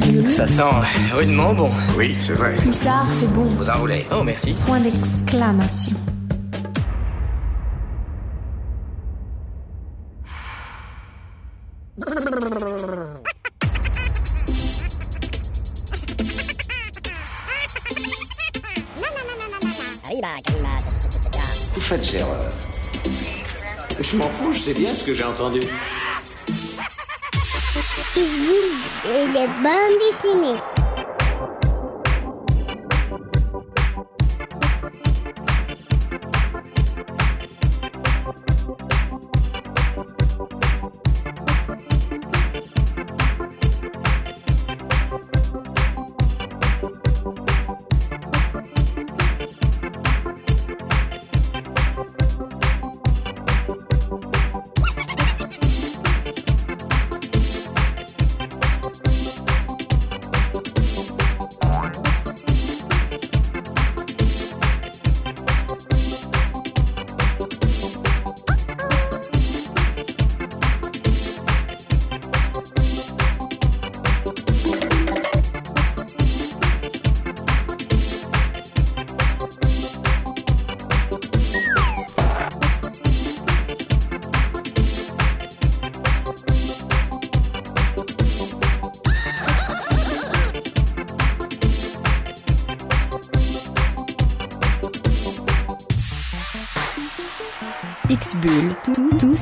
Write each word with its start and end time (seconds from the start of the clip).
virgule. 0.00 0.30
Ça 0.30 0.46
sent 0.46 0.62
rudement 1.14 1.54
bon. 1.54 1.70
Oui, 1.96 2.16
c'est 2.20 2.34
vrai. 2.34 2.56
Pulsar, 2.56 3.06
c'est 3.10 3.32
bon. 3.32 3.44
Vous 3.44 3.68
enroulez. 3.70 4.06
Oh, 4.12 4.22
merci. 4.22 4.54
Point 4.66 4.80
d'exclamation. 4.80 5.96
Vous 21.74 21.80
faites 21.80 22.14
erreur. 22.14 22.50
Je 24.00 24.16
m'en 24.16 24.28
fous, 24.28 24.52
je 24.52 24.58
sais 24.58 24.74
bien 24.74 24.94
ce 24.94 25.04
que 25.04 25.14
j'ai 25.14 25.24
entendu. 25.24 25.60
Isboul 28.16 28.87
et 29.06 29.26
les 29.26 29.46
bandes 29.62 29.98
dessinées. 30.10 30.60
X-Bull, 30.60 30.77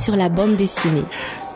sur 0.06 0.14
la 0.14 0.28
bande 0.28 0.54
dessinée. 0.54 1.02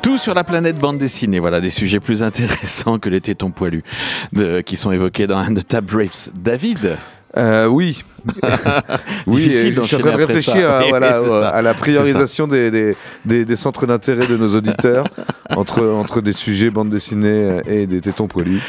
Tout 0.02 0.18
sur 0.18 0.34
la 0.34 0.42
planète 0.42 0.76
bande 0.76 0.98
dessinée, 0.98 1.38
voilà 1.38 1.60
des 1.60 1.70
sujets 1.70 2.00
plus 2.00 2.20
intéressants 2.24 2.98
que 2.98 3.08
les 3.08 3.20
tétons 3.20 3.52
poilus 3.52 3.84
de- 4.32 4.60
qui 4.60 4.76
sont 4.76 4.90
évoqués 4.90 5.28
dans 5.28 5.36
un 5.38 5.52
de 5.52 5.60
Tab 5.60 5.88
Rapes. 5.88 6.30
David? 6.34 6.96
Euh, 7.36 7.66
oui. 7.66 8.02
oui, 9.26 9.50
je 9.52 9.80
suis 9.82 9.96
en 9.96 9.98
train 9.98 10.12
de 10.12 10.16
réfléchir 10.16 10.70
à, 10.70 10.82
voilà, 10.88 11.16
euh, 11.18 11.62
la 11.62 11.74
priorisation 11.74 12.46
des, 12.46 12.70
des, 12.70 12.96
des- 13.24 13.44
des 13.44 13.56
centres 13.56 13.86
d'intérêt 13.86 14.26
de 14.26 14.36
nos 14.36 14.54
auditeurs 14.54 15.04
entre, 15.56 15.84
entre 15.86 16.20
des 16.20 16.32
sujets 16.32 16.70
bande 16.70 16.88
dessinée 16.90 17.48
et 17.66 17.86
des 17.86 18.00
tétons 18.00 18.26
poilus. 18.28 18.60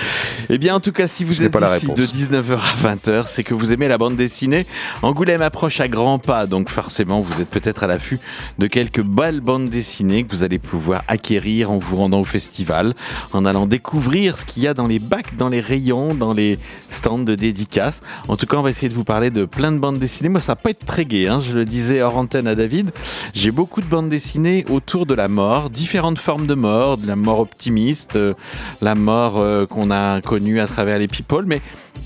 Eh 0.49 0.57
bien, 0.57 0.75
en 0.75 0.79
tout 0.79 0.91
cas, 0.91 1.07
si 1.07 1.23
vous 1.23 1.33
Je 1.33 1.43
êtes 1.45 1.55
ici 1.77 1.87
de 1.87 2.03
19h 2.05 2.53
à 2.57 2.95
20h, 2.95 3.23
c'est 3.27 3.43
que 3.43 3.53
vous 3.53 3.71
aimez 3.73 3.87
la 3.87 3.97
bande 3.97 4.15
dessinée. 4.15 4.65
Angoulême 5.01 5.41
approche 5.41 5.79
à 5.79 5.87
grands 5.87 6.19
pas, 6.19 6.45
donc 6.47 6.69
forcément, 6.69 7.21
vous 7.21 7.41
êtes 7.41 7.49
peut-être 7.49 7.83
à 7.83 7.87
l'affût 7.87 8.19
de 8.59 8.67
quelques 8.67 9.01
belles 9.03 9.41
bandes 9.41 9.69
dessinées 9.69 10.23
que 10.23 10.31
vous 10.35 10.43
allez 10.43 10.59
pouvoir 10.59 11.03
acquérir 11.07 11.71
en 11.71 11.77
vous 11.77 11.97
rendant 11.97 12.19
au 12.21 12.25
festival, 12.25 12.93
en 13.33 13.45
allant 13.45 13.67
découvrir 13.67 14.37
ce 14.37 14.45
qu'il 14.45 14.63
y 14.63 14.67
a 14.67 14.73
dans 14.73 14.87
les 14.87 14.99
bacs, 14.99 15.35
dans 15.37 15.49
les 15.49 15.61
rayons, 15.61 16.13
dans 16.15 16.33
les 16.33 16.57
stands 16.89 17.19
de 17.19 17.35
dédicaces. 17.35 18.01
En 18.27 18.37
tout 18.37 18.45
cas, 18.45 18.57
on 18.57 18.61
va 18.63 18.69
essayer 18.69 18.89
de 18.89 18.93
vous 18.95 19.03
parler 19.03 19.29
de 19.29 19.40
plein 19.45 19.71
de 19.71 19.77
bandes 19.77 19.99
dessinées. 19.99 20.29
Moi, 20.29 20.41
ça 20.41 20.53
va 20.53 20.55
pas 20.57 20.69
être 20.71 20.85
très 20.85 21.05
gai, 21.05 21.27
hein, 21.27 21.41
je 21.45 21.55
le 21.55 21.65
disais 21.65 22.01
hors 22.01 22.17
antenne 22.17 22.47
à 22.47 22.55
David. 22.55 22.91
J'ai 23.33 23.51
beaucoup 23.51 23.81
de 23.81 23.87
bandes 23.87 24.09
dessinées 24.09 24.65
autour 24.69 25.05
de 25.05 25.13
la 25.13 25.27
mort, 25.27 25.69
différentes 25.69 26.19
formes 26.19 26.47
de 26.47 26.53
mort, 26.55 26.97
de 26.97 27.07
la 27.07 27.15
mort 27.15 27.39
optimiste, 27.39 28.15
euh, 28.15 28.33
la 28.81 28.95
mort 28.95 29.35
euh, 29.37 29.65
qu'on 29.65 29.91
a 29.91 30.21
connue 30.21 30.59
à 30.59 30.67
travers 30.67 30.99
les 30.99 31.07
people, 31.07 31.45
mais 31.45 31.61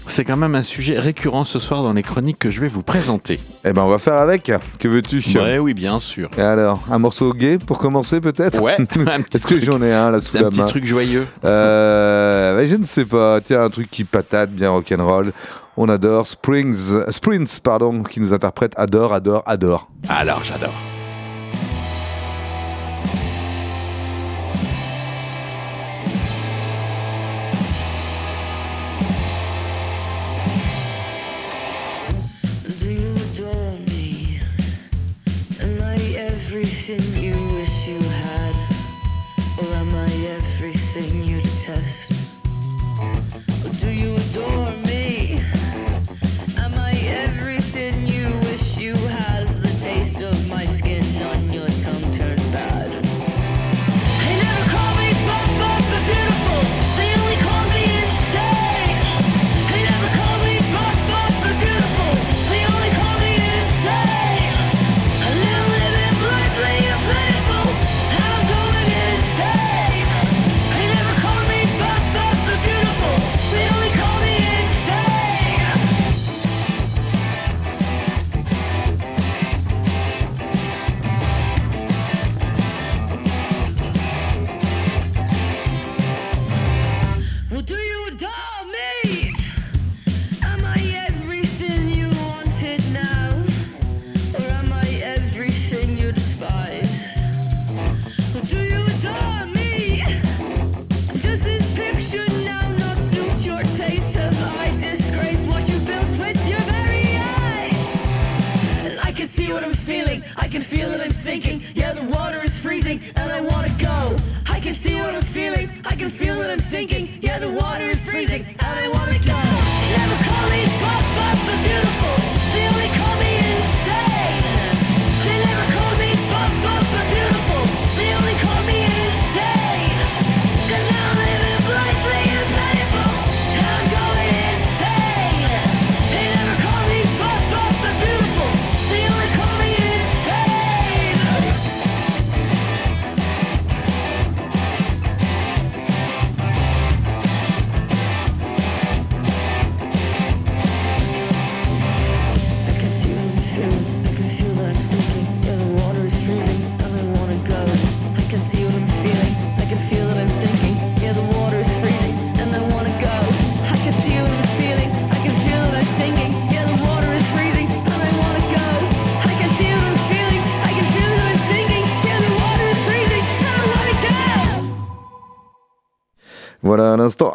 c'est 0.08 0.24
quand 0.24 0.38
même 0.38 0.56
un 0.56 0.64
sujet 0.64 1.00
récurrent 1.00 1.46
ce 1.46 1.58
soir 1.60 1.82
dans 1.82 1.94
les 1.94 2.04
chroniques 2.04 2.38
que 2.40 2.52
je 2.52 2.62
vais 2.62 2.68
vous 2.68 2.84
présenter. 2.84 3.40
Eh 3.64 3.74
ben, 3.74 3.82
on 3.82 3.90
va 3.90 3.98
faire 3.98 4.16
avec. 4.16 4.52
Que 4.80 4.88
veux-tu? 4.88 5.24
Ouais, 5.36 5.58
oui, 5.58 5.74
bien 5.74 6.00
sûr. 6.00 6.30
Et 6.38 6.42
alors, 6.42 6.82
un 6.92 7.00
morceau 7.00 7.34
gay 7.34 7.58
pour 7.58 7.80
commencer 7.80 8.20
peut-être? 8.20 8.62
Ouais, 8.62 8.76
un 8.80 8.86
petit 8.86 9.38
Est-ce 9.38 9.48
que 9.48 9.60
j'en 9.60 9.82
ai 9.82 9.92
un 9.94 10.12
là 10.12 10.20
sous 10.20 10.38
un 10.38 10.42
la 10.42 10.50
petit 10.50 10.60
main? 10.60 10.66
truc 10.66 10.86
joyeux. 10.86 11.26
Euh, 11.44 12.68
je 12.68 12.76
ne 12.76 12.84
sais 12.86 13.06
pas. 13.06 13.42
Tiens, 13.42 13.64
un 13.64 13.70
truc 13.70 13.90
qui 13.90 14.04
patate, 14.04 14.52
bien 14.52 14.70
rock'n'roll. 14.70 15.32
On 15.78 15.90
adore 15.90 16.26
Springs, 16.26 17.12
Sprints, 17.12 17.60
pardon, 17.62 18.04
qui 18.04 18.22
nous 18.22 18.34
interprète 18.34 18.74
adore, 18.78 19.14
adore, 19.14 19.44
adore. 19.46 19.90
Alors, 20.08 20.42
j'adore. 20.44 20.95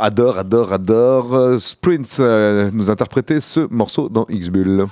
Adore, 0.00 0.38
adore, 0.38 0.72
adore. 0.72 1.34
euh, 1.34 1.58
Sprints 1.58 2.18
euh, 2.20 2.70
nous 2.72 2.90
interprétait 2.90 3.40
ce 3.40 3.66
morceau 3.70 4.08
dans 4.08 4.26
X-Bull. 4.28 4.86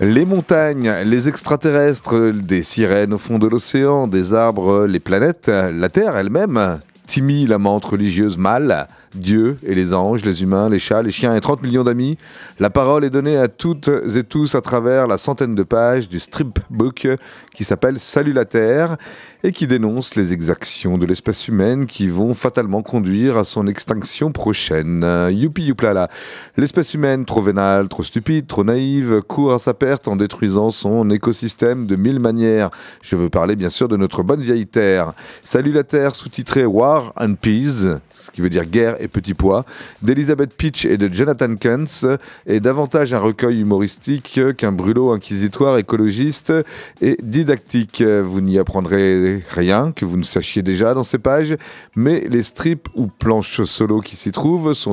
Les 0.00 0.24
montagnes, 0.24 0.92
les 1.04 1.28
extraterrestres, 1.28 2.32
des 2.32 2.62
sirènes 2.62 3.14
au 3.14 3.18
fond 3.18 3.38
de 3.38 3.46
l'océan, 3.46 4.08
des 4.08 4.34
arbres, 4.34 4.86
les 4.86 4.98
planètes, 4.98 5.48
la 5.48 5.88
Terre 5.88 6.16
elle-même, 6.16 6.80
Timmy, 7.06 7.46
la 7.46 7.58
menthe 7.58 7.84
religieuse 7.84 8.36
mâle, 8.36 8.88
Dieu 9.14 9.56
et 9.64 9.74
les 9.74 9.94
anges, 9.94 10.24
les 10.24 10.42
humains, 10.42 10.68
les 10.68 10.78
chats, 10.78 11.02
les 11.02 11.10
chiens 11.10 11.34
et 11.34 11.40
30 11.40 11.62
millions 11.62 11.84
d'amis. 11.84 12.18
La 12.58 12.70
parole 12.70 13.04
est 13.04 13.10
donnée 13.10 13.36
à 13.36 13.48
toutes 13.48 13.90
et 14.14 14.24
tous 14.24 14.54
à 14.54 14.60
travers 14.60 15.06
la 15.06 15.18
centaine 15.18 15.54
de 15.54 15.62
pages 15.62 16.08
du 16.08 16.18
strip 16.18 16.58
book 16.70 17.08
qui 17.54 17.64
s'appelle 17.64 17.98
Salut 17.98 18.32
la 18.32 18.44
Terre 18.44 18.96
et 19.44 19.52
qui 19.52 19.66
dénonce 19.66 20.14
les 20.14 20.32
exactions 20.32 20.98
de 20.98 21.06
l'espèce 21.06 21.48
humaine 21.48 21.86
qui 21.86 22.08
vont 22.08 22.34
fatalement 22.34 22.82
conduire 22.82 23.36
à 23.36 23.44
son 23.44 23.66
extinction 23.66 24.32
prochaine. 24.32 25.04
Youpi 25.30 25.64
youplala. 25.64 26.08
L'espèce 26.56 26.94
humaine, 26.94 27.24
trop 27.24 27.42
vénale, 27.42 27.88
trop 27.88 28.02
stupide, 28.02 28.46
trop 28.46 28.64
naïve, 28.64 29.20
court 29.22 29.52
à 29.52 29.58
sa 29.58 29.74
perte 29.74 30.08
en 30.08 30.16
détruisant 30.16 30.70
son 30.70 31.10
écosystème 31.10 31.86
de 31.86 31.96
mille 31.96 32.20
manières. 32.20 32.70
Je 33.02 33.16
veux 33.16 33.30
parler 33.30 33.56
bien 33.56 33.70
sûr 33.70 33.88
de 33.88 33.96
notre 33.96 34.22
bonne 34.22 34.40
vieille 34.40 34.66
Terre. 34.66 35.12
Salut 35.42 35.72
la 35.72 35.84
Terre, 35.84 36.14
sous-titré 36.14 36.64
War 36.64 37.12
and 37.16 37.34
Peace, 37.40 37.86
ce 38.22 38.30
qui 38.30 38.40
veut 38.40 38.48
dire 38.48 38.66
guerre 38.66 38.96
et 39.00 39.08
petit 39.08 39.34
pois, 39.34 39.64
d'Elizabeth 40.00 40.54
Pitch 40.54 40.84
et 40.84 40.96
de 40.96 41.12
Jonathan 41.12 41.56
Kuntz, 41.56 42.06
est 42.46 42.60
davantage 42.60 43.12
un 43.12 43.18
recueil 43.18 43.60
humoristique 43.60 44.40
qu'un 44.56 44.72
brûlot 44.72 45.12
inquisitoire 45.12 45.76
écologiste 45.78 46.52
et 47.00 47.16
didactique. 47.22 48.02
Vous 48.02 48.40
n'y 48.40 48.58
apprendrez 48.58 49.40
rien 49.50 49.92
que 49.92 50.04
vous 50.04 50.16
ne 50.16 50.22
sachiez 50.22 50.62
déjà 50.62 50.94
dans 50.94 51.02
ces 51.02 51.18
pages, 51.18 51.56
mais 51.96 52.24
les 52.28 52.44
strips 52.44 52.88
ou 52.94 53.08
planches 53.08 53.62
solo 53.62 54.00
qui 54.00 54.14
s'y 54.14 54.30
trouvent 54.30 54.72
sont 54.72 54.92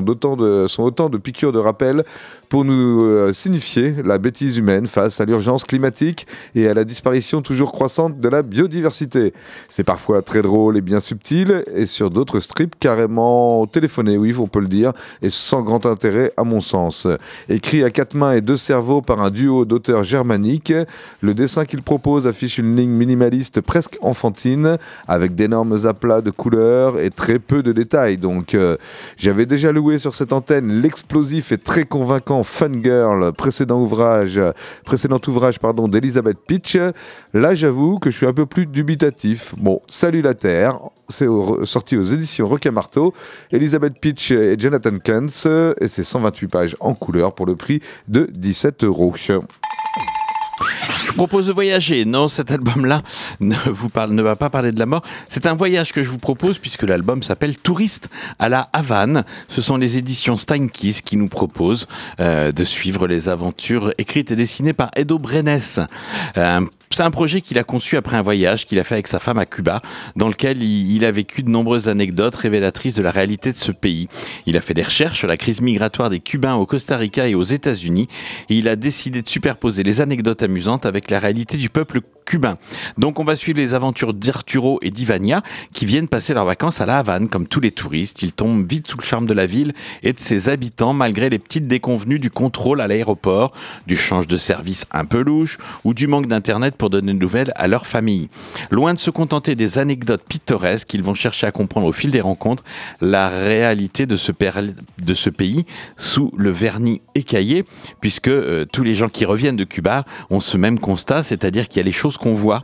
sont 0.67 0.83
autant 0.83 1.09
de 1.09 1.17
piqûres 1.17 1.51
de 1.51 1.59
rappel 1.59 2.03
pour 2.49 2.65
nous 2.65 3.05
euh, 3.05 3.31
signifier 3.31 3.93
la 4.03 4.17
bêtise 4.17 4.57
humaine 4.57 4.87
face 4.87 5.21
à 5.21 5.25
l'urgence 5.25 5.63
climatique 5.63 6.25
et 6.55 6.67
à 6.67 6.73
la 6.73 6.83
disparition 6.83 7.41
toujours 7.41 7.71
croissante 7.71 8.19
de 8.19 8.27
la 8.27 8.41
biodiversité. 8.41 9.33
C'est 9.69 9.83
parfois 9.83 10.23
très 10.23 10.41
drôle 10.41 10.75
et 10.75 10.81
bien 10.81 10.99
subtil, 10.99 11.63
et 11.73 11.85
sur 11.85 12.09
d'autres 12.09 12.39
strips 12.39 12.73
carrément 12.79 13.65
téléphonés, 13.67 14.17
oui, 14.17 14.35
on 14.37 14.47
peut 14.47 14.59
le 14.59 14.67
dire, 14.67 14.93
et 15.21 15.29
sans 15.29 15.61
grand 15.61 15.85
intérêt 15.85 16.33
à 16.37 16.43
mon 16.43 16.59
sens. 16.59 17.07
Écrit 17.49 17.83
à 17.83 17.91
quatre 17.91 18.15
mains 18.15 18.33
et 18.33 18.41
deux 18.41 18.57
cerveaux 18.57 19.01
par 19.01 19.21
un 19.21 19.29
duo 19.29 19.65
d'auteurs 19.65 20.03
germaniques, 20.03 20.73
le 21.21 21.33
dessin 21.33 21.65
qu'il 21.65 21.83
propose 21.83 22.25
affiche 22.25 22.57
une 22.57 22.75
ligne 22.75 22.89
minimaliste 22.89 23.61
presque 23.61 23.97
enfantine, 24.01 24.77
avec 25.07 25.35
d'énormes 25.35 25.85
aplats 25.85 26.21
de 26.21 26.31
couleurs 26.31 26.99
et 26.99 27.11
très 27.11 27.37
peu 27.37 27.61
de 27.61 27.71
détails. 27.71 28.17
Donc, 28.17 28.55
euh, 28.55 28.75
j'avais 29.17 29.45
déjà 29.45 29.71
loué 29.71 29.99
sur 29.99 30.15
cette 30.15 30.33
antenne 30.33 30.81
l'explosif 30.81 31.51
et 31.51 31.57
très 31.57 31.83
convaincant 31.83 32.38
Girl, 32.83 33.31
précédent 33.33 33.79
ouvrage, 33.81 34.39
précédent 34.85 35.19
ouvrage 35.27 35.59
pardon 35.59 35.87
d'Elizabeth 35.87 36.37
Pitch. 36.45 36.77
Là, 37.33 37.55
j'avoue 37.55 37.99
que 37.99 38.09
je 38.09 38.17
suis 38.17 38.25
un 38.25 38.33
peu 38.33 38.45
plus 38.45 38.65
dubitatif. 38.65 39.53
Bon, 39.57 39.81
salut 39.87 40.21
la 40.21 40.33
Terre, 40.33 40.79
c'est 41.09 41.27
sorti 41.63 41.97
aux 41.97 42.03
éditions 42.03 42.47
Roca 42.47 42.71
Marteau. 42.71 43.13
Elizabeth 43.51 43.99
Pitch 43.99 44.31
et 44.31 44.55
Jonathan 44.57 44.97
Kuntz, 45.03 45.47
et 45.79 45.87
c'est 45.87 46.03
128 46.03 46.47
pages 46.47 46.75
en 46.79 46.93
couleur 46.93 47.33
pour 47.33 47.45
le 47.45 47.55
prix 47.55 47.81
de 48.07 48.27
17 48.31 48.83
euros. 48.83 49.13
Je 51.09 51.13
vous 51.13 51.25
propose 51.25 51.47
de 51.47 51.53
voyager. 51.53 52.05
Non, 52.05 52.27
cet 52.27 52.51
album-là 52.51 53.01
ne 53.39 54.21
va 54.21 54.35
pas 54.35 54.51
parler 54.51 54.71
de 54.71 54.77
la 54.77 54.85
mort. 54.85 55.01
C'est 55.27 55.47
un 55.47 55.55
voyage 55.55 55.91
que 55.91 56.03
je 56.03 56.09
vous 56.09 56.19
propose 56.19 56.59
puisque 56.59 56.83
l'album 56.83 57.23
s'appelle 57.23 57.57
Touriste 57.57 58.11
à 58.37 58.47
la 58.47 58.69
Havane. 58.73 59.23
Ce 59.47 59.63
sont 59.63 59.77
les 59.77 59.97
éditions 59.97 60.37
Steinkiss 60.37 61.01
qui 61.01 61.17
nous 61.17 61.27
proposent 61.27 61.87
euh, 62.19 62.51
de 62.51 62.63
suivre 62.63 63.07
les 63.07 63.27
aventures 63.27 63.91
écrites 63.97 64.29
et 64.29 64.35
dessinées 64.35 64.73
par 64.73 64.91
Edo 64.95 65.17
Brenes. 65.17 65.87
C'est 66.91 67.03
un 67.03 67.11
projet 67.11 67.41
qu'il 67.41 67.57
a 67.57 67.63
conçu 67.63 67.97
après 67.97 68.17
un 68.17 68.21
voyage 68.21 68.65
qu'il 68.65 68.79
a 68.79 68.83
fait 68.83 68.95
avec 68.95 69.07
sa 69.07 69.19
femme 69.19 69.37
à 69.37 69.45
Cuba, 69.45 69.81
dans 70.15 70.27
lequel 70.27 70.61
il, 70.63 71.05
a 71.05 71.11
vécu 71.11 71.43
de 71.43 71.49
nombreuses 71.49 71.87
anecdotes 71.87 72.35
révélatrices 72.35 72.95
de 72.95 73.01
la 73.01 73.11
réalité 73.11 73.51
de 73.51 73.57
ce 73.57 73.71
pays. 73.71 74.07
Il 74.45 74.57
a 74.57 74.61
fait 74.61 74.73
des 74.73 74.83
recherches 74.83 75.19
sur 75.19 75.27
la 75.27 75.37
crise 75.37 75.61
migratoire 75.61 76.09
des 76.09 76.19
Cubains 76.19 76.55
au 76.55 76.65
Costa 76.65 76.97
Rica 76.97 77.27
et 77.27 77.35
aux 77.35 77.43
États-Unis, 77.43 78.07
et 78.49 78.55
il 78.55 78.67
a 78.67 78.75
décidé 78.75 79.21
de 79.21 79.29
superposer 79.29 79.83
les 79.83 80.01
anecdotes 80.01 80.41
amusantes 80.41 80.85
avec 80.85 81.11
la 81.11 81.19
réalité 81.19 81.57
du 81.57 81.69
peuple 81.69 82.01
Donc 82.97 83.19
on 83.19 83.23
va 83.23 83.35
suivre 83.35 83.59
les 83.59 83.73
aventures 83.73 84.13
d'Arturo 84.13 84.79
et 84.81 84.91
d'Ivania, 84.91 85.41
qui 85.73 85.85
viennent 85.85 86.07
passer 86.07 86.33
leurs 86.33 86.45
vacances 86.45 86.81
à 86.81 86.85
La 86.85 86.97
Havane, 86.99 87.27
comme 87.29 87.47
tous 87.47 87.59
les 87.59 87.71
touristes. 87.71 88.21
Ils 88.21 88.33
tombent 88.33 88.69
vite 88.69 88.87
sous 88.87 88.97
le 88.97 89.03
charme 89.03 89.25
de 89.25 89.33
la 89.33 89.45
ville 89.45 89.73
et 90.03 90.13
de 90.13 90.19
ses 90.19 90.49
habitants, 90.49 90.93
malgré 90.93 91.29
les 91.29 91.39
petites 91.39 91.67
déconvenues 91.67 92.19
du 92.19 92.29
contrôle 92.29 92.81
à 92.81 92.87
l'aéroport, 92.87 93.53
du 93.87 93.97
change 93.97 94.27
de 94.27 94.37
service 94.37 94.85
un 94.91 95.05
peu 95.05 95.21
louche, 95.21 95.57
ou 95.83 95.93
du 95.93 96.07
manque 96.07 96.27
d'internet 96.27 96.75
pour 96.75 96.89
donner 96.89 97.13
de 97.13 97.19
nouvelles 97.19 97.51
à 97.55 97.67
leur 97.67 97.87
famille. 97.87 98.29
Loin 98.71 98.93
de 98.93 98.99
se 98.99 99.09
contenter 99.11 99.55
des 99.55 99.77
anecdotes 99.77 100.23
pittoresques, 100.27 100.93
ils 100.93 101.03
vont 101.03 101.15
chercher 101.15 101.47
à 101.47 101.51
comprendre 101.51 101.87
au 101.87 101.93
fil 101.93 102.11
des 102.11 102.21
rencontres 102.21 102.63
la 103.01 103.29
réalité 103.29 104.05
de 104.05 104.17
ce, 104.17 104.31
per- 104.31 104.51
de 105.01 105.13
ce 105.13 105.29
pays 105.29 105.65
sous 105.97 106.31
le 106.37 106.51
vernis 106.51 107.01
écaillé, 107.15 107.65
puisque 108.01 108.27
euh, 108.27 108.65
tous 108.71 108.83
les 108.83 108.95
gens 108.95 109.09
qui 109.09 109.25
reviennent 109.25 109.55
de 109.57 109.63
Cuba 109.63 110.05
ont 110.29 110.39
ce 110.39 110.57
même 110.57 110.79
constat, 110.79 111.23
c'est-à-dire 111.23 111.67
qu'il 111.67 111.77
y 111.77 111.79
a 111.81 111.85
les 111.85 111.91
choses 111.91 112.17
qu'on 112.19 112.33
voit. 112.33 112.63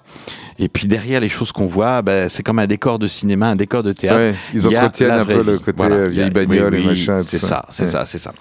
Et 0.58 0.70
puis 0.70 0.88
derrière 0.88 1.20
les 1.20 1.28
choses 1.30 1.52
qu'on 1.52 1.68
voit, 1.68 2.02
ben, 2.02 2.30
c'est 2.30 2.42
comme 2.42 2.60
un 2.60 2.68
décor 2.68 2.98
de 2.98 3.08
cinéma, 3.08 3.48
un 3.50 3.56
décor 3.58 3.84
de 3.84 3.92
théâtre. 3.92 4.20
Ouais, 4.20 4.36
ils 4.54 4.66
entretiennent 4.66 5.12
un 5.12 5.26
peu 5.26 5.44
le 5.44 5.58
côté, 5.60 5.74
Voilà, 5.76 5.96
euh, 5.96 6.08
il 6.10 6.16
y 6.18 6.22
a- 6.22 6.30
vieille 6.30 6.48
bagnole 6.48 6.74
oui, 6.74 6.80
et 6.80 6.82
oui, 6.84 6.88
machin, 6.88 7.20
tout 7.20 7.26
C'est 7.28 7.40
ça. 7.40 7.66
c'est 7.72 7.84
Ouais. 7.84 7.90
ça, 7.90 8.06
c'est 8.06 8.18
ça. 8.20 8.32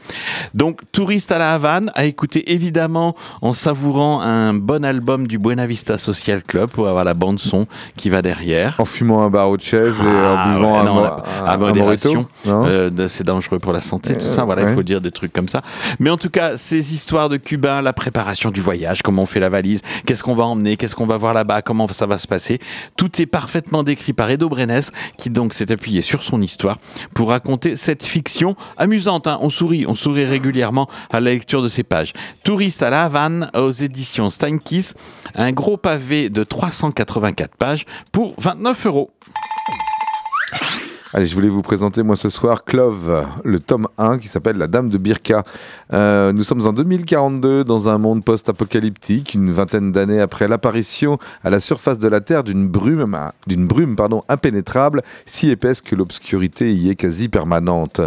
Donc, 0.55 0.81
touriste 0.93 1.33
à 1.33 1.39
la 1.39 1.55
Havane, 1.55 1.91
à 1.97 2.05
écouter 2.05 2.53
évidemment 2.53 3.17
en 3.43 3.53
savourant 3.53 4.21
un 4.21 4.55
bon 4.55 4.85
album 4.85 5.27
du 5.27 5.39
Buena 5.39 5.67
Vista 5.67 5.99
Social 5.99 6.43
Club 6.43 6.71
pour 6.71 6.87
avoir 6.87 7.03
la 7.05 7.15
bande 7.15 7.41
son 7.41 7.67
qui 7.97 8.11
va 8.11 8.23
derrière. 8.23 8.77
En 8.79 8.85
fumant 8.85 9.25
un 9.25 9.31
barreau 9.31 9.57
de 9.57 9.63
chaise 9.63 9.97
et 9.99 10.03
Ah, 10.07 10.47
en 10.51 10.55
buvant 10.55 10.73
ouais, 10.75 10.79
un, 10.79 10.85
non, 10.85 11.03
la- 11.03 11.17
à 11.47 11.55
un 11.55 11.57
modération, 11.57 12.29
euh, 12.47 13.09
c'est 13.09 13.25
dangereux 13.25 13.59
pour 13.59 13.73
la 13.73 13.81
santé, 13.81 14.17
tout 14.17 14.29
ça. 14.29 14.45
Voilà, 14.45 14.63
il 14.71 14.75
faut 14.75 14.83
dire 14.85 15.01
des 15.01 15.11
trucs 15.11 15.33
comme 15.33 15.49
ça. 15.49 15.63
Mais 15.99 16.11
en 16.11 16.17
tout 16.17 16.31
cas, 16.31 16.57
ces 16.59 16.95
histoires 16.95 17.29
de 17.29 17.39
Cubains, 17.39 17.83
la 17.83 17.93
préparation 17.93 18.51
du 18.53 18.61
voyage, 18.61 19.03
comment 19.03 19.23
on 19.23 19.27
fait 19.27 19.41
la 19.41 19.49
valise, 19.49 19.81
qu'est-ce 20.07 20.23
qu'on 20.23 20.37
va 20.37 20.45
emmener, 20.45 20.77
qu'est-ce 20.77 20.95
qu'on 20.95 21.07
va 21.07 21.17
voir 21.17 21.35
là-bas, 21.35 21.61
comment 21.63 21.89
ça 21.89 22.04
va 22.07 22.19
se 22.19 22.27
passer, 22.27 22.59
tout 22.97 23.21
est 23.21 23.27
parfaitement 23.27 23.83
décrit 23.83 24.13
par 24.13 24.31
Edo 24.31 24.49
Brenes, 24.49 24.83
qui 25.19 25.31
donc 25.31 25.55
s'est 25.55 25.73
appuyé 25.73 26.03
sur 26.03 26.23
son 26.23 26.41
histoire 26.43 26.79
pour 27.15 27.29
raconter 27.31 27.77
cette 27.77 28.05
fiction 28.05 28.57
amusante. 28.77 29.27
hein. 29.27 29.39
On 29.41 29.51
sourit, 29.51 29.87
on 29.87 29.95
sourit 29.95 30.25
régulièrement 30.25 30.89
à 31.11 31.21
la 31.21 31.31
lecture 31.33 31.63
de 31.63 31.69
ces 31.69 31.83
pages. 31.83 32.13
Touriste 32.45 32.83
à 32.83 32.91
la 32.91 33.05
Havane 33.05 33.51
aux 33.55 33.71
éditions 33.71 34.31
Steinkiss, 34.31 34.95
un 35.35 35.53
gros 35.53 35.77
pavé 35.77 36.31
de 36.31 36.45
384 36.45 37.57
pages 37.57 37.85
pour 38.13 38.35
29 38.39 38.87
euros. 38.87 39.11
Allez, 41.17 41.27
je 41.27 41.35
voulais 41.37 41.49
vous 41.49 41.63
présenter 41.63 42.03
moi 42.03 42.17
ce 42.17 42.29
soir 42.29 42.65
Clove, 42.65 43.25
le 43.45 43.61
tome 43.61 43.87
1 43.99 44.19
qui 44.19 44.27
s'appelle 44.27 44.57
La 44.57 44.67
Dame 44.67 44.89
de 44.89 44.99
Birka. 44.99 45.45
Euh, 45.93 46.33
nous 46.33 46.43
sommes 46.43 46.67
en 46.67 46.73
2042 46.73 47.63
dans 47.63 47.89
un 47.89 47.99
monde 47.99 48.25
post-apocalyptique, 48.25 49.35
une 49.35 49.53
vingtaine 49.53 49.93
d'années 49.93 50.21
après 50.21 50.49
l'apparition 50.49 51.21
à 51.45 51.51
la 51.51 51.61
surface 51.61 51.99
de 51.99 52.09
la 52.09 52.21
Terre 52.21 52.43
d'une 52.43 52.67
brume, 52.67 53.17
d'une 53.47 53.69
brume 53.69 53.95
pardon, 53.95 54.23
impénétrable, 54.29 55.03
si 55.25 55.51
épaisse 55.51 55.83
que 55.83 55.95
l'obscurité 55.95 56.75
y 56.75 56.91
est 56.91 56.97
quasi 56.97 57.29
permanente. 57.29 58.01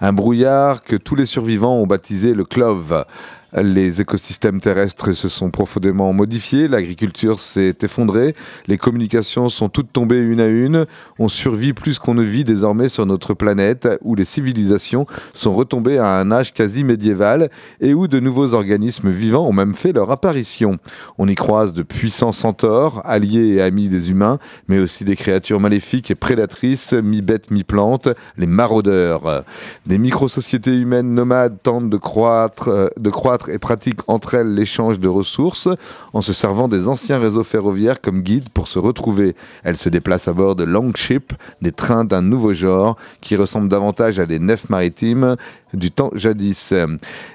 Un 0.00 0.12
brouillard 0.12 0.84
que 0.84 0.94
tous 0.94 1.16
les 1.16 1.26
survivants 1.26 1.74
ont 1.74 1.88
baptisé 1.88 2.32
le 2.32 2.44
Clove. 2.44 3.04
Les 3.54 4.00
écosystèmes 4.00 4.60
terrestres 4.60 5.12
se 5.12 5.28
sont 5.28 5.50
profondément 5.50 6.12
modifiés, 6.14 6.68
l'agriculture 6.68 7.38
s'est 7.38 7.76
effondrée, 7.82 8.34
les 8.66 8.78
communications 8.78 9.50
sont 9.50 9.68
toutes 9.68 9.92
tombées 9.92 10.20
une 10.20 10.40
à 10.40 10.46
une, 10.46 10.86
on 11.18 11.28
survit 11.28 11.74
plus 11.74 11.98
qu'on 11.98 12.14
ne 12.14 12.22
vit 12.22 12.44
désormais 12.44 12.88
sur 12.88 13.04
notre 13.04 13.34
planète, 13.34 13.86
où 14.00 14.14
les 14.14 14.24
civilisations 14.24 15.06
sont 15.34 15.52
retombées 15.52 15.98
à 15.98 16.18
un 16.18 16.32
âge 16.32 16.54
quasi 16.54 16.82
médiéval 16.82 17.50
et 17.82 17.92
où 17.92 18.08
de 18.08 18.20
nouveaux 18.20 18.54
organismes 18.54 19.10
vivants 19.10 19.46
ont 19.46 19.52
même 19.52 19.74
fait 19.74 19.92
leur 19.92 20.10
apparition. 20.10 20.78
On 21.18 21.28
y 21.28 21.34
croise 21.34 21.74
de 21.74 21.82
puissants 21.82 22.32
centaures, 22.32 23.02
alliés 23.04 23.56
et 23.56 23.60
amis 23.60 23.88
des 23.88 24.10
humains, 24.10 24.38
mais 24.68 24.78
aussi 24.78 25.04
des 25.04 25.16
créatures 25.16 25.60
maléfiques 25.60 26.10
et 26.10 26.14
prédatrices, 26.14 26.94
mi-bêtes, 26.94 27.50
mi-plantes, 27.50 28.08
les 28.38 28.46
maraudeurs. 28.46 29.44
Des 29.84 29.98
micro-sociétés 29.98 30.74
humaines 30.74 31.12
nomades 31.12 31.58
tentent 31.62 31.90
de 31.90 31.98
croître, 31.98 32.68
euh, 32.68 32.88
de 32.96 33.10
croître 33.10 33.41
et 33.48 33.58
pratique 33.58 34.00
entre 34.06 34.34
elles 34.34 34.54
l'échange 34.54 34.98
de 34.98 35.08
ressources 35.08 35.68
en 36.12 36.20
se 36.20 36.32
servant 36.32 36.68
des 36.68 36.88
anciens 36.88 37.18
réseaux 37.18 37.44
ferroviaires 37.44 38.00
comme 38.00 38.22
guide 38.22 38.48
pour 38.50 38.68
se 38.68 38.78
retrouver. 38.78 39.34
Elles 39.64 39.76
se 39.76 39.88
déplacent 39.88 40.28
à 40.28 40.32
bord 40.32 40.56
de 40.56 40.64
Longship, 40.64 41.32
des 41.60 41.72
trains 41.72 42.04
d'un 42.04 42.22
nouveau 42.22 42.54
genre 42.54 42.96
qui 43.20 43.36
ressemblent 43.36 43.68
davantage 43.68 44.18
à 44.18 44.26
des 44.26 44.38
nefs 44.38 44.68
maritimes 44.68 45.36
du 45.72 45.90
temps 45.90 46.10
jadis. 46.14 46.74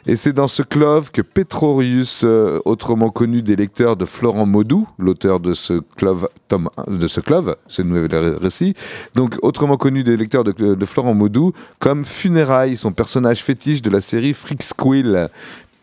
Et 0.05 0.15
c'est 0.15 0.33
dans 0.33 0.47
ce 0.47 0.61
clove 0.61 1.09
que 1.09 1.23
Petrorius, 1.23 2.21
euh, 2.23 2.59
autrement 2.65 3.09
connu 3.09 3.41
des 3.41 3.55
lecteurs 3.55 3.95
de 3.95 4.05
Florent 4.05 4.45
Maudou, 4.45 4.87
l'auteur 4.99 5.39
de 5.39 5.53
ce 5.53 5.81
clove, 5.95 6.29
tome 6.47 6.69
de 6.87 7.07
ce 7.07 7.19
clove, 7.19 7.55
ce 7.67 7.81
nouvel 7.81 8.13
ré- 8.13 8.37
récit, 8.39 8.75
donc 9.15 9.37
autrement 9.41 9.77
connu 9.77 10.03
des 10.03 10.15
lecteurs 10.15 10.43
de, 10.43 10.51
de 10.51 10.85
Florent 10.85 11.15
Maudou, 11.15 11.51
comme 11.79 12.05
Funérailles, 12.05 12.77
son 12.77 12.91
personnage 12.91 13.43
fétiche 13.43 13.81
de 13.81 13.89
la 13.89 14.01
série 14.01 14.33
Freak 14.33 14.61
Squill. 14.61 15.29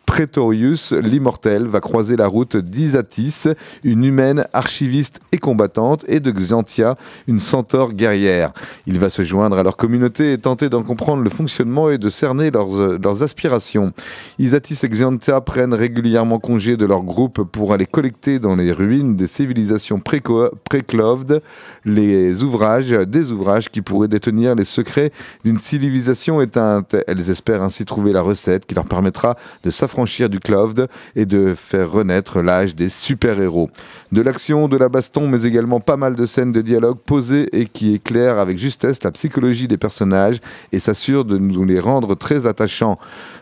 Pretorius, 0.07 0.93
l'immortel, 0.93 1.67
va 1.67 1.81
croiser 1.81 2.17
la 2.17 2.27
route 2.27 2.57
d'Isatis, 2.57 3.49
une 3.83 4.05
humaine 4.05 4.47
archiviste 4.53 5.21
et 5.33 5.39
combattante, 5.39 6.05
et 6.09 6.21
de 6.21 6.31
Xantia, 6.31 6.97
une 7.27 7.41
centaure 7.41 7.93
guerrière. 7.93 8.53
Il 8.87 8.99
va 8.99 9.11
se 9.11 9.23
joindre 9.23 9.59
à 9.59 9.63
leur 9.63 9.77
communauté 9.77 10.33
et 10.33 10.39
tenter 10.39 10.69
d'en 10.69 10.83
comprendre 10.83 11.23
le 11.23 11.31
fonctionnement 11.31 11.91
et 11.91 11.99
de 11.99 12.09
cerner 12.09 12.51
leurs, 12.51 12.81
euh, 12.81 13.23
aspirations. 13.23 13.93
Isatis 14.39 14.85
et 14.85 14.89
Xantia 14.89 15.41
prennent 15.41 15.75
régulièrement 15.75 16.39
congé 16.39 16.77
de 16.77 16.87
leur 16.87 17.03
groupe 17.03 17.43
pour 17.43 17.73
aller 17.73 17.87
collecter 17.87 18.39
dans 18.39 18.57
les 18.57 18.73
ruines 18.73 19.17
des 19.17 19.27
civilisations 19.27 19.99
pré-cloved 19.99 21.43
les 21.85 22.43
ouvrages, 22.43 22.91
des 22.91 23.33
ouvrages 23.33 23.71
qui 23.71 23.83
pourraient 23.83 24.09
détenir 24.09 24.55
les 24.55 24.65
secrets 24.65 25.13
d'une 25.45 25.59
civilisation 25.59 26.41
éteinte. 26.41 26.97
Elles 27.07 27.31
espèrent 27.31 27.63
ainsi 27.63 27.85
trouver 27.85 28.13
la 28.13 28.23
recette 28.23 28.67
qui 28.67 28.75
leur 28.75 28.87
permettra 28.87 29.37
de 29.63 29.71
s'affranchir 29.71 30.29
du 30.29 30.41
cloved 30.41 30.89
et 31.17 31.27
de 31.27 31.55
faire 31.55 31.91
renaître 31.91 32.41
l'âge 32.41 32.75
des 32.75 32.89
super-héros. 32.89 33.71
De 34.13 34.23
l'action, 34.23 34.69
de 34.69 34.77
la 34.77 34.89
baston, 34.89 35.29
mais 35.29 35.43
également 35.43 35.81
pas 35.81 35.97
mal 35.97 36.15
de 36.15 36.25
scènes 36.25 36.53
de 36.53 36.61
dialogue 36.61 36.99
posées 36.99 37.49
et 37.53 37.67
qui 37.67 37.95
éclairent 37.95 38.39
avec 38.39 38.59
justesse 38.59 39.03
la 39.03 39.11
psychologie 39.11 39.69
des 39.69 39.77
personnages 39.77 40.41
et 40.73 40.79
s'assurent 40.79 41.25
de 41.25 41.39
nous 41.39 41.65
les 41.65 41.81
rendre 41.81 42.15
très 42.15 42.47
attachants. 42.47 42.99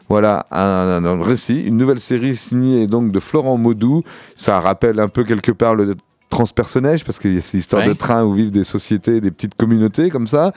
Voilà 0.09 0.47
un, 0.51 1.05
un 1.05 1.23
récit, 1.23 1.63
une 1.63 1.77
nouvelle 1.77 2.01
série 2.01 2.37
signée 2.37 2.87
donc 2.87 3.13
de 3.13 3.21
Florent 3.21 3.57
Maudou. 3.57 4.03
Ça 4.35 4.61
rappelle 4.61 5.01
un 5.01 5.09
peu 5.09 5.25
quelque 5.25 5.53
part 5.53 5.75
le 5.75 5.95
transpersonnage 6.33 7.05
parce 7.05 7.19
qu'il 7.19 7.35
y 7.35 7.39
a 7.39 7.41
ces 7.41 7.59
histoires 7.59 7.83
Ouais. 7.83 7.89
de 7.89 7.93
trains 7.95 8.25
où 8.25 8.33
vivent 8.33 8.51
des 8.51 8.65
sociétés, 8.65 9.21
des 9.21 9.31
petites 9.31 9.55
communautés 9.55 10.11
comme 10.11 10.27
ça. 10.27 10.53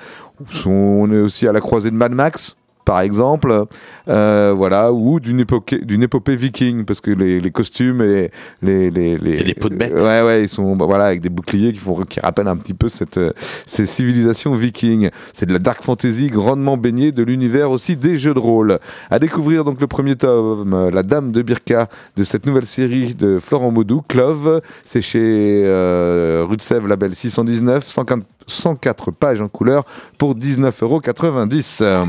On 0.65 1.12
est 1.12 1.20
aussi 1.20 1.48
à 1.48 1.51
la 1.51 1.60
croisée 1.62 1.91
de 1.91 1.96
Mad 1.96 2.12
Max. 2.13 2.55
Par 2.86 3.01
exemple, 3.01 3.65
euh, 4.08 4.54
voilà, 4.56 4.94
ou 4.94 5.20
d'une 5.20 5.39
épopée, 5.39 5.80
d'une 5.80 6.04
épopée 6.04 6.36
viking, 6.36 6.86
parce 6.86 7.01
que 7.01 7.10
les, 7.10 7.42
les 7.42 7.51
costumes 7.51 8.01
et 8.04 8.30
les, 8.62 8.92
les, 8.92 9.18
les, 9.18 9.32
Et 9.32 9.44
les 9.44 9.54
peaux 9.56 9.70
de 9.70 9.75
bête. 9.75 9.94
ouais, 9.94 10.22
ouais, 10.22 10.44
ils 10.44 10.50
sont, 10.50 10.75
bah, 10.75 10.86
voilà, 10.86 11.06
avec 11.06 11.22
des 11.22 11.30
boucliers 11.30 11.74
qui 11.74 11.80
font, 11.80 11.96
qui 12.04 12.20
rappellent 12.20 12.48
un 12.48 12.58
petit 12.58 12.75
peu 12.75 12.88
cette, 12.88 13.18
euh, 13.18 13.32
ces 13.65 13.88
civilisations 13.88 14.54
vikings. 14.54 15.10
C'est 15.34 15.48
de 15.48 15.54
la 15.54 15.58
dark 15.58 15.84
fantasy 15.84 16.27
grandement 16.27 16.77
baignée 16.77 17.12
de 17.12 17.24
l'univers 17.24 17.72
aussi 17.72 17.98
des 17.98 18.20
jeux 18.20 18.36
de 18.36 18.39
rôle. 18.39 18.80
À 19.10 19.18
découvrir 19.18 19.63
donc 19.63 19.82
le 19.82 19.88
premier 19.88 20.15
tome, 20.15 20.74
euh, 20.74 20.92
La 20.92 21.01
Dame 21.01 21.32
de 21.32 21.42
Birka, 21.42 21.89
de 22.15 22.24
cette 22.24 22.46
nouvelle 22.46 22.65
série 22.65 23.15
de 23.15 23.39
Florent 23.39 23.72
Maudou, 23.72 24.04
Clove. 24.08 24.62
C'est 24.86 25.01
chez 25.01 25.63
euh, 25.65 26.46
Sèvres, 26.60 26.88
label 26.88 27.15
619, 27.15 27.88
104, 27.88 28.25
104 28.48 29.12
pages 29.12 29.42
en 29.42 29.48
couleur 29.48 29.86
pour 30.18 30.36
19,90 30.36 31.84
euros. 31.84 32.06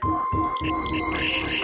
Thank 0.00 1.52
you. 1.52 1.57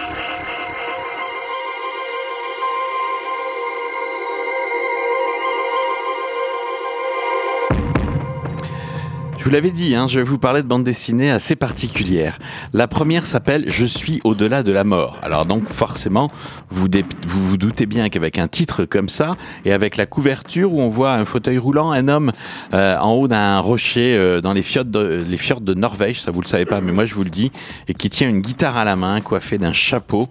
Vous 9.45 9.51
l'avais 9.51 9.69
dit, 9.69 9.93
hein, 9.93 10.07
je 10.07 10.17
vais 10.17 10.25
vous 10.25 10.39
parler 10.39 10.63
de 10.63 10.67
bande 10.67 10.83
dessinée 10.83 11.29
assez 11.29 11.55
particulière. 11.55 12.39
La 12.73 12.87
première 12.87 13.27
s'appelle 13.27 13.65
Je 13.67 13.85
suis 13.85 14.19
au-delà 14.23 14.63
de 14.63 14.71
la 14.71 14.83
mort. 14.83 15.19
Alors 15.21 15.45
donc 15.45 15.69
forcément, 15.69 16.31
vous, 16.71 16.87
vous 17.27 17.55
doutez 17.55 17.85
bien 17.85 18.09
qu'avec 18.09 18.39
un 18.39 18.47
titre 18.47 18.85
comme 18.85 19.07
ça, 19.07 19.35
et 19.63 19.71
avec 19.71 19.97
la 19.97 20.07
couverture 20.07 20.73
où 20.73 20.81
on 20.81 20.89
voit 20.89 21.13
un 21.13 21.25
fauteuil 21.25 21.59
roulant, 21.59 21.91
un 21.91 22.07
homme 22.07 22.31
euh, 22.73 22.97
en 22.97 23.11
haut 23.11 23.27
d'un 23.27 23.59
rocher 23.59 24.17
euh, 24.17 24.41
dans 24.41 24.51
les 24.51 24.63
fjords, 24.63 24.85
de, 24.85 25.23
les 25.29 25.37
fjords 25.37 25.61
de 25.61 25.75
Norvège, 25.75 26.21
ça 26.21 26.31
vous 26.31 26.41
le 26.41 26.47
savez 26.47 26.65
pas, 26.65 26.81
mais 26.81 26.91
moi 26.91 27.05
je 27.05 27.13
vous 27.13 27.23
le 27.23 27.29
dis, 27.29 27.51
et 27.87 27.93
qui 27.93 28.09
tient 28.09 28.27
une 28.27 28.41
guitare 28.41 28.77
à 28.77 28.83
la 28.83 28.95
main, 28.95 29.21
coiffé 29.21 29.59
d'un 29.59 29.73
chapeau, 29.73 30.27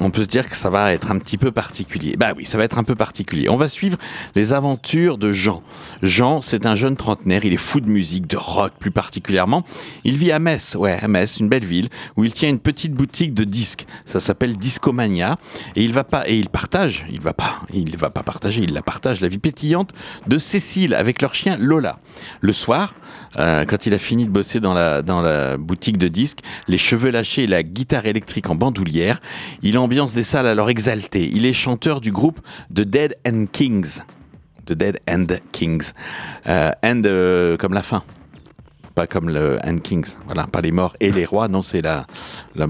on 0.00 0.10
peut 0.10 0.22
se 0.22 0.28
dire 0.28 0.48
que 0.48 0.56
ça 0.56 0.70
va 0.70 0.92
être 0.92 1.10
un 1.10 1.18
petit 1.18 1.38
peu 1.38 1.50
particulier. 1.50 2.16
Bah 2.18 2.32
oui, 2.36 2.44
ça 2.44 2.58
va 2.58 2.64
être 2.64 2.78
un 2.78 2.84
peu 2.84 2.94
particulier. 2.94 3.48
On 3.48 3.56
va 3.56 3.68
suivre 3.68 3.96
les 4.34 4.52
aventures 4.52 5.18
de 5.18 5.32
Jean. 5.32 5.62
Jean, 6.02 6.42
c'est 6.42 6.66
un 6.66 6.74
jeune 6.74 6.96
trentenaire, 6.96 7.44
il 7.44 7.52
est 7.52 7.58
fou 7.58 7.80
de 7.86 7.90
musique, 7.90 8.26
de 8.26 8.36
rock 8.36 8.74
plus 8.78 8.90
particulièrement. 8.90 9.64
Il 10.04 10.16
vit 10.16 10.32
à 10.32 10.38
Metz, 10.38 10.74
ouais, 10.74 11.06
Metz, 11.08 11.38
une 11.38 11.48
belle 11.48 11.64
ville, 11.64 11.88
où 12.16 12.24
il 12.24 12.32
tient 12.32 12.50
une 12.50 12.58
petite 12.58 12.92
boutique 12.92 13.32
de 13.32 13.44
disques. 13.44 13.86
Ça 14.04 14.20
s'appelle 14.20 14.56
Discomania. 14.56 15.38
Et 15.74 15.84
il 15.84 15.92
va 15.92 16.04
pas, 16.04 16.28
et 16.28 16.36
il 16.36 16.48
partage, 16.48 17.06
il 17.10 17.20
va 17.20 17.32
pas, 17.32 17.62
il 17.72 17.96
va 17.96 18.10
pas 18.10 18.22
partager, 18.22 18.60
il 18.60 18.74
la 18.74 18.82
partage, 18.82 19.20
la 19.20 19.28
vie 19.28 19.38
pétillante 19.38 19.92
de 20.26 20.38
Cécile 20.38 20.94
avec 20.94 21.22
leur 21.22 21.34
chien 21.34 21.56
Lola. 21.58 21.98
Le 22.40 22.52
soir, 22.52 22.94
euh, 23.38 23.64
quand 23.64 23.86
il 23.86 23.94
a 23.94 23.98
fini 23.98 24.26
de 24.26 24.30
bosser 24.30 24.60
dans 24.60 24.74
la, 24.74 25.02
dans 25.02 25.22
la 25.22 25.56
boutique 25.56 25.98
de 25.98 26.08
disques, 26.08 26.40
les 26.68 26.78
cheveux 26.78 27.10
lâchés 27.10 27.44
et 27.44 27.46
la 27.46 27.62
guitare 27.62 28.06
électrique 28.06 28.50
en 28.50 28.54
bandoulière, 28.54 29.20
il 29.62 29.78
ambiance 29.78 30.12
des 30.12 30.24
salles 30.24 30.46
alors 30.46 30.70
exaltées. 30.70 31.30
Il 31.32 31.46
est 31.46 31.52
chanteur 31.52 32.00
du 32.00 32.12
groupe 32.12 32.40
The 32.74 32.82
Dead 32.82 33.16
and 33.26 33.46
Kings. 33.52 34.00
The 34.66 34.74
Dead 34.74 35.00
and 35.08 35.26
Kings. 35.52 35.94
Euh, 36.46 36.72
and 36.82 37.02
euh, 37.06 37.56
comme 37.56 37.74
la 37.74 37.82
fin. 37.82 38.02
Pas 38.96 39.06
comme 39.06 39.28
le 39.28 39.58
and 39.62 39.76
Kings. 39.82 40.16
Voilà, 40.24 40.46
pas 40.46 40.62
les 40.62 40.72
morts 40.72 40.96
et 41.00 41.12
les 41.12 41.26
rois. 41.26 41.48
Non, 41.48 41.60
c'est 41.60 41.82
la, 41.82 42.06
la, 42.54 42.66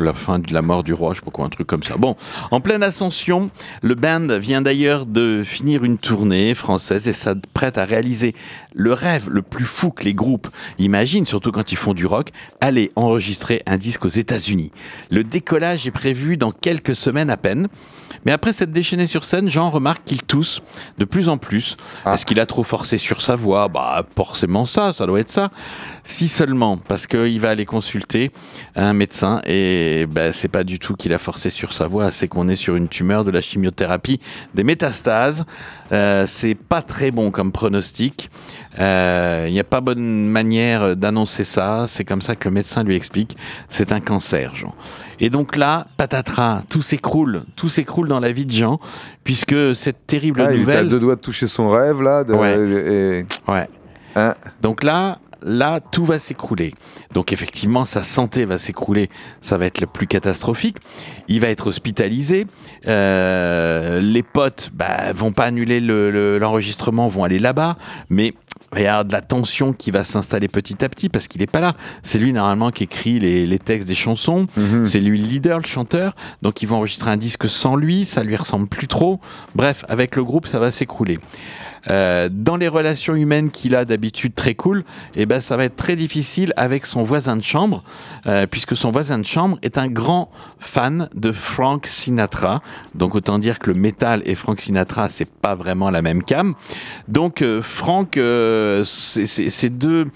la 0.00 0.14
fin 0.14 0.38
de 0.38 0.54
la 0.54 0.62
mort 0.62 0.82
du 0.82 0.94
roi, 0.94 1.12
je 1.12 1.18
sais 1.18 1.24
pas 1.24 1.30
quoi, 1.30 1.44
un 1.44 1.50
truc 1.50 1.66
comme 1.66 1.82
ça. 1.82 1.98
Bon, 1.98 2.16
en 2.50 2.62
pleine 2.62 2.82
ascension, 2.82 3.50
le 3.82 3.94
band 3.94 4.38
vient 4.38 4.62
d'ailleurs 4.62 5.04
de 5.04 5.42
finir 5.44 5.84
une 5.84 5.98
tournée 5.98 6.54
française 6.54 7.08
et 7.08 7.12
s'apprête 7.12 7.76
à 7.76 7.84
réaliser 7.84 8.34
le 8.74 8.94
rêve 8.94 9.28
le 9.28 9.42
plus 9.42 9.66
fou 9.66 9.90
que 9.90 10.04
les 10.04 10.14
groupes 10.14 10.48
imaginent, 10.78 11.26
surtout 11.26 11.52
quand 11.52 11.72
ils 11.72 11.76
font 11.76 11.92
du 11.92 12.06
rock, 12.06 12.30
aller 12.62 12.90
enregistrer 12.96 13.62
un 13.66 13.76
disque 13.76 14.06
aux 14.06 14.08
États-Unis. 14.08 14.72
Le 15.10 15.24
décollage 15.24 15.86
est 15.86 15.90
prévu 15.90 16.38
dans 16.38 16.52
quelques 16.52 16.96
semaines 16.96 17.28
à 17.28 17.36
peine. 17.36 17.68
Mais 18.24 18.32
après 18.32 18.52
cette 18.52 18.72
déchaînée 18.72 19.06
sur 19.06 19.24
scène, 19.24 19.48
Jean 19.50 19.70
remarque 19.70 20.04
qu'il 20.04 20.22
tousse 20.22 20.60
de 20.98 21.04
plus 21.04 21.28
en 21.28 21.38
plus. 21.38 21.76
Ah. 22.04 22.14
Est-ce 22.14 22.26
qu'il 22.26 22.38
a 22.40 22.46
trop 22.46 22.64
forcé 22.64 22.98
sur 22.98 23.22
sa 23.22 23.34
voix? 23.34 23.68
Bah, 23.68 24.04
forcément 24.16 24.66
ça, 24.66 24.92
ça 24.92 25.06
doit 25.06 25.20
être 25.20 25.30
ça. 25.30 25.49
Si 26.02 26.28
seulement, 26.28 26.76
parce 26.78 27.06
qu'il 27.06 27.40
va 27.40 27.50
aller 27.50 27.66
consulter 27.66 28.30
un 28.74 28.92
médecin 28.94 29.42
et 29.44 30.06
ben, 30.10 30.32
c'est 30.32 30.48
pas 30.48 30.64
du 30.64 30.78
tout 30.78 30.94
qu'il 30.94 31.12
a 31.12 31.18
forcé 31.18 31.50
sur 31.50 31.72
sa 31.72 31.86
voix, 31.88 32.10
c'est 32.10 32.26
qu'on 32.28 32.48
est 32.48 32.54
sur 32.54 32.74
une 32.76 32.88
tumeur, 32.88 33.24
de 33.24 33.30
la 33.30 33.40
chimiothérapie, 33.42 34.18
des 34.54 34.64
métastases. 34.64 35.44
Euh, 35.92 36.24
c'est 36.26 36.54
pas 36.54 36.80
très 36.82 37.10
bon 37.10 37.30
comme 37.30 37.52
pronostic. 37.52 38.30
Euh, 38.78 39.44
Il 39.48 39.52
n'y 39.52 39.60
a 39.60 39.64
pas 39.64 39.80
bonne 39.80 40.26
manière 40.28 40.96
d'annoncer 40.96 41.44
ça. 41.44 41.84
C'est 41.88 42.04
comme 42.04 42.22
ça 42.22 42.34
que 42.36 42.48
le 42.48 42.54
médecin 42.54 42.82
lui 42.82 42.94
explique. 42.96 43.36
C'est 43.68 43.92
un 43.92 44.00
cancer, 44.00 44.54
Jean. 44.56 44.74
Et 45.18 45.28
donc 45.28 45.56
là, 45.56 45.86
patatras, 45.96 46.62
tout 46.70 46.82
s'écroule, 46.82 47.42
tout 47.56 47.68
s'écroule 47.68 48.08
dans 48.08 48.20
la 48.20 48.32
vie 48.32 48.46
de 48.46 48.52
Jean, 48.52 48.78
puisque 49.24 49.74
cette 49.74 50.06
terrible 50.06 50.40
Ah, 50.46 50.52
il 50.54 50.62
était 50.62 50.70
à 50.72 50.74
nouvelle. 50.76 50.88
deux 50.88 51.00
doigts 51.00 51.16
de 51.16 51.20
toucher 51.20 51.46
son 51.46 51.68
rêve 51.68 52.00
là. 52.00 52.24
De, 52.24 52.32
Ouais. 52.32 52.56
et- 52.56 53.50
Ouais. 53.50 53.68
hein? 54.16 54.34
Donc 54.62 54.82
là, 54.84 55.18
là, 55.42 55.80
tout 55.80 56.04
va 56.04 56.18
s'écrouler. 56.18 56.74
Donc 57.14 57.32
effectivement, 57.32 57.84
sa 57.84 58.02
santé 58.02 58.44
va 58.44 58.58
s'écrouler. 58.58 59.08
Ça 59.40 59.58
va 59.58 59.66
être 59.66 59.80
le 59.80 59.86
plus 59.86 60.06
catastrophique. 60.06 60.76
Il 61.28 61.40
va 61.40 61.48
être 61.48 61.66
hospitalisé. 61.68 62.46
Euh, 62.86 64.00
les 64.00 64.22
potes, 64.22 64.70
bah, 64.74 65.12
vont 65.14 65.32
pas 65.32 65.44
annuler 65.44 65.80
le- 65.80 66.10
le- 66.10 66.38
l'enregistrement, 66.38 67.08
vont 67.08 67.24
aller 67.24 67.38
là-bas. 67.38 67.76
Mais 68.08 68.34
il 68.76 68.82
y 68.82 68.86
a 68.86 69.02
de 69.02 69.12
la 69.12 69.20
tension 69.20 69.72
qui 69.72 69.90
va 69.90 70.04
s'installer 70.04 70.46
petit 70.48 70.84
à 70.84 70.88
petit 70.88 71.08
parce 71.08 71.26
qu'il 71.28 71.40
n'est 71.40 71.46
pas 71.46 71.60
là. 71.60 71.74
C'est 72.02 72.18
lui 72.18 72.32
normalement 72.32 72.70
qui 72.70 72.84
écrit 72.84 73.18
les, 73.18 73.46
les 73.46 73.58
textes 73.58 73.88
des 73.88 73.94
chansons. 73.94 74.46
Mhm. 74.56 74.84
C'est 74.84 75.00
lui 75.00 75.18
le 75.20 75.26
leader, 75.26 75.58
le 75.58 75.66
chanteur. 75.66 76.14
Donc 76.42 76.62
ils 76.62 76.66
vont 76.66 76.76
enregistrer 76.76 77.10
un 77.10 77.16
disque 77.16 77.48
sans 77.48 77.74
lui. 77.76 78.04
Ça 78.04 78.22
lui 78.22 78.36
ressemble 78.36 78.68
plus 78.68 78.86
trop. 78.88 79.20
Bref, 79.54 79.84
avec 79.88 80.14
le 80.16 80.24
groupe, 80.24 80.46
ça 80.46 80.58
va 80.58 80.70
s'écrouler. 80.70 81.18
Euh, 81.88 82.28
dans 82.30 82.56
les 82.56 82.68
relations 82.68 83.14
humaines 83.14 83.50
qu'il 83.50 83.74
a 83.74 83.84
d'habitude 83.84 84.34
très 84.34 84.54
cool, 84.54 84.84
et 85.14 85.24
ben 85.26 85.40
ça 85.40 85.56
va 85.56 85.64
être 85.64 85.76
très 85.76 85.96
difficile 85.96 86.52
avec 86.56 86.84
son 86.86 87.02
voisin 87.02 87.36
de 87.36 87.42
chambre, 87.42 87.82
euh, 88.26 88.46
puisque 88.46 88.76
son 88.76 88.90
voisin 88.90 89.18
de 89.18 89.26
chambre 89.26 89.58
est 89.62 89.78
un 89.78 89.88
grand 89.88 90.30
fan 90.58 91.08
de 91.14 91.32
Frank 91.32 91.86
Sinatra. 91.86 92.60
Donc 92.94 93.14
autant 93.14 93.38
dire 93.38 93.58
que 93.58 93.70
le 93.70 93.76
métal 93.76 94.22
et 94.26 94.34
Frank 94.34 94.60
Sinatra, 94.60 95.08
c'est 95.08 95.28
pas 95.28 95.54
vraiment 95.54 95.90
la 95.90 96.02
même 96.02 96.22
cam. 96.22 96.54
Donc 97.08 97.40
euh, 97.42 97.62
Frank, 97.62 98.16
euh, 98.16 98.84
c'est- 98.84 99.68
deux, 99.70 100.06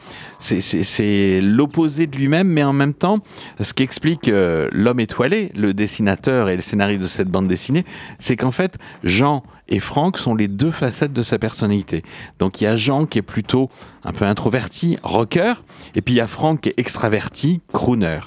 c'est- 0.40 1.40
l'opposé 1.40 2.06
de 2.06 2.16
lui-même, 2.16 2.48
mais 2.48 2.64
en 2.64 2.72
même 2.72 2.94
temps, 2.94 3.20
ce 3.60 3.72
qui 3.72 3.82
explique 3.82 4.30
l'homme 4.72 5.00
étoilé, 5.00 5.50
le 5.54 5.72
dessinateur 5.72 6.48
et 6.48 6.56
le 6.56 6.62
scénariste 6.62 7.00
de 7.02 7.06
cette 7.06 7.28
bande 7.28 7.48
dessinée, 7.48 7.84
c'est 8.18 8.36
qu'en 8.36 8.50
fait, 8.50 8.76
Jean 9.02 9.42
et 9.68 9.80
Franck 9.80 10.18
sont 10.18 10.34
les 10.34 10.48
deux 10.48 10.70
facettes 10.70 11.12
de 11.14 11.22
sa 11.22 11.38
personnalité. 11.54 12.02
Donc 12.40 12.60
il 12.60 12.64
y 12.64 12.66
a 12.66 12.76
Jean 12.76 13.06
qui 13.06 13.18
est 13.18 13.22
plutôt 13.22 13.68
un 14.04 14.12
peu 14.12 14.24
introverti, 14.24 14.98
rocker, 15.04 15.54
et 15.94 16.02
puis 16.02 16.14
il 16.14 16.16
y 16.16 16.20
a 16.20 16.26
Franck 16.26 16.62
qui 16.62 16.70
est 16.70 16.74
extraverti, 16.78 17.60
crooner. 17.72 18.18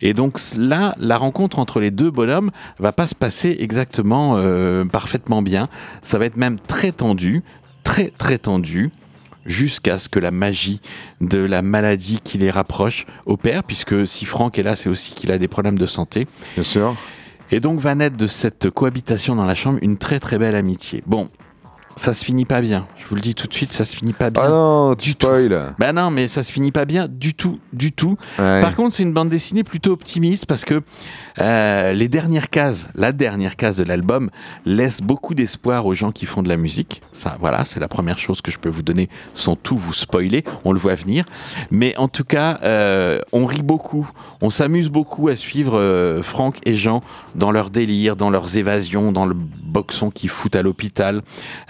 Et 0.00 0.12
donc 0.12 0.40
là, 0.58 0.94
la 0.98 1.16
rencontre 1.16 1.60
entre 1.60 1.78
les 1.78 1.92
deux 1.92 2.10
bonhommes 2.10 2.50
va 2.80 2.90
pas 2.90 3.06
se 3.06 3.14
passer 3.14 3.56
exactement 3.60 4.34
euh, 4.36 4.84
parfaitement 4.84 5.40
bien. 5.40 5.68
Ça 6.02 6.18
va 6.18 6.26
être 6.26 6.36
même 6.36 6.58
très 6.58 6.90
tendu, 6.90 7.44
très 7.84 8.10
très 8.10 8.38
tendu 8.38 8.90
jusqu'à 9.46 10.00
ce 10.00 10.08
que 10.08 10.18
la 10.18 10.32
magie 10.32 10.80
de 11.20 11.38
la 11.38 11.62
maladie 11.62 12.18
qui 12.24 12.38
les 12.38 12.50
rapproche 12.50 13.06
opère, 13.26 13.62
puisque 13.62 14.06
si 14.08 14.24
Franck 14.24 14.58
est 14.58 14.64
là, 14.64 14.74
c'est 14.74 14.88
aussi 14.88 15.14
qu'il 15.14 15.30
a 15.30 15.38
des 15.38 15.48
problèmes 15.48 15.78
de 15.78 15.86
santé. 15.86 16.26
Bien 16.54 16.64
sûr. 16.64 16.96
Et 17.52 17.60
donc 17.60 17.78
va 17.78 17.94
naître 17.94 18.16
de 18.16 18.26
cette 18.26 18.70
cohabitation 18.70 19.36
dans 19.36 19.44
la 19.44 19.54
chambre 19.54 19.78
une 19.82 19.96
très 19.96 20.18
très 20.18 20.38
belle 20.38 20.56
amitié. 20.56 21.04
Bon, 21.06 21.28
ça 21.96 22.14
se 22.14 22.24
finit 22.24 22.44
pas 22.44 22.60
bien. 22.60 22.86
Je 22.98 23.06
vous 23.08 23.14
le 23.14 23.20
dis 23.20 23.34
tout 23.34 23.46
de 23.46 23.54
suite, 23.54 23.72
ça 23.72 23.84
se 23.84 23.94
finit 23.96 24.12
pas 24.12 24.30
bien. 24.30 24.42
Ah 24.44 24.48
non, 24.48 24.94
Du 24.94 25.14
tout. 25.14 25.26
spoil. 25.26 25.74
Bah 25.78 25.92
non, 25.92 26.10
mais 26.10 26.28
ça 26.28 26.42
se 26.42 26.50
finit 26.50 26.72
pas 26.72 26.84
bien 26.84 27.06
du 27.08 27.34
tout, 27.34 27.58
du 27.72 27.92
tout. 27.92 28.16
Ouais. 28.38 28.60
Par 28.60 28.74
contre, 28.74 28.94
c'est 28.94 29.02
une 29.02 29.12
bande 29.12 29.28
dessinée 29.28 29.62
plutôt 29.64 29.92
optimiste 29.92 30.46
parce 30.46 30.64
que 30.64 30.82
euh, 31.40 31.92
les 31.92 32.08
dernières 32.08 32.50
cases, 32.50 32.88
la 32.94 33.12
dernière 33.12 33.56
case 33.56 33.76
de 33.76 33.84
l'album 33.84 34.30
laisse 34.64 35.00
beaucoup 35.02 35.34
d'espoir 35.34 35.84
aux 35.86 35.94
gens 35.94 36.12
qui 36.12 36.26
font 36.26 36.42
de 36.42 36.48
la 36.48 36.56
musique. 36.56 37.02
Ça, 37.12 37.36
voilà, 37.40 37.64
c'est 37.64 37.80
la 37.80 37.88
première 37.88 38.18
chose 38.18 38.40
que 38.40 38.50
je 38.50 38.58
peux 38.58 38.68
vous 38.70 38.82
donner 38.82 39.08
sans 39.34 39.54
tout 39.56 39.76
vous 39.76 39.92
spoiler. 39.92 40.44
On 40.64 40.72
le 40.72 40.78
voit 40.78 40.94
venir. 40.94 41.24
Mais 41.70 41.96
en 41.96 42.08
tout 42.08 42.24
cas, 42.24 42.58
euh, 42.62 43.20
on 43.32 43.44
rit 43.46 43.62
beaucoup, 43.62 44.08
on 44.40 44.50
s'amuse 44.50 44.88
beaucoup 44.88 45.28
à 45.28 45.36
suivre 45.36 45.78
euh, 45.78 46.22
Franck 46.22 46.56
et 46.64 46.76
Jean 46.76 47.02
dans 47.34 47.50
leurs 47.52 47.70
délires, 47.70 48.16
dans 48.16 48.30
leurs 48.30 48.56
évasions, 48.56 49.12
dans 49.12 49.26
le 49.26 49.34
boxon 49.34 50.10
qu'ils 50.10 50.30
foutent 50.30 50.56
à 50.56 50.62
l'hôpital. 50.62 51.20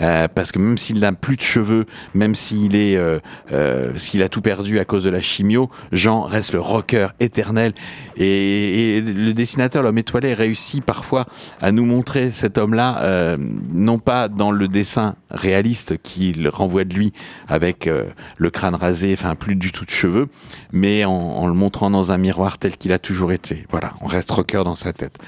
Euh, 0.00 0.13
parce 0.34 0.52
que 0.52 0.58
même 0.58 0.78
s'il 0.78 1.00
n'a 1.00 1.12
plus 1.12 1.36
de 1.36 1.42
cheveux, 1.42 1.86
même 2.14 2.34
s'il 2.34 2.76
est, 2.76 2.96
euh, 2.96 3.18
euh, 3.52 3.92
s'il 3.96 4.22
a 4.22 4.28
tout 4.28 4.40
perdu 4.40 4.78
à 4.78 4.84
cause 4.84 5.04
de 5.04 5.10
la 5.10 5.20
chimio, 5.20 5.70
Jean 5.92 6.22
reste 6.22 6.52
le 6.52 6.60
rocker 6.60 7.08
éternel. 7.20 7.72
Et, 8.16 9.00
le 9.00 9.32
dessinateur, 9.32 9.82
l'homme 9.82 9.98
étoilé, 9.98 10.34
réussit 10.34 10.84
parfois 10.84 11.26
à 11.60 11.72
nous 11.72 11.84
montrer 11.84 12.30
cet 12.30 12.58
homme-là, 12.58 12.98
euh, 13.02 13.36
non 13.72 13.98
pas 13.98 14.28
dans 14.28 14.50
le 14.50 14.68
dessin 14.68 15.16
réaliste 15.30 16.00
qu'il 16.02 16.48
renvoie 16.48 16.84
de 16.84 16.94
lui 16.94 17.12
avec 17.48 17.86
euh, 17.86 18.04
le 18.36 18.50
crâne 18.50 18.74
rasé, 18.74 19.14
enfin 19.18 19.34
plus 19.34 19.56
du 19.56 19.72
tout 19.72 19.84
de 19.84 19.90
cheveux, 19.90 20.28
mais 20.72 21.04
en, 21.04 21.12
en 21.12 21.46
le 21.46 21.54
montrant 21.54 21.90
dans 21.90 22.12
un 22.12 22.18
miroir 22.18 22.58
tel 22.58 22.76
qu'il 22.76 22.92
a 22.92 22.98
toujours 22.98 23.32
été. 23.32 23.66
Voilà, 23.70 23.92
on 24.00 24.06
reste 24.06 24.30
rocker 24.30 24.62
dans 24.64 24.76
sa 24.76 24.92
tête. 24.92 25.18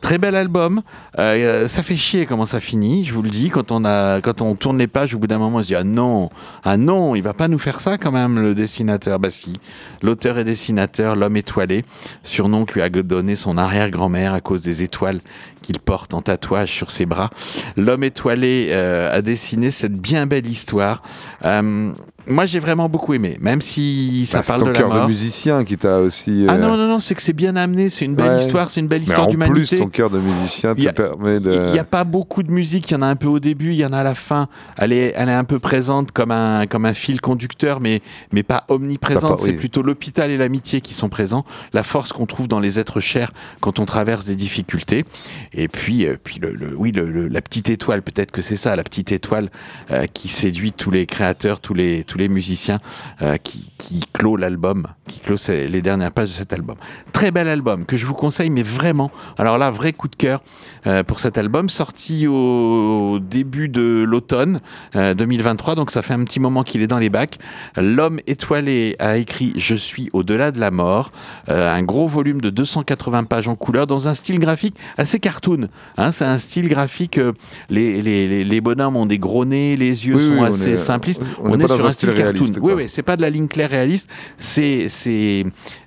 Très 0.00 0.18
bel 0.18 0.34
album. 0.34 0.82
Euh, 1.18 1.68
ça 1.68 1.82
fait 1.82 1.96
chier 1.96 2.24
comment 2.26 2.46
ça 2.46 2.60
finit, 2.60 3.04
je 3.04 3.12
vous 3.12 3.22
le 3.22 3.30
dis. 3.30 3.50
Quand 3.50 3.72
on, 3.72 3.84
a, 3.84 4.20
quand 4.20 4.40
on 4.42 4.54
tourne 4.54 4.78
les 4.78 4.86
pages, 4.86 5.14
au 5.14 5.18
bout 5.18 5.26
d'un 5.26 5.38
moment, 5.38 5.58
on 5.58 5.62
se 5.62 5.68
dit 5.68 5.74
Ah 5.74 5.84
non, 5.84 6.30
ah 6.64 6.76
non, 6.76 7.14
il 7.14 7.22
va 7.22 7.34
pas 7.34 7.48
nous 7.48 7.58
faire 7.58 7.80
ça 7.80 7.98
quand 7.98 8.12
même, 8.12 8.38
le 8.38 8.54
dessinateur. 8.54 9.18
Bah 9.18 9.30
si, 9.30 9.54
l'auteur 10.02 10.38
et 10.38 10.44
dessinateur, 10.44 11.16
l'homme 11.16 11.36
étoilé, 11.36 11.84
surnom 12.22 12.64
que 12.64 12.74
lui 12.74 12.82
a 12.82 12.88
donné 12.88 13.36
son 13.36 13.58
arrière-grand-mère 13.58 14.34
à 14.34 14.40
cause 14.40 14.62
des 14.62 14.82
étoiles 14.82 15.20
qu'il 15.62 15.80
porte 15.80 16.14
en 16.14 16.22
tatouage 16.22 16.70
sur 16.70 16.90
ses 16.90 17.06
bras. 17.06 17.30
L'homme 17.76 18.04
étoilé 18.04 18.68
euh, 18.70 19.16
a 19.16 19.22
dessiné 19.22 19.70
cette 19.70 19.94
bien 19.94 20.26
belle 20.26 20.46
histoire. 20.46 21.02
Euh, 21.44 21.92
moi, 22.28 22.46
j'ai 22.46 22.58
vraiment 22.58 22.88
beaucoup 22.88 23.14
aimé, 23.14 23.36
même 23.40 23.60
si 23.62 24.26
ça 24.26 24.38
Bah, 24.38 24.42
c'est 24.42 24.48
parle 24.52 24.60
ton 24.60 24.66
de 24.66 24.72
la 24.72 24.78
cœur 24.78 24.88
mort. 24.88 25.02
de 25.02 25.08
musicien 25.08 25.64
qui 25.64 25.76
t'a 25.76 25.98
aussi. 26.00 26.46
Ah 26.48 26.54
euh, 26.54 26.58
non, 26.58 26.76
non, 26.76 26.88
non, 26.88 27.00
c'est 27.00 27.14
que 27.14 27.22
c'est 27.22 27.32
bien 27.32 27.56
amené, 27.56 27.88
c'est 27.88 28.04
une 28.04 28.14
belle 28.14 28.28
Ouais. 28.32 28.36
histoire, 28.44 28.70
c'est 28.70 28.80
une 28.80 28.88
belle 28.88 29.00
Mais 29.00 29.06
histoire 29.06 29.22
en 29.26 29.30
plus, 29.30 29.38
d'humanité. 29.38 29.78
ton 29.78 29.88
cœur 29.88 30.10
de 30.10 30.18
musicien 30.18 30.74
te 30.74 30.86
a- 30.86 30.92
permet 30.92 31.40
de. 31.40 31.52
Il 31.66 31.72
n'y 31.72 31.78
a 31.78 31.84
pas 31.84 32.04
beaucoup 32.04 32.42
de 32.42 32.52
musique, 32.52 32.90
il 32.90 32.94
y 32.94 32.96
en 32.96 33.02
a 33.02 33.06
un 33.06 33.16
peu 33.16 33.28
au 33.28 33.38
début, 33.40 33.70
il 33.70 33.76
y 33.78 33.86
en 33.86 33.92
a 33.92 33.98
à 33.98 34.04
la 34.04 34.14
fin. 34.14 34.48
Elle 34.76 34.92
est, 34.92 35.12
elle 35.16 35.28
est 35.28 35.32
un 35.34 35.44
peu 35.44 35.58
présente 35.58 36.12
comme 36.12 36.30
un, 36.30 36.66
comme 36.66 36.84
un 36.84 36.94
fil 36.94 37.20
conducteur, 37.20 37.80
mais, 37.80 38.00
mais 38.32 38.42
pas 38.42 38.64
omniprésente. 38.68 39.40
C'est 39.40 39.50
oui. 39.50 39.56
plutôt 39.56 39.82
l'hôpital 39.82 40.30
et 40.30 40.36
l'amitié 40.36 40.80
qui 40.80 40.94
sont 40.94 41.08
présents, 41.08 41.44
la 41.72 41.82
force 41.82 42.12
qu'on 42.12 42.26
trouve 42.26 42.48
dans 42.48 42.60
les 42.60 42.78
êtres 42.78 43.00
chers 43.00 43.30
quand 43.60 43.78
on 43.78 43.84
traverse 43.84 44.24
des 44.26 44.36
difficultés. 44.36 45.04
Et 45.52 45.68
puis, 45.68 46.06
euh, 46.06 46.16
puis 46.22 46.38
le, 46.40 46.52
le- 46.52 46.74
oui, 46.76 46.92
le- 46.92 47.10
le- 47.10 47.28
la 47.28 47.40
petite 47.40 47.70
étoile, 47.70 48.02
peut-être 48.02 48.30
que 48.32 48.42
c'est 48.42 48.56
ça, 48.56 48.76
la 48.76 48.84
petite 48.84 49.12
étoile 49.12 49.48
euh, 49.90 50.06
qui 50.12 50.28
séduit 50.28 50.72
tous 50.72 50.90
les 50.90 51.06
créateurs, 51.06 51.60
tous 51.60 51.74
les, 51.74 52.04
tous 52.04 52.17
les 52.18 52.28
musiciens, 52.28 52.78
euh, 53.22 53.36
qui, 53.38 53.72
qui 53.78 54.00
clôt 54.12 54.36
l'album, 54.36 54.86
qui 55.06 55.20
clôt 55.20 55.36
les 55.48 55.80
dernières 55.82 56.12
pages 56.12 56.28
de 56.28 56.34
cet 56.34 56.52
album. 56.52 56.76
Très 57.12 57.30
bel 57.30 57.48
album 57.48 57.84
que 57.86 57.96
je 57.96 58.04
vous 58.06 58.14
conseille, 58.14 58.50
mais 58.50 58.62
vraiment. 58.62 59.10
Alors 59.38 59.56
là, 59.58 59.70
vrai 59.70 59.92
coup 59.92 60.08
de 60.08 60.16
cœur 60.16 60.42
euh, 60.86 61.02
pour 61.02 61.20
cet 61.20 61.38
album, 61.38 61.68
sorti 61.68 62.26
au 62.26 63.18
début 63.20 63.68
de 63.68 64.04
l'automne 64.06 64.60
euh, 64.96 65.14
2023, 65.14 65.74
donc 65.74 65.90
ça 65.90 66.02
fait 66.02 66.14
un 66.14 66.24
petit 66.24 66.40
moment 66.40 66.62
qu'il 66.62 66.82
est 66.82 66.86
dans 66.86 66.98
les 66.98 67.10
bacs. 67.10 67.38
L'homme 67.76 68.20
étoilé 68.26 68.96
a 68.98 69.16
écrit 69.16 69.52
Je 69.56 69.74
suis 69.74 70.10
au-delà 70.12 70.50
de 70.50 70.60
la 70.60 70.70
mort, 70.70 71.10
euh, 71.48 71.72
un 71.74 71.82
gros 71.82 72.06
volume 72.08 72.40
de 72.40 72.50
280 72.50 73.24
pages 73.24 73.48
en 73.48 73.54
couleur 73.54 73.86
dans 73.86 74.08
un 74.08 74.14
style 74.14 74.38
graphique 74.38 74.76
assez 74.96 75.18
cartoon. 75.20 75.68
Hein, 75.96 76.12
c'est 76.12 76.24
un 76.24 76.38
style 76.38 76.68
graphique, 76.68 77.18
euh, 77.18 77.32
les, 77.70 78.02
les, 78.02 78.44
les, 78.44 78.60
bonhommes 78.60 78.96
ont 78.96 79.06
des 79.06 79.18
gros 79.18 79.44
nez, 79.44 79.76
les 79.76 80.06
yeux 80.06 80.16
Oui, 80.16 80.24
sont 80.26 80.32
oui, 80.32 80.38
on 80.40 80.44
assez 80.44 80.70
est- 80.72 80.76
simplistes. 80.76 81.22
on 81.42 81.56
dans 81.56 81.66
sur 81.68 81.84
un 81.84 81.88
un 81.88 81.90
style 81.98 82.10
style 82.10 82.14
cartoon. 82.22 82.32
réaliste, 82.38 82.54
Oui, 82.56 82.72
quoi. 82.72 82.74
oui, 82.74 82.88
c'est 82.88 83.02
pas 83.02 83.16
de 83.16 83.22
la 83.22 83.30
ligne 83.30 83.48
claire 83.48 83.70
réaliste, 83.70 84.08
c'est 84.36 84.88
c'est 84.88 85.44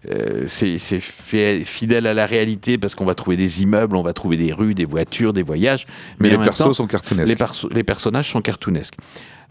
euh, 0.10 0.44
c'est 0.48 0.78
fidèle 1.00 2.06
à 2.08 2.14
la 2.14 2.26
réalité 2.26 2.78
parce 2.78 2.96
qu'on 2.96 3.06
va 3.06 3.16
trouver 3.16 3.38
des 3.38 3.64
immeubles, 3.64 3.96
on 3.96 4.04
va 4.04 4.14
trouver 4.14 4.38
des 4.38 4.54
rues, 4.54 4.74
des 4.74 4.86
voitures, 4.86 5.34
des 5.34 5.44
voyages. 5.44 5.86
Mais 6.20 6.30
les 6.30 6.38
persos 6.38 6.58
temps, 6.66 6.74
sont 6.74 6.88
cartoonesques. 6.88 7.28
Les, 7.30 7.36
perso- 7.36 7.70
les 7.72 7.84
personnages 7.84 8.30
sont 8.30 8.42
cartoonesques. 8.42 8.96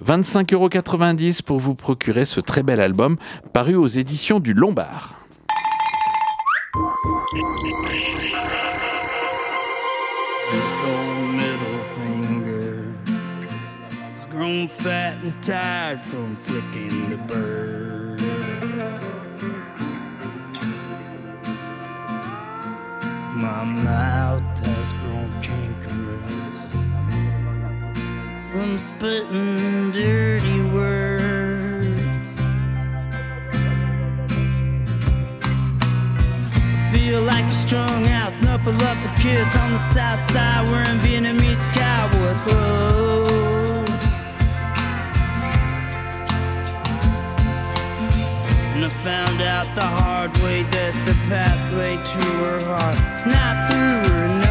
25,90€ 0.07 1.43
pour 1.43 1.59
vous 1.59 1.75
procurer 1.75 2.25
ce 2.25 2.41
très 2.41 2.63
bel 2.63 2.81
album 2.81 3.17
paru 3.53 3.75
aux 3.75 3.87
éditions 3.89 4.41
du 4.41 4.55
Lombard. 4.55 5.17
Grown 14.51 14.69
fat 14.69 15.23
and 15.23 15.43
tired 15.45 16.03
from 16.03 16.35
flicking 16.35 17.09
the 17.09 17.17
bird. 17.19 18.21
My 23.37 23.65
mouth 23.65 24.59
has 24.59 24.93
grown 25.03 25.31
cankerous 25.41 26.61
from 28.51 28.77
spitting 28.77 29.93
dirty 29.93 30.61
words. 30.75 32.31
I 36.73 36.91
Feel 36.93 37.23
like 37.23 37.45
a 37.45 37.53
strung 37.53 38.09
out, 38.09 38.33
snuffle 38.33 38.75
up 38.75 38.99
a 38.99 39.23
kiss 39.23 39.57
on 39.59 39.73
the 39.73 39.93
south 39.95 40.33
side, 40.33 40.67
wearing 40.69 40.99
Vietnamese 40.99 41.63
cowboy 41.73 42.35
clothes. 42.43 43.00
And 48.83 48.91
I 48.91 48.95
found 49.05 49.43
out 49.43 49.75
the 49.75 49.83
hard 49.83 50.35
way 50.39 50.63
that 50.63 50.95
the 51.05 51.13
pathway 51.29 51.97
to 51.97 52.27
her 52.47 52.65
heart 52.65 52.97
is 53.15 53.27
not 53.27 53.69
through 53.69 54.11
her 54.11 54.50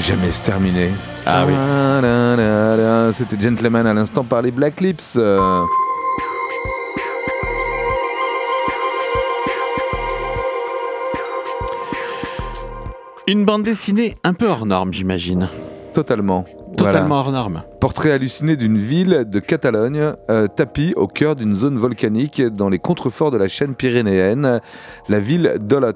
jamais 0.00 0.30
se 0.32 0.40
terminer. 0.42 0.90
Ah 1.26 1.44
oui. 1.46 1.54
C'était 3.14 3.40
Gentleman 3.40 3.86
à 3.86 3.94
l'instant 3.94 4.24
par 4.24 4.42
les 4.42 4.50
Black 4.50 4.80
Lips. 4.80 5.16
euh. 5.16 5.62
Une 13.26 13.44
bande 13.44 13.62
dessinée 13.62 14.16
un 14.24 14.34
peu 14.34 14.48
hors 14.48 14.66
norme, 14.66 14.92
j'imagine. 14.92 15.48
Totalement. 15.94 16.44
Totalement 16.76 17.08
Voilà. 17.08 17.20
hors 17.20 17.32
norme. 17.32 17.62
Portrait 17.80 18.10
halluciné 18.12 18.56
d'une 18.56 18.76
ville 18.78 19.24
de 19.28 19.38
Catalogne, 19.38 20.12
euh, 20.30 20.46
tapie 20.48 20.92
au 20.96 21.06
cœur 21.06 21.36
d'une 21.36 21.54
zone 21.54 21.78
volcanique 21.78 22.42
dans 22.42 22.68
les 22.68 22.78
contreforts 22.78 23.30
de 23.30 23.36
la 23.36 23.48
chaîne 23.48 23.74
pyrénéenne, 23.74 24.60
la 25.08 25.18
ville 25.20 25.56
d'Olot, 25.60 25.92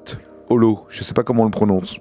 Olo, 0.50 0.80
je 0.90 1.00
ne 1.00 1.04
sais 1.04 1.14
pas 1.14 1.22
comment 1.22 1.42
on 1.42 1.46
le 1.46 1.50
prononce, 1.50 1.96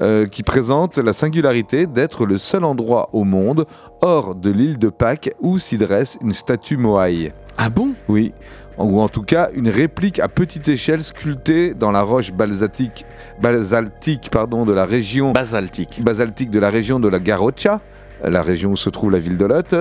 euh, 0.00 0.26
qui 0.26 0.42
présente 0.42 0.98
la 0.98 1.12
singularité 1.12 1.86
d'être 1.86 2.26
le 2.26 2.38
seul 2.38 2.64
endroit 2.64 3.08
au 3.12 3.24
monde, 3.24 3.66
hors 4.00 4.34
de 4.34 4.50
l'île 4.50 4.78
de 4.78 4.88
Pâques, 4.88 5.34
où 5.40 5.58
s'y 5.58 5.78
dresse 5.78 6.18
une 6.22 6.32
statue 6.32 6.76
Moai. 6.76 7.32
Ah 7.56 7.70
bon? 7.70 7.90
Oui, 8.08 8.32
ou 8.78 9.00
en 9.00 9.08
tout 9.08 9.22
cas 9.22 9.50
une 9.54 9.68
réplique 9.68 10.20
à 10.20 10.28
petite 10.28 10.68
échelle 10.68 11.02
sculptée 11.02 11.74
dans 11.74 11.90
la 11.90 12.02
roche 12.02 12.32
basaltique, 12.32 13.04
basaltique 13.42 14.30
pardon, 14.30 14.64
de 14.64 14.72
la 14.72 14.84
région 14.84 15.32
Basaltique. 15.32 16.02
basaltique 16.02 16.50
de 16.50 16.60
la 16.60 16.70
région 16.70 17.00
de 17.00 17.08
la 17.08 17.18
Garrocha, 17.18 17.80
la 18.24 18.42
région 18.42 18.70
où 18.70 18.76
se 18.76 18.90
trouve 18.90 19.10
la 19.10 19.18
ville 19.18 19.36
de 19.36 19.44
Lot, 19.44 19.74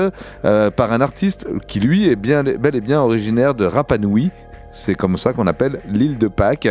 euh, 0.46 0.72
par 0.72 0.94
un 0.94 1.02
artiste 1.02 1.48
qui 1.68 1.80
lui 1.80 2.08
est 2.08 2.16
bien, 2.16 2.44
bel 2.44 2.76
et 2.76 2.82
bien 2.82 3.00
originaire 3.00 3.54
de 3.54 3.66
Rapa 3.66 3.98
Nui. 3.98 4.32
C'est 4.78 4.96
comme 4.96 5.18
ça 5.18 5.34
qu'on 5.34 5.48
appelle 5.48 5.82
l'île 5.88 6.18
de 6.18 6.28
Pâques. 6.28 6.70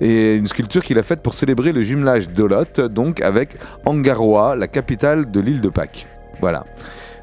Et 0.00 0.36
une 0.36 0.46
sculpture 0.46 0.82
qu'il 0.82 0.98
a 0.98 1.02
faite 1.02 1.20
pour 1.20 1.34
célébrer 1.34 1.72
le 1.72 1.82
jumelage 1.82 2.28
d'Olot, 2.28 2.88
donc 2.90 3.20
avec 3.20 3.56
Angaroa, 3.84 4.56
la 4.56 4.68
capitale 4.68 5.30
de 5.30 5.40
l'île 5.40 5.60
de 5.60 5.68
Pâques. 5.68 6.06
Voilà. 6.40 6.64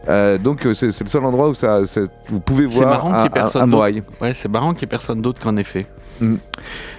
Euh, 0.07 0.37
donc 0.37 0.65
euh, 0.65 0.73
c'est 0.73 0.87
le 0.87 1.09
seul 1.09 1.25
endroit 1.25 1.49
où 1.49 1.53
ça, 1.53 1.81
vous 2.29 2.39
pouvez 2.39 2.65
voir 2.65 2.89
marrant 2.89 3.13
un. 3.13 3.27
Ouais, 4.21 4.33
c'est 4.33 4.47
marrant 4.47 4.71
qu'il 4.71 4.81
n'y 4.81 4.85
ait 4.85 4.87
personne 4.87 5.21
d'autre 5.21 5.41
qu'en 5.41 5.57
effet. 5.57 5.87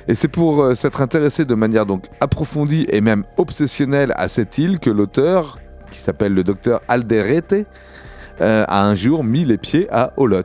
Et 0.09 0.15
c'est 0.15 0.29
pour 0.29 0.63
euh, 0.63 0.75
s'être 0.75 1.03
intéressé 1.03 1.45
de 1.45 1.55
manière 1.55 1.87
donc 1.87 2.05
approfondie 2.21 2.87
et 2.89 3.01
même 3.01 3.25
obsessionnelle 3.37 4.13
à 4.17 4.29
cette 4.29 4.59
île 4.59 4.79
que 4.79 4.91
l'auteur, 4.91 5.59
qui 5.91 6.01
s'appelle 6.01 6.35
le 6.35 6.45
docteur 6.45 6.81
Alderete, 6.89 7.67
euh, 8.41 8.65
a 8.67 8.85
un 8.85 8.95
jour 8.95 9.23
mis 9.25 9.45
les 9.45 9.59
pieds 9.59 9.89
à 9.91 10.13
Olot. 10.17 10.43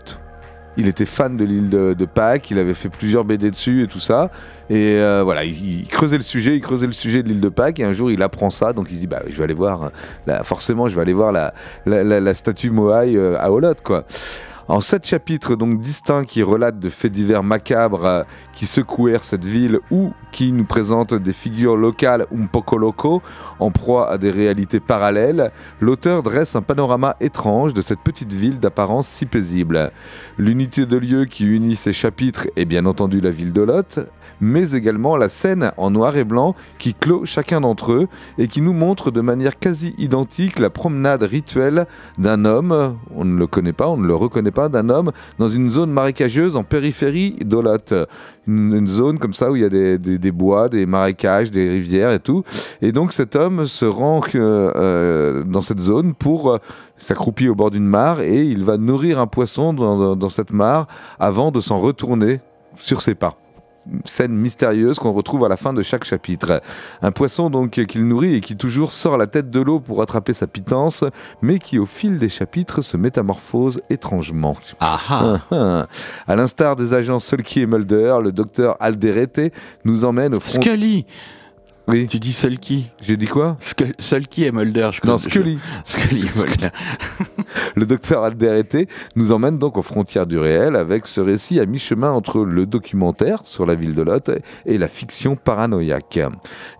Il 0.77 0.87
était 0.87 1.05
fan 1.05 1.37
de 1.37 1.45
l'île 1.45 1.69
de, 1.69 2.05
Pâques, 2.05 2.51
il 2.51 2.59
avait 2.59 2.73
fait 2.73 2.89
plusieurs 2.89 3.23
BD 3.23 3.49
dessus 3.49 3.83
et 3.83 3.87
tout 3.87 3.99
ça. 3.99 4.29
Et 4.69 4.95
euh, 4.97 5.21
voilà, 5.23 5.43
il, 5.43 5.85
creusait 5.87 6.17
le 6.17 6.23
sujet, 6.23 6.55
il 6.55 6.61
creusait 6.61 6.87
le 6.87 6.93
sujet 6.93 7.23
de 7.23 7.29
l'île 7.29 7.39
de 7.39 7.49
Pâques. 7.49 7.79
Et 7.79 7.83
un 7.83 7.93
jour, 7.93 8.11
il 8.11 8.21
apprend 8.21 8.49
ça, 8.49 8.73
donc 8.73 8.87
il 8.89 8.95
se 8.95 9.01
dit 9.01 9.07
bah, 9.07 9.21
je 9.29 9.35
vais 9.35 9.43
aller 9.43 9.53
voir, 9.53 9.91
forcément, 10.43 10.87
je 10.87 10.95
vais 10.95 11.01
aller 11.01 11.13
voir 11.13 11.31
la 11.31 12.33
statue 12.33 12.69
Moai 12.69 13.15
euh, 13.15 13.37
à 13.39 13.51
Olot, 13.51 13.73
quoi. 13.83 14.05
En 14.67 14.81
sept 14.81 15.05
chapitres 15.05 15.55
donc 15.55 15.79
distincts 15.79 16.23
qui 16.23 16.41
relatent 16.41 16.79
de 16.79 16.89
faits 16.89 17.11
divers 17.11 17.43
macabres 17.43 18.05
euh, 18.05 18.23
qui 18.51 18.65
secouèrent 18.65 19.23
cette 19.23 19.45
ville 19.45 19.79
ou 19.91 20.11
qui 20.31 20.51
nous 20.51 20.63
présentent 20.63 21.13
des 21.13 21.33
figures 21.33 21.77
locales 21.77 22.25
un 22.35 22.47
poco 22.47 22.79
loco 22.79 23.21
en 23.59 23.69
proie 23.69 24.09
à 24.09 24.17
des 24.17 24.31
réalités 24.31 24.79
parallèles, 24.79 25.51
l'auteur 25.79 26.23
dresse 26.23 26.55
un 26.55 26.63
panorama 26.63 27.15
étrange 27.21 27.75
de 27.75 27.83
cette 27.83 27.99
petite 27.99 28.33
ville 28.33 28.59
d'apparence 28.59 29.07
si 29.07 29.27
paisible. 29.27 29.91
L'unité 30.39 30.87
de 30.87 30.97
lieu 30.97 31.25
qui 31.25 31.45
unit 31.45 31.75
ces 31.75 31.93
chapitres 31.93 32.47
est 32.55 32.65
bien 32.65 32.87
entendu 32.87 33.21
la 33.21 33.29
ville 33.29 33.53
d'Olot, 33.53 33.83
mais 34.41 34.71
également 34.71 35.17
la 35.17 35.29
scène 35.29 35.71
en 35.77 35.91
noir 35.91 36.17
et 36.17 36.23
blanc 36.23 36.55
qui 36.79 36.93
clôt 36.93 37.25
chacun 37.25 37.61
d'entre 37.61 37.93
eux 37.93 38.07
et 38.37 38.47
qui 38.47 38.61
nous 38.61 38.73
montre 38.73 39.11
de 39.11 39.21
manière 39.21 39.59
quasi 39.59 39.93
identique 39.97 40.59
la 40.59 40.69
promenade 40.69 41.23
rituelle 41.23 41.85
d'un 42.17 42.45
homme, 42.45 42.95
on 43.15 43.25
ne 43.25 43.37
le 43.37 43.47
connaît 43.47 43.73
pas, 43.73 43.89
on 43.89 43.97
ne 43.97 44.07
le 44.07 44.15
reconnaît 44.15 44.51
pas, 44.51 44.69
d'un 44.69 44.89
homme 44.89 45.11
dans 45.39 45.47
une 45.47 45.69
zone 45.69 45.91
marécageuse 45.91 46.55
en 46.55 46.63
périphérie 46.63 47.37
d'Olot. 47.43 48.05
Une, 48.47 48.87
zone 48.87 49.17
comme 49.17 49.33
ça 49.33 49.51
où 49.51 49.55
il 49.55 49.63
y 49.63 49.65
a 49.65 49.97
des, 49.97 50.31
bois, 50.31 50.69
des 50.69 50.85
marécages, 50.85 51.49
des 51.49 51.67
rivières 51.67 52.11
et 52.11 52.19
tout. 52.19 52.43
Et 52.81 52.91
donc 52.91 53.11
cet 53.11 53.35
homme 53.35 53.65
se 53.65 53.85
rend 53.85 54.21
euh, 54.35 54.71
euh, 54.75 55.43
dans 55.43 55.63
cette 55.63 55.79
zone 55.79 56.13
pour 56.13 56.51
euh, 56.51 56.57
s'accroupir 56.97 57.53
au 57.53 57.55
bord 57.55 57.71
d'une 57.71 57.87
mare 57.87 58.21
et 58.21 58.43
il 58.43 58.63
va 58.63 58.77
nourrir 58.77 59.19
un 59.19 59.27
poisson 59.27 59.73
dans 59.73 60.29
cette 60.29 60.51
mare 60.51 60.87
avant 61.19 61.51
de 61.51 61.59
s'en 61.59 61.79
retourner 61.79 62.39
sur 62.77 63.01
ses 63.01 63.15
pas 63.15 63.37
scène 64.03 64.33
mystérieuse 64.33 64.99
qu'on 64.99 65.11
retrouve 65.11 65.45
à 65.45 65.49
la 65.49 65.57
fin 65.57 65.73
de 65.73 65.81
chaque 65.81 66.03
chapitre. 66.03 66.61
Un 67.01 67.11
poisson 67.11 67.49
donc 67.49 67.71
qu'il 67.85 68.07
nourrit 68.07 68.35
et 68.35 68.41
qui 68.41 68.55
toujours 68.55 68.91
sort 68.91 69.17
la 69.17 69.27
tête 69.27 69.49
de 69.49 69.59
l'eau 69.59 69.79
pour 69.79 70.01
attraper 70.01 70.33
sa 70.33 70.47
pitance, 70.47 71.03
mais 71.41 71.59
qui 71.59 71.79
au 71.79 71.85
fil 71.85 72.17
des 72.17 72.29
chapitres 72.29 72.81
se 72.81 72.97
métamorphose 72.97 73.79
étrangement. 73.89 74.55
Ah 74.79 74.99
ah. 75.09 75.39
Ah. 75.51 75.87
À 76.27 76.35
l'instar 76.35 76.75
des 76.75 76.93
agents 76.93 77.19
Sulky 77.19 77.61
et 77.61 77.65
Mulder, 77.65 78.17
le 78.23 78.31
docteur 78.31 78.75
Alderete 78.79 79.51
nous 79.83 80.05
emmène 80.05 80.35
au 80.35 80.39
front. 80.39 80.61
Scully 80.61 81.05
Oui, 81.87 82.07
Tu 82.07 82.19
dis 82.19 82.33
Sulky 82.33 82.89
j'ai 82.99 83.15
dit 83.15 83.27
quoi? 83.27 83.57
Scu- 83.61 83.93
Sulky 83.99 84.45
et 84.45 84.51
Mulder, 84.51 84.89
je 84.91 85.01
Non, 85.07 85.17
connais- 85.17 85.19
Scully. 85.19 85.59
Scully 85.83 86.25
et 86.25 86.39
Mulder. 86.39 86.69
Le 87.75 87.85
docteur 87.85 88.23
Alderete 88.23 88.87
nous 89.15 89.31
emmène 89.31 89.59
donc 89.59 89.77
aux 89.77 89.81
frontières 89.83 90.25
du 90.25 90.37
réel 90.39 90.75
avec 90.75 91.05
ce 91.05 91.21
récit 91.21 91.59
à 91.59 91.65
mi-chemin 91.65 92.11
entre 92.11 92.43
le 92.43 92.65
documentaire 92.65 93.41
sur 93.43 93.65
la 93.67 93.75
ville 93.75 93.93
de 93.93 94.01
Lot 94.01 94.31
et 94.65 94.77
la 94.77 94.87
fiction 94.87 95.35
paranoïaque. 95.35 96.19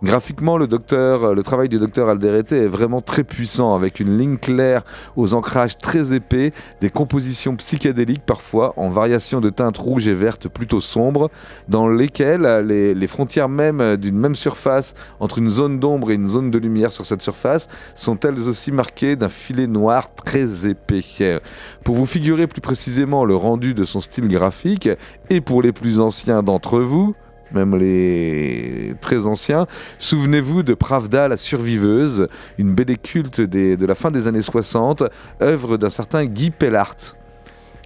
Graphiquement, 0.02 0.58
le, 0.58 0.66
docteur, 0.66 1.34
le 1.34 1.42
travail 1.42 1.68
du 1.68 1.78
docteur 1.78 2.08
Alderete 2.08 2.52
est 2.52 2.66
vraiment 2.66 3.00
très 3.00 3.22
puissant 3.24 3.74
avec 3.76 4.00
une 4.00 4.18
ligne 4.18 4.38
claire 4.38 4.82
aux 5.16 5.34
ancrages 5.34 5.78
très 5.78 6.12
épais, 6.14 6.52
des 6.80 6.90
compositions 6.90 7.54
psychédéliques 7.56 8.24
parfois 8.26 8.74
en 8.76 8.88
variation 8.90 9.40
de 9.40 9.50
teintes 9.50 9.78
rouges 9.78 10.08
et 10.08 10.14
vertes 10.14 10.48
plutôt 10.48 10.80
sombres, 10.80 11.30
dans 11.68 11.88
lesquelles 11.88 12.64
les, 12.66 12.94
les 12.94 13.06
frontières 13.06 13.48
même 13.48 13.96
d'une 13.96 14.18
même 14.18 14.34
surface 14.34 14.94
entre 15.20 15.38
une 15.38 15.48
zone 15.50 15.78
d'ombre 15.78 16.10
et 16.10 16.14
une 16.14 16.28
zone 16.28 16.50
de 16.50 16.58
lumière 16.58 16.92
sur 16.92 17.06
cette 17.06 17.22
surface 17.22 17.68
sont 17.94 18.18
elles 18.20 18.48
aussi 18.48 18.72
marquées 18.72 19.16
d'un 19.16 19.28
filet 19.28 19.66
noir 19.66 20.14
très 20.14 20.66
épais. 20.68 21.40
Pour 21.84 21.96
vous 21.96 22.06
figurer 22.06 22.46
plus 22.46 22.60
précisément 22.60 23.24
le 23.24 23.36
rendu 23.36 23.74
de 23.74 23.84
son 23.84 24.00
style 24.00 24.28
graphique, 24.28 24.88
et 25.30 25.40
pour 25.40 25.62
les 25.62 25.72
plus 25.72 26.00
anciens 26.00 26.42
d'entre 26.42 26.78
vous, 26.80 27.14
même 27.52 27.76
les 27.76 28.94
très 29.00 29.24
anciens, 29.26 29.66
souvenez-vous 29.98 30.62
de 30.64 30.74
Pravda 30.74 31.28
la 31.28 31.36
surviveuse, 31.36 32.26
une 32.58 32.74
BD 32.74 32.96
culte 32.96 33.40
des- 33.40 33.76
de 33.76 33.86
la 33.86 33.94
fin 33.94 34.10
des 34.10 34.26
années 34.26 34.42
60, 34.42 35.04
œuvre 35.40 35.76
d'un 35.76 35.90
certain 35.90 36.24
Guy 36.24 36.50
Pellart. 36.50 36.96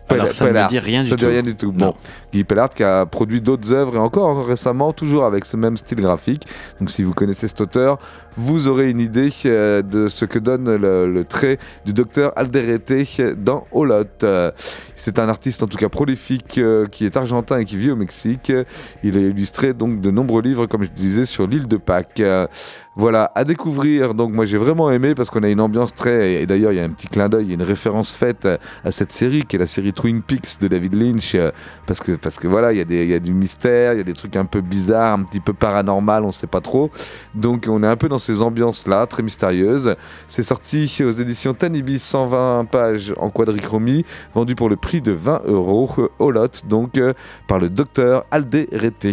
Alors, 0.09 0.33
ça 0.33 0.51
ne 0.51 0.69
dit 0.69 0.79
rien 0.81 1.03
Ça 1.05 1.11
du 1.11 1.17
dit 1.17 1.23
tout. 1.25 1.31
rien 1.31 1.43
du 1.43 1.55
tout. 1.55 1.71
Bon, 1.73 1.95
Guy 2.33 2.45
Pellart 2.45 2.71
qui 2.71 2.83
a 2.83 3.07
produit 3.07 3.41
d'autres 3.41 3.73
œuvres 3.73 3.97
et 3.97 3.99
encore 3.99 4.47
récemment, 4.47 4.93
toujours 4.93 5.25
avec 5.25 5.45
ce 5.45 5.57
même 5.57 5.77
style 5.77 6.01
graphique. 6.01 6.47
Donc 6.79 6.91
si 6.91 7.03
vous 7.03 7.13
connaissez 7.13 7.49
cet 7.49 7.61
auteur, 7.61 7.99
vous 8.37 8.69
aurez 8.69 8.91
une 8.91 9.01
idée 9.01 9.31
euh, 9.47 9.83
de 9.83 10.09
ce 10.09 10.25
que 10.25 10.39
donne 10.39 10.77
le, 10.77 11.25
trait 11.25 11.59
du 11.85 11.93
docteur 11.93 12.33
Alderete 12.37 13.43
dans 13.43 13.67
Olot. 13.73 14.05
C'est 14.97 15.19
un 15.19 15.29
artiste 15.29 15.63
en 15.63 15.67
tout 15.67 15.79
cas 15.79 15.89
prolifique 15.89 16.59
euh, 16.59 16.87
qui 16.87 17.07
est 17.07 17.17
argentin 17.17 17.59
et 17.59 17.65
qui 17.65 17.77
vit 17.77 17.91
au 17.91 17.97
Mexique. 17.97 18.53
Il 19.03 19.17
a 19.17 19.21
illustré 19.21 19.73
donc 19.73 20.01
de 20.01 20.11
nombreux 20.11 20.43
livres, 20.43 20.67
comme 20.67 20.85
je 20.85 20.91
disais, 20.91 21.25
sur 21.25 21.47
l'île 21.47 21.69
de 21.69 21.77
Pâques. 21.79 22.23
Voilà, 22.97 23.31
à 23.35 23.45
découvrir. 23.45 24.15
Donc 24.15 24.33
moi 24.33 24.47
j'ai 24.47 24.59
vraiment 24.59 24.91
aimé 24.91 25.15
parce 25.15 25.31
qu'on 25.31 25.43
a 25.43 25.49
une 25.49 25.61
ambiance 25.61 25.95
très... 25.95 26.43
Et 26.43 26.47
d'ailleurs 26.47 26.73
il 26.73 26.77
y 26.77 26.81
a 26.81 26.85
un 26.85 26.91
petit 26.91 27.07
clin 27.07 27.29
d'œil, 27.29 27.45
il 27.45 27.49
y 27.49 27.53
a 27.53 27.55
une 27.55 27.63
référence 27.63 28.13
faite 28.13 28.47
à 28.85 28.91
cette 28.91 29.13
série 29.13 29.45
qui 29.45 29.57
est 29.57 29.59
la 29.59 29.67
série 29.67 29.93
Twin 29.93 30.23
Peaks 30.23 30.61
de 30.61 30.69
David 30.69 30.95
Lynch. 30.95 31.35
euh, 31.35 31.51
Parce 31.87 32.01
que, 32.01 32.13
parce 32.21 32.39
que 32.39 32.47
voilà, 32.47 32.73
il 32.73 32.79
y, 32.79 33.15
a 33.15 33.19
du 33.19 33.33
mystère, 33.33 33.95
il 33.95 33.99
y 33.99 34.01
a 34.01 34.05
des 34.05 34.13
trucs 34.13 34.37
un 34.37 34.45
peu 34.45 34.61
bizarres, 34.61 35.19
un 35.19 35.23
petit 35.23 35.41
peu 35.41 35.53
paranormal, 35.53 36.25
on 36.25 36.33
sait 36.33 36.47
pas 36.47 36.61
trop. 36.61 36.91
Donc 37.35 37.67
on 37.69 37.83
est 37.83 37.87
un 37.87 37.97
peu 37.97 38.09
dans 38.09 38.19
ces 38.19 38.43
ambiances-là, 38.43 39.07
très 39.07 39.23
mystérieuses. 39.23 39.97
C'est 40.29 40.43
sorti 40.43 41.03
aux 41.05 41.11
éditions 41.11 41.55
Tanibis, 41.55 41.99
120 41.99 42.67
pages 42.67 43.15
en 43.19 43.31
quadrichromie, 43.31 44.05
vendu 44.35 44.55
pour 44.55 44.69
le 44.69 44.77
prix 44.77 45.01
de 45.01 45.13
20 45.13 45.43
euros 45.47 45.91
au 46.19 46.31
lot, 46.31 46.63
donc 46.69 46.97
euh, 46.97 47.13
par 47.47 47.59
le 47.59 47.69
docteur 47.69 48.25
Alderete. 48.31 49.07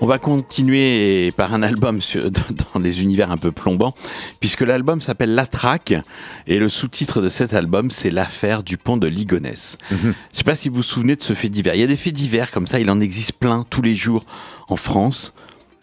On 0.00 0.06
va 0.06 0.18
continuer 0.18 1.32
par 1.32 1.54
un 1.54 1.62
album 1.62 2.02
sur- 2.02 2.30
dans 2.74 2.80
les 2.80 3.00
univers 3.02 3.30
un 3.30 3.38
peu 3.38 3.52
plombants, 3.52 3.94
puisque 4.38 4.60
l'album 4.60 5.00
s'appelle 5.00 5.34
La 5.34 5.46
Traque, 5.46 5.94
et 6.46 6.58
le 6.58 6.68
sous-titre 6.68 7.22
de 7.22 7.28
cet 7.30 7.54
album, 7.54 7.90
c'est 7.90 8.10
L'affaire 8.10 8.62
du 8.62 8.76
pont 8.76 8.96
de 8.98 9.06
Ligonnès. 9.06 9.78
Je 9.90 9.96
sais 10.32 10.44
pas 10.44 10.56
si 10.56 10.68
vous 10.68 10.76
vous 10.76 10.82
souvenez 10.82 11.16
de 11.16 11.22
ce 11.22 11.32
fait 11.32 11.48
divers. 11.48 11.74
Il 11.74 11.80
y 11.80 11.84
a 11.84 11.86
des 11.86 11.96
faits 11.96 12.12
divers 12.12 12.50
comme 12.50 12.66
ça, 12.66 12.80
il 12.80 12.90
en 12.90 13.00
existe 13.00 13.32
plein 13.34 13.64
tous 13.70 13.80
les 13.82 13.94
jours 13.94 14.24
en 14.68 14.76
France, 14.76 15.32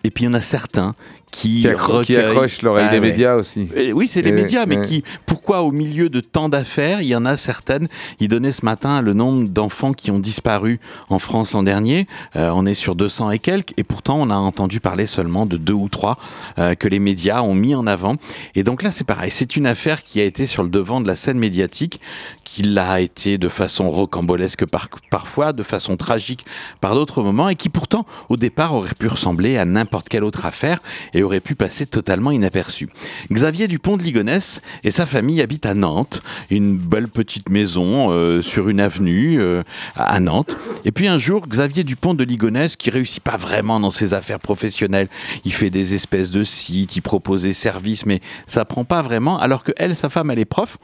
et 0.03 0.11
puis 0.11 0.25
il 0.25 0.27
y 0.27 0.29
en 0.29 0.33
a 0.35 0.41
certains 0.41 0.93
qui, 1.31 1.61
Qui, 1.61 1.67
accro- 1.67 2.03
qui 2.03 2.15
recueillent- 2.17 2.17
accroche 2.31 2.61
l'oreille 2.61 2.85
Ah 2.89 2.91
des 2.91 2.99
ouais. 2.99 3.07
médias 3.09 3.35
aussi. 3.35 3.67
Oui, 3.93 4.07
c'est 4.07 4.21
les 4.21 4.31
médias, 4.33 4.65
mais 4.65 4.81
qui, 4.81 5.03
pourquoi 5.25 5.61
au 5.63 5.71
milieu 5.71 6.09
de 6.09 6.19
tant 6.19 6.49
d'affaires, 6.49 7.01
il 7.01 7.07
y 7.07 7.15
en 7.15 7.25
a 7.25 7.37
certaines, 7.37 7.87
il 8.19 8.27
donnait 8.27 8.51
ce 8.51 8.65
matin 8.65 9.01
le 9.01 9.13
nombre 9.13 9.47
d'enfants 9.49 9.93
qui 9.93 10.11
ont 10.11 10.19
disparu 10.19 10.79
en 11.09 11.19
France 11.19 11.53
l'an 11.53 11.63
dernier, 11.63 12.05
Euh, 12.35 12.51
on 12.53 12.65
est 12.65 12.73
sur 12.73 12.95
200 12.95 13.31
et 13.31 13.39
quelques, 13.39 13.73
et 13.77 13.83
pourtant 13.83 14.17
on 14.21 14.29
a 14.29 14.35
entendu 14.35 14.79
parler 14.79 15.05
seulement 15.07 15.45
de 15.45 15.57
deux 15.57 15.73
ou 15.73 15.89
trois 15.89 16.17
euh, 16.59 16.75
que 16.75 16.87
les 16.87 16.99
médias 16.99 17.41
ont 17.41 17.53
mis 17.55 17.75
en 17.75 17.87
avant. 17.87 18.15
Et 18.55 18.63
donc 18.63 18.83
là 18.83 18.91
c'est 18.91 19.03
pareil, 19.05 19.31
c'est 19.31 19.55
une 19.55 19.65
affaire 19.67 20.03
qui 20.03 20.19
a 20.19 20.23
été 20.25 20.45
sur 20.47 20.63
le 20.63 20.69
devant 20.69 20.99
de 21.01 21.07
la 21.07 21.15
scène 21.15 21.39
médiatique, 21.39 21.99
qui 22.43 22.63
l'a 22.63 22.99
été 22.99 23.37
de 23.37 23.47
façon 23.49 23.89
rocambolesque 23.89 24.65
par, 24.65 24.89
parfois, 25.09 25.53
de 25.53 25.63
façon 25.63 25.95
tragique 25.95 26.45
par 26.81 26.93
d'autres 26.95 27.23
moments, 27.23 27.47
et 27.49 27.55
qui 27.55 27.69
pourtant 27.69 28.05
au 28.29 28.35
départ 28.37 28.73
aurait 28.73 28.93
pu 28.97 29.07
ressembler 29.07 29.57
à 29.57 29.63
n'importe 29.65 30.09
quelle 30.09 30.23
autre 30.25 30.45
affaire 30.45 30.79
et 31.13 31.20
aurait 31.23 31.39
pu 31.39 31.55
passer 31.55 31.85
totalement 31.85 32.31
inaperçu. 32.31 32.89
Xavier 33.31 33.67
Dupont 33.67 33.97
de 33.97 34.03
Ligonnès 34.03 34.61
et 34.83 34.91
sa 34.91 35.05
famille 35.05 35.41
habitent 35.41 35.65
à 35.65 35.73
Nantes, 35.73 36.21
une 36.49 36.77
belle 36.77 37.07
petite 37.07 37.49
maison 37.49 38.11
euh, 38.11 38.41
sur 38.41 38.69
une 38.69 38.79
avenue 38.79 39.41
euh, 39.41 39.63
à 39.95 40.19
Nantes. 40.19 40.55
Et 40.85 40.91
puis 40.91 41.07
un 41.07 41.17
jour, 41.17 41.47
Xavier 41.47 41.83
Dupont 41.83 42.13
de 42.13 42.23
Ligonnès, 42.23 42.75
qui 42.75 42.89
réussit 42.89 43.23
pas 43.23 43.37
vraiment 43.37 43.79
dans 43.79 43.91
ses 43.91 44.13
affaires 44.13 44.39
professionnelles, 44.39 45.07
il 45.45 45.53
fait 45.53 45.69
des 45.69 45.93
espèces 45.93 46.31
de 46.31 46.43
sites, 46.43 46.95
il 46.95 47.01
propose 47.01 47.43
des 47.43 47.53
services, 47.53 48.05
mais 48.05 48.19
ça 48.47 48.65
prend 48.65 48.85
pas 48.85 49.01
vraiment. 49.01 49.39
Alors 49.39 49.63
que 49.63 49.71
elle, 49.77 49.95
sa 49.95 50.09
femme, 50.09 50.31
elle 50.31 50.39
est 50.39 50.45
prof, 50.45 50.77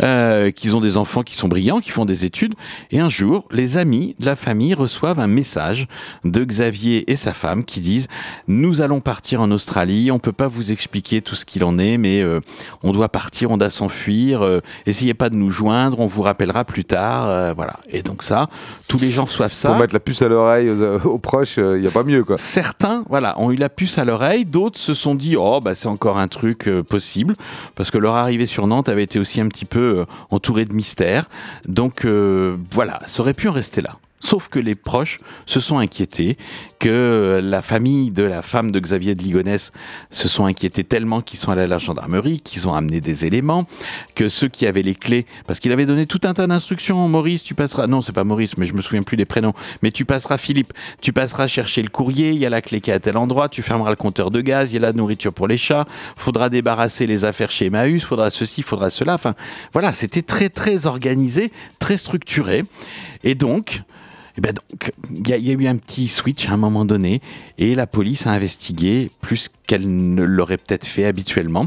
euh, 0.00 0.50
qu'ils 0.50 0.76
ont 0.76 0.80
des 0.80 0.96
enfants 0.96 1.22
qui 1.22 1.34
sont 1.34 1.48
brillants, 1.48 1.80
qui 1.80 1.90
font 1.90 2.04
des 2.04 2.24
études. 2.24 2.54
Et 2.90 3.00
un 3.00 3.08
jour, 3.08 3.46
les 3.50 3.76
amis 3.76 4.14
de 4.18 4.26
la 4.26 4.36
famille 4.36 4.74
reçoivent 4.74 5.20
un 5.20 5.26
message 5.26 5.86
de 6.24 6.44
Xavier 6.44 7.10
et 7.10 7.16
sa 7.16 7.32
femme 7.32 7.64
qui 7.64 7.80
disent 7.80 8.08
nous 8.46 8.80
allons 8.80 9.00
partir 9.00 9.40
en 9.40 9.50
Australie, 9.50 9.79
on 10.10 10.18
peut 10.18 10.32
pas 10.32 10.48
vous 10.48 10.72
expliquer 10.72 11.20
tout 11.22 11.34
ce 11.34 11.44
qu'il 11.44 11.64
en 11.64 11.78
est, 11.78 11.96
mais 11.98 12.20
euh, 12.22 12.40
on 12.82 12.92
doit 12.92 13.08
partir, 13.08 13.50
on 13.50 13.56
doit 13.56 13.70
s'enfuir. 13.70 14.42
euh, 14.42 14.60
essayez 14.86 15.14
pas 15.14 15.30
de 15.30 15.36
nous 15.36 15.50
joindre, 15.50 16.00
on 16.00 16.06
vous 16.06 16.22
rappellera 16.22 16.64
plus 16.64 16.84
tard. 16.84 17.28
euh, 17.28 17.52
voilà. 17.54 17.76
Et 17.88 18.02
donc 18.02 18.22
ça, 18.22 18.48
tous 18.88 18.98
les 18.98 19.10
gens 19.10 19.24
reçoivent 19.24 19.52
ça. 19.52 19.68
Pour 19.68 19.78
mettre 19.78 19.94
la 19.94 20.00
puce 20.00 20.22
à 20.22 20.28
l'oreille 20.28 20.70
aux, 20.70 21.06
aux 21.06 21.18
proches, 21.18 21.56
il 21.56 21.80
n'y 21.80 21.86
a 21.86 21.90
pas 21.90 22.04
mieux 22.04 22.24
quoi. 22.24 22.36
Certains, 22.36 23.04
voilà, 23.08 23.38
ont 23.40 23.50
eu 23.50 23.56
la 23.56 23.68
puce 23.68 23.98
à 23.98 24.04
l'oreille. 24.04 24.44
D'autres 24.44 24.78
se 24.78 24.94
sont 24.94 25.14
dit, 25.14 25.36
oh, 25.36 25.60
bah, 25.60 25.74
c'est 25.74 25.88
encore 25.88 26.18
un 26.18 26.28
truc 26.28 26.68
possible. 26.88 27.34
Parce 27.74 27.90
que 27.90 27.98
leur 27.98 28.14
arrivée 28.14 28.46
sur 28.46 28.66
Nantes 28.66 28.88
avait 28.88 29.04
été 29.04 29.18
aussi 29.18 29.40
un 29.40 29.48
petit 29.48 29.64
peu 29.64 30.04
entourée 30.30 30.64
de 30.64 30.74
mystères. 30.74 31.24
Donc, 31.66 32.06
voilà, 32.70 33.00
ça 33.06 33.22
aurait 33.22 33.34
pu 33.34 33.48
en 33.48 33.52
rester 33.52 33.80
là. 33.80 33.96
Sauf 34.22 34.48
que 34.48 34.58
les 34.58 34.74
proches 34.74 35.18
se 35.46 35.60
sont 35.60 35.78
inquiétés, 35.78 36.36
que 36.78 37.40
la 37.42 37.62
famille 37.62 38.10
de 38.10 38.22
la 38.22 38.42
femme 38.42 38.70
de 38.70 38.78
Xavier 38.78 39.14
de 39.14 39.22
Ligonnès 39.22 39.72
se 40.10 40.28
sont 40.28 40.44
inquiétés 40.44 40.84
tellement 40.84 41.22
qu'ils 41.22 41.38
sont 41.38 41.50
allés 41.50 41.62
à 41.62 41.66
la 41.66 41.78
gendarmerie, 41.78 42.40
qu'ils 42.40 42.68
ont 42.68 42.74
amené 42.74 43.00
des 43.00 43.24
éléments, 43.24 43.66
que 44.14 44.28
ceux 44.28 44.48
qui 44.48 44.66
avaient 44.66 44.82
les 44.82 44.94
clés, 44.94 45.24
parce 45.46 45.58
qu'il 45.58 45.72
avait 45.72 45.86
donné 45.86 46.04
tout 46.04 46.20
un 46.24 46.34
tas 46.34 46.46
d'instructions, 46.46 47.08
Maurice, 47.08 47.42
tu 47.42 47.54
passeras, 47.54 47.86
non, 47.86 48.02
c'est 48.02 48.12
pas 48.12 48.24
Maurice, 48.24 48.58
mais 48.58 48.66
je 48.66 48.74
me 48.74 48.82
souviens 48.82 49.02
plus 49.02 49.16
des 49.16 49.24
prénoms, 49.24 49.54
mais 49.82 49.90
tu 49.90 50.04
passeras 50.04 50.36
Philippe, 50.36 50.74
tu 51.00 51.14
passeras 51.14 51.46
chercher 51.46 51.82
le 51.82 51.88
courrier, 51.88 52.30
il 52.30 52.38
y 52.38 52.46
a 52.46 52.50
la 52.50 52.60
clé 52.60 52.82
qui 52.82 52.90
est 52.90 52.94
à 52.94 53.00
tel 53.00 53.16
endroit, 53.16 53.48
tu 53.48 53.62
fermeras 53.62 53.90
le 53.90 53.96
compteur 53.96 54.30
de 54.30 54.42
gaz, 54.42 54.70
il 54.70 54.74
y 54.74 54.78
a 54.78 54.80
la 54.80 54.92
nourriture 54.92 55.32
pour 55.32 55.48
les 55.48 55.58
chats, 55.58 55.86
faudra 56.16 56.50
débarrasser 56.50 57.06
les 57.06 57.24
affaires 57.24 57.50
chez 57.50 57.66
Emmaüs, 57.66 58.04
faudra 58.04 58.28
ceci, 58.28 58.62
faudra 58.62 58.90
cela, 58.90 59.14
enfin, 59.14 59.34
voilà, 59.72 59.94
c'était 59.94 60.22
très, 60.22 60.50
très 60.50 60.86
organisé, 60.86 61.52
très 61.78 61.96
structuré, 61.96 62.64
et 63.24 63.34
donc, 63.34 63.82
eh 64.36 64.40
ben 64.40 64.52
donc, 64.52 64.92
il 65.10 65.28
y, 65.28 65.32
a- 65.32 65.36
il 65.36 65.46
y 65.46 65.50
a 65.50 65.54
eu 65.54 65.66
un 65.66 65.76
petit 65.76 66.08
switch 66.08 66.48
à 66.48 66.52
un 66.52 66.56
moment 66.56 66.84
donné, 66.84 67.20
et 67.58 67.74
la 67.74 67.86
police 67.86 68.26
a 68.26 68.30
investigué 68.30 69.10
plus 69.20 69.48
qu'elle 69.66 70.14
ne 70.14 70.22
l'aurait 70.24 70.58
peut-être 70.58 70.86
fait 70.86 71.04
habituellement. 71.04 71.66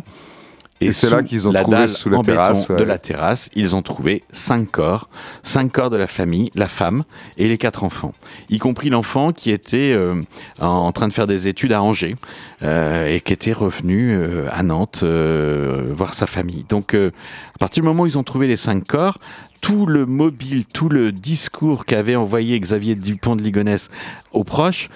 Et 0.82 0.92
c'est 0.92 1.10
là 1.10 1.24
qu'ils 1.24 1.48
ont 1.48 1.52
la 1.52 1.62
trouvé 1.62 1.78
dalle 1.78 1.90
sous 1.90 2.10
la 2.10 2.18
en 2.18 2.22
béton 2.24 2.34
terrasse, 2.34 2.68
de 2.68 2.84
la 2.84 2.98
terrasse, 2.98 3.50
ils 3.56 3.74
ont 3.74 3.82
trouvé 3.82 4.24
cinq 4.34 4.70
corps, 4.70 5.08
cinq 5.42 5.72
corps 5.72 5.90
de 5.90 5.96
la 5.96 6.08
famille, 6.08 6.50
la 6.56 6.68
femme 6.68 7.04
et 7.38 7.48
les 7.48 7.58
quatre 7.58 7.86
enfants, 7.86 8.14
y 8.50 8.58
compris 8.58 8.90
l'enfant 8.90 9.32
qui 9.32 9.52
était 9.52 9.94
euh, 9.96 10.22
en, 10.60 10.92
train 10.92 11.08
de 11.08 11.14
faire 11.14 11.28
des 11.28 11.48
études 11.48 11.72
à 11.72 11.82
Angers 11.82 12.18
euh, 12.64 13.08
et 13.08 13.22
qui 13.22 13.32
était 13.32 13.54
revenu 13.54 14.14
euh, 14.14 14.48
à 14.52 14.62
Nantes 14.62 15.04
voir 15.04 16.14
sa 16.14 16.28
famille. 16.28 16.66
Donc, 16.68 16.96
à 16.96 17.58
partir 17.60 17.82
du 17.82 17.88
moment 17.88 18.04
où 18.04 18.08
ils 18.08 18.18
ont 18.18 18.24
trouvé 18.24 18.48
les 18.48 18.58
cinq 18.58 18.86
corps, 18.86 19.20
tout 19.64 19.86
le 19.86 20.06
mobile, 20.06 20.66
tout 20.68 20.90
le 20.90 21.14
discours 21.14 21.86
qu'avait 21.86 22.18
envoyé 22.18 22.60
Xavier 22.60 22.96
Dupont 22.96 23.38
de 23.38 23.42
Ligonnès 23.42 23.90
aux 24.34 24.44
proches 24.44 24.90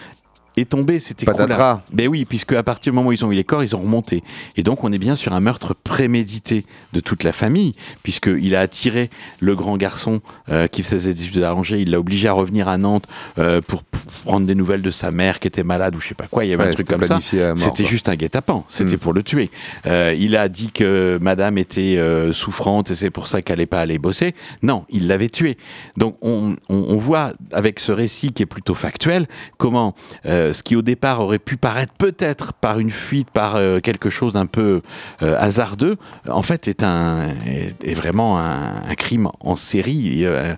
est 0.57 0.69
tombé, 0.69 0.99
c'était 0.99 1.25
Patatras. 1.25 1.81
Ben 1.93 2.07
oui, 2.07 2.25
puisque 2.25 2.53
à 2.53 2.63
partir 2.63 2.91
du 2.91 2.95
moment 2.95 3.09
où 3.09 3.11
ils 3.13 3.23
ont 3.25 3.31
eu 3.31 3.35
les 3.35 3.43
corps, 3.43 3.63
ils 3.63 3.75
ont 3.75 3.79
remonté. 3.81 4.23
Et 4.55 4.63
donc 4.63 4.83
on 4.83 4.91
est 4.91 4.97
bien 4.97 5.15
sur 5.15 5.33
un 5.33 5.39
meurtre 5.39 5.73
prémédité 5.75 6.65
de 6.93 6.99
toute 6.99 7.23
la 7.23 7.31
famille, 7.33 7.73
puisqu'il 8.03 8.55
a 8.55 8.59
attiré 8.61 9.09
le 9.39 9.55
grand 9.55 9.77
garçon 9.77 10.21
euh, 10.49 10.67
qui 10.67 10.83
faisait 10.83 11.13
des 11.13 11.23
études 11.23 11.43
Angers, 11.43 11.79
il 11.79 11.91
l'a 11.91 11.99
obligé 11.99 12.27
à 12.27 12.33
revenir 12.33 12.67
à 12.67 12.77
Nantes 12.77 13.05
euh, 13.37 13.61
pour, 13.61 13.83
prendre 14.25 14.45
des 14.47 14.55
nouvelles 14.55 14.81
de 14.81 14.91
sa 14.91 15.11
mère 15.11 15.39
qui 15.39 15.47
était 15.47 15.63
malade 15.63 15.95
ou 15.95 15.99
je 15.99 16.09
sais 16.09 16.13
pas 16.15 16.27
quoi, 16.27 16.43
il 16.45 16.49
y 16.49 16.53
avait 16.53 16.63
Ouais, 16.63 16.69
un 16.69 16.73
truc 16.73 16.87
comme 16.87 17.03
ça. 17.03 17.19
C'était 17.21 17.85
juste 17.85 18.09
un 18.09 18.15
guet-apens, 18.15 18.65
c'était 18.67 18.95
Mm. 18.95 18.99
pour 18.99 19.13
le 19.13 19.23
tuer. 19.23 19.49
Euh, 19.85 20.15
il 20.17 20.35
a 20.35 20.49
dit 20.49 20.71
que 20.71 21.17
madame 21.21 21.57
était 21.57 21.97
euh, 21.97 22.33
souffrante 22.33 22.91
et 22.91 22.95
c'est 22.95 23.09
pour 23.09 23.27
ça 23.27 23.41
qu'elle 23.41 23.57
n'allait 23.57 23.65
pas 23.67 23.79
aller 23.79 23.97
bosser. 23.99 24.33
Non, 24.63 24.85
il 24.89 25.07
l'avait 25.07 25.29
tué. 25.29 25.57
Donc 25.97 26.17
on, 26.21 26.55
on- 26.69 26.85
on 26.89 26.97
voit 26.97 27.33
avec 27.51 27.79
ce 27.79 27.91
récit 27.91 28.31
qui 28.31 28.43
est 28.43 28.47
plutôt 28.47 28.75
factuel 28.75 29.27
comment 29.57 29.93
euh, 30.25 30.46
ce 30.53 30.63
qui 30.63 30.75
au 30.75 30.81
départ 30.81 31.19
aurait 31.21 31.39
pu 31.39 31.57
paraître 31.57 31.93
peut-être 31.97 32.53
par 32.53 32.79
une 32.79 32.91
fuite, 32.91 33.29
par 33.31 33.55
euh, 33.55 33.79
quelque 33.79 34.09
chose 34.09 34.33
d'un 34.33 34.45
peu 34.45 34.81
euh, 35.21 35.35
hasardeux, 35.39 35.97
en 36.29 36.41
fait 36.43 36.67
est, 36.67 36.83
un, 36.83 37.29
est, 37.45 37.75
est 37.83 37.93
vraiment 37.95 38.39
un, 38.39 38.81
un 38.87 38.95
crime 38.95 39.29
en 39.39 39.55
série. 39.55 40.25
euh, 40.25 40.55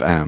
un, 0.00 0.24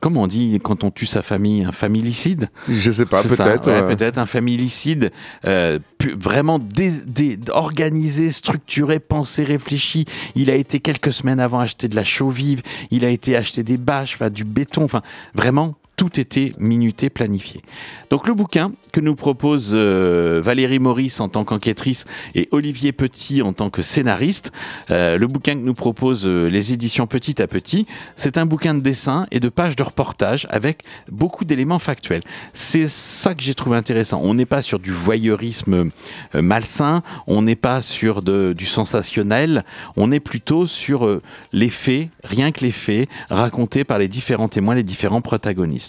comment 0.00 0.22
on 0.22 0.26
dit 0.26 0.58
quand 0.62 0.84
on 0.84 0.90
tue 0.90 1.06
sa 1.06 1.22
famille 1.22 1.64
Un 1.64 1.72
familicide? 1.72 2.48
Je 2.68 2.90
sais 2.90 3.06
pas, 3.06 3.22
peut-être. 3.22 3.70
ouais, 3.70 3.94
peut-être 3.96 4.18
un 4.18 4.26
familicide 4.26 5.10
euh, 5.46 5.78
vraiment 6.18 6.58
dé- 6.58 7.04
dé- 7.06 7.38
organisé, 7.50 8.30
structuré, 8.30 9.00
pensé, 9.00 9.44
réfléchi. 9.44 10.04
Il 10.34 10.50
a 10.50 10.54
été 10.54 10.80
quelques 10.80 11.12
semaines 11.12 11.40
avant 11.40 11.60
acheter 11.60 11.88
de 11.88 11.96
la 11.96 12.04
chaux 12.04 12.30
vive, 12.30 12.62
il 12.90 13.04
a 13.04 13.08
été 13.08 13.36
acheter 13.36 13.62
des 13.62 13.76
bâches, 13.76 14.18
du 14.30 14.44
béton, 14.44 14.84
enfin 14.84 15.02
vraiment 15.34 15.74
tout 15.96 16.20
était 16.20 16.52
minuté, 16.58 17.08
planifié. 17.08 17.62
Donc 18.10 18.28
le 18.28 18.34
bouquin 18.34 18.72
que 18.92 19.00
nous 19.00 19.14
propose 19.14 19.70
euh, 19.72 20.40
Valérie 20.44 20.78
Maurice 20.78 21.20
en 21.20 21.28
tant 21.28 21.44
qu'enquêtrice 21.44 22.04
et 22.34 22.48
Olivier 22.52 22.92
Petit 22.92 23.40
en 23.40 23.54
tant 23.54 23.70
que 23.70 23.80
scénariste, 23.80 24.52
euh, 24.90 25.16
le 25.16 25.26
bouquin 25.26 25.54
que 25.54 25.60
nous 25.60 25.74
propose 25.74 26.26
euh, 26.26 26.48
les 26.48 26.74
éditions 26.74 27.06
Petit 27.06 27.40
à 27.40 27.46
Petit, 27.46 27.86
c'est 28.14 28.36
un 28.36 28.44
bouquin 28.44 28.74
de 28.74 28.80
dessin 28.80 29.26
et 29.30 29.40
de 29.40 29.48
pages 29.48 29.74
de 29.74 29.82
reportage 29.82 30.46
avec 30.50 30.82
beaucoup 31.10 31.46
d'éléments 31.46 31.78
factuels. 31.78 32.22
C'est 32.52 32.88
ça 32.88 33.34
que 33.34 33.42
j'ai 33.42 33.54
trouvé 33.54 33.78
intéressant. 33.78 34.20
On 34.22 34.34
n'est 34.34 34.46
pas 34.46 34.60
sur 34.60 34.78
du 34.78 34.92
voyeurisme 34.92 35.90
euh, 36.34 36.42
malsain, 36.42 37.02
on 37.26 37.40
n'est 37.40 37.56
pas 37.56 37.80
sur 37.80 38.22
du 38.22 38.66
sensationnel, 38.66 39.64
on 39.96 40.12
est 40.12 40.20
plutôt 40.20 40.66
sur 40.66 41.20
les 41.52 41.70
faits, 41.70 42.10
rien 42.22 42.52
que 42.52 42.64
les 42.64 42.72
faits, 42.72 43.08
racontés 43.30 43.84
par 43.84 43.98
les 43.98 44.08
différents 44.08 44.48
témoins, 44.48 44.74
les 44.74 44.82
différents 44.82 45.22
protagonistes. 45.22 45.85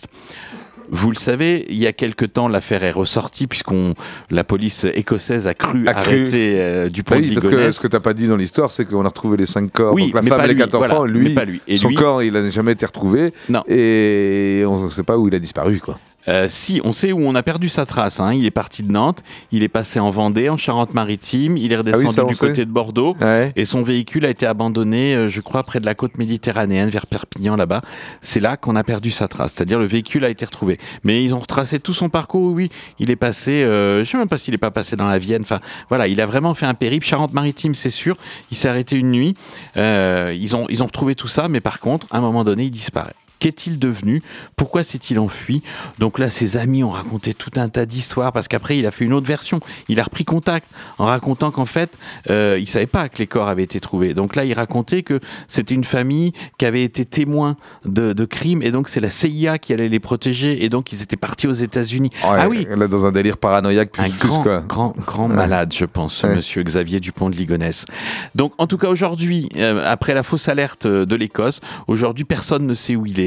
Vous 0.90 1.10
le 1.12 1.18
savez, 1.18 1.66
il 1.70 1.76
y 1.76 1.86
a 1.86 1.92
quelque 1.92 2.24
temps, 2.24 2.48
l'affaire 2.48 2.82
est 2.86 2.92
ressortie 2.92 3.46
puisqu'on 3.46 3.94
la 4.32 4.46
police 4.46 4.86
écossaise 4.94 5.46
a 5.46 5.54
cru 5.54 5.86
A 5.86 5.94
cru. 5.94 6.02
arrêter 6.16 6.62
euh, 6.62 6.88
Dupont 6.88 7.16
Bah 7.16 7.22
de 7.22 7.28
oui, 7.28 7.34
parce 7.34 7.46
que 7.48 7.50
Ligonnès. 7.52 7.76
ce 7.76 7.80
que 7.82 7.88
t'as 7.88 8.00
pas 8.00 8.14
dit 8.14 8.28
dans 8.30 8.38
l'histoire, 8.38 8.72
c'est 8.72 8.86
qu'on 8.86 9.04
a 9.04 9.10
retrouvé 9.10 9.36
les 9.36 9.46
cinq 9.46 9.70
corps. 9.74 9.94
Oui, 9.94 10.06
donc 10.06 10.14
la 10.16 10.22
mais 10.22 10.30
femme 10.30 10.38
pas 10.40 10.46
et 10.46 10.48
les 10.48 10.54
lui, 10.54 10.62
quatre 10.62 10.78
voilà, 10.78 10.94
enfants, 10.94 11.04
mais 11.04 11.12
lui, 11.12 11.34
pas 11.34 11.44
lui. 11.44 11.62
Et 11.68 11.76
son 11.76 11.90
lui- 11.90 11.96
corps, 11.98 12.24
il 12.24 12.32
n'a 12.32 12.48
jamais 12.50 12.72
été 12.72 12.86
retrouvé. 12.86 13.34
Non. 13.50 13.64
Et 13.68 14.64
on 14.66 14.86
ne 14.86 14.90
sait 14.90 15.04
pas 15.04 15.18
où 15.18 15.28
il 15.28 15.36
a 15.36 15.40
disparu, 15.40 15.80
quoi. 15.82 16.00
Euh, 16.30 16.48
si, 16.50 16.82
on 16.84 16.94
sait 16.94 17.12
où 17.12 17.20
on 17.22 17.36
a 17.36 17.44
perdu 17.44 17.70
sa 17.70 17.86
trace. 17.86 18.20
hein. 18.20 18.34
Il 18.34 18.46
est 18.46 18.52
parti 18.52 18.84
de 18.84 18.92
Nantes, 18.92 19.24
il 19.52 19.64
est 19.64 19.68
passé 19.70 20.00
en 20.00 20.10
Vendée, 20.10 20.50
en 20.50 20.58
Charente-Maritime, 20.58 21.58
il 21.58 21.72
est 21.72 21.78
redescendu 21.78 22.06
Ah 22.10 22.12
ça, 22.12 22.24
du 22.24 22.36
sait. 22.36 22.48
côté 22.48 22.66
de 22.66 22.72
Bordeaux. 22.72 23.16
Ouais. 23.22 23.52
Et 23.56 23.66
son 23.66 23.84
véhicule 23.84 24.26
a 24.26 24.30
été 24.30 24.46
abandonné, 24.46 25.16
euh, 25.16 25.30
je 25.30 25.42
crois, 25.42 25.64
près 25.64 25.80
de 25.80 25.86
la 25.86 25.96
côte 25.96 26.18
méditerranéenne, 26.18 26.90
vers 26.90 27.08
Perpignan, 27.08 27.56
là-bas. 27.56 27.82
C'est 28.22 28.40
là 28.40 28.58
qu'on 28.58 28.76
a 28.76 28.84
perdu 28.84 29.12
sa 29.12 29.28
trace. 29.28 29.54
C'est-à-dire 29.54 29.80
le 29.80 29.86
véhicule 29.88 30.26
a 30.26 30.30
été 30.30 30.46
retrouvé. 30.46 30.80
Mais 31.04 31.24
ils 31.24 31.34
ont 31.34 31.40
retracé 31.40 31.80
tout 31.80 31.94
son 31.94 32.10
parcours. 32.10 32.54
Oui, 32.54 32.70
il 33.00 33.10
est 33.12 33.16
passé. 33.16 33.64
Euh, 33.64 34.04
je 34.04 34.10
sais 34.10 34.18
même 34.18 34.28
pas 34.28 34.38
s'il 34.38 34.54
est 34.54 34.58
pas 34.58 34.72
passé 34.72 34.96
dans 34.96 35.08
la 35.08 35.20
Vienne. 35.20 35.42
Enfin, 35.44 35.60
voilà, 35.90 36.08
il 36.08 36.20
a 36.22 36.26
vraiment 36.26 36.54
fait 36.54 36.66
un 36.66 36.74
périple. 36.74 37.06
Charente-Maritime, 37.06 37.74
c'est 37.74 37.90
sûr. 37.90 38.18
Il 38.52 38.58
s'est 38.58 38.68
arrêté 38.70 38.96
une 38.96 39.12
nuit. 39.12 39.34
Euh, 39.78 40.36
ils 40.38 40.56
ont 40.56 40.66
ils 40.70 40.84
ont 40.84 40.88
retrouvé 40.88 41.16
tout 41.16 41.28
ça, 41.28 41.48
mais 41.48 41.62
par 41.62 41.80
contre, 41.80 42.08
à 42.12 42.18
un 42.18 42.22
moment 42.22 42.44
donné, 42.44 42.64
il 42.66 42.72
disparaît. 42.72 43.14
Qu'est-il 43.40 43.80
devenu? 43.80 44.22
Pourquoi 44.56 44.84
s'est-il 44.84 45.20
enfui? 45.20 45.62
Donc 46.00 46.20
là, 46.20 46.30
ses 46.30 46.58
amis 46.58 46.84
ont 46.84 46.90
raconté 46.92 47.34
tout 47.34 47.52
un 47.56 47.70
tas 47.70 47.86
d'histoires 47.86 48.32
parce 48.32 48.48
qu'après, 48.48 48.78
il 48.78 48.86
a 48.86 48.92
fait 48.92 49.06
une 49.06 49.14
autre 49.14 49.28
version. 49.28 49.60
Il 49.90 50.00
a 50.00 50.04
repris 50.04 50.26
contact 50.26 50.68
en 50.98 51.06
racontant 51.06 51.52
qu'en 51.52 51.66
fait, 51.66 51.98
euh, 52.30 52.58
il 52.60 52.68
savait 52.68 52.88
pas 52.88 53.10
que 53.10 53.18
les 53.20 53.28
corps 53.28 53.48
avaient 53.48 53.64
été 53.64 53.80
trouvés. 53.80 54.14
Donc 54.14 54.36
là, 54.36 54.46
il 54.46 54.54
racontait 54.54 55.04
que 55.04 55.20
c'était 55.48 55.76
une 55.76 55.84
famille 55.84 56.32
qui 56.58 56.66
avait 56.66 56.84
été 56.84 57.06
témoin 57.06 57.56
de, 57.86 58.14
de 58.14 58.26
crimes 58.26 58.62
et 58.64 58.72
donc 58.72 58.90
c'est 58.90 59.00
la 59.00 59.10
CIA 59.10 59.58
qui 59.60 59.74
allait 59.74 59.90
les 59.90 60.00
protéger 60.00 60.64
et 60.64 60.70
donc 60.70 60.92
ils 60.92 61.02
étaient 61.02 61.16
partis 61.18 61.48
aux 61.48 61.54
États-Unis. 61.54 62.10
Ah 62.24 62.48
oui, 62.50 62.66
Là, 62.76 62.88
dans 62.88 63.06
un 63.06 63.12
délire 63.12 63.38
paranoïaque, 63.38 63.92
plus, 63.92 64.04
un 64.04 64.10
plus, 64.10 64.28
grand, 64.30 64.44
quoi. 64.44 64.60
grand, 64.68 64.94
grand 65.06 65.28
malade, 65.28 65.74
je 65.74 65.86
pense, 65.86 66.24
Ouais. 66.24 66.36
monsieur 66.36 66.64
Xavier 66.64 67.00
Dupont 67.00 67.30
de 67.30 67.36
Ligonnès. 67.36 67.86
Donc, 68.36 68.54
en 68.58 68.68
tout 68.68 68.78
cas, 68.78 68.88
aujourd'hui, 68.90 69.50
euh, 69.58 69.84
après 69.86 70.14
la 70.14 70.24
fausse 70.24 70.48
alerte 70.50 70.86
euh, 70.86 71.06
de 71.06 71.16
l'Écosse, 71.16 71.62
aujourd'hui, 71.88 72.24
personne 72.26 72.66
ne 72.66 72.74
sait 72.74 72.96
où 72.96 73.06
il 73.06 73.20
est. 73.20 73.27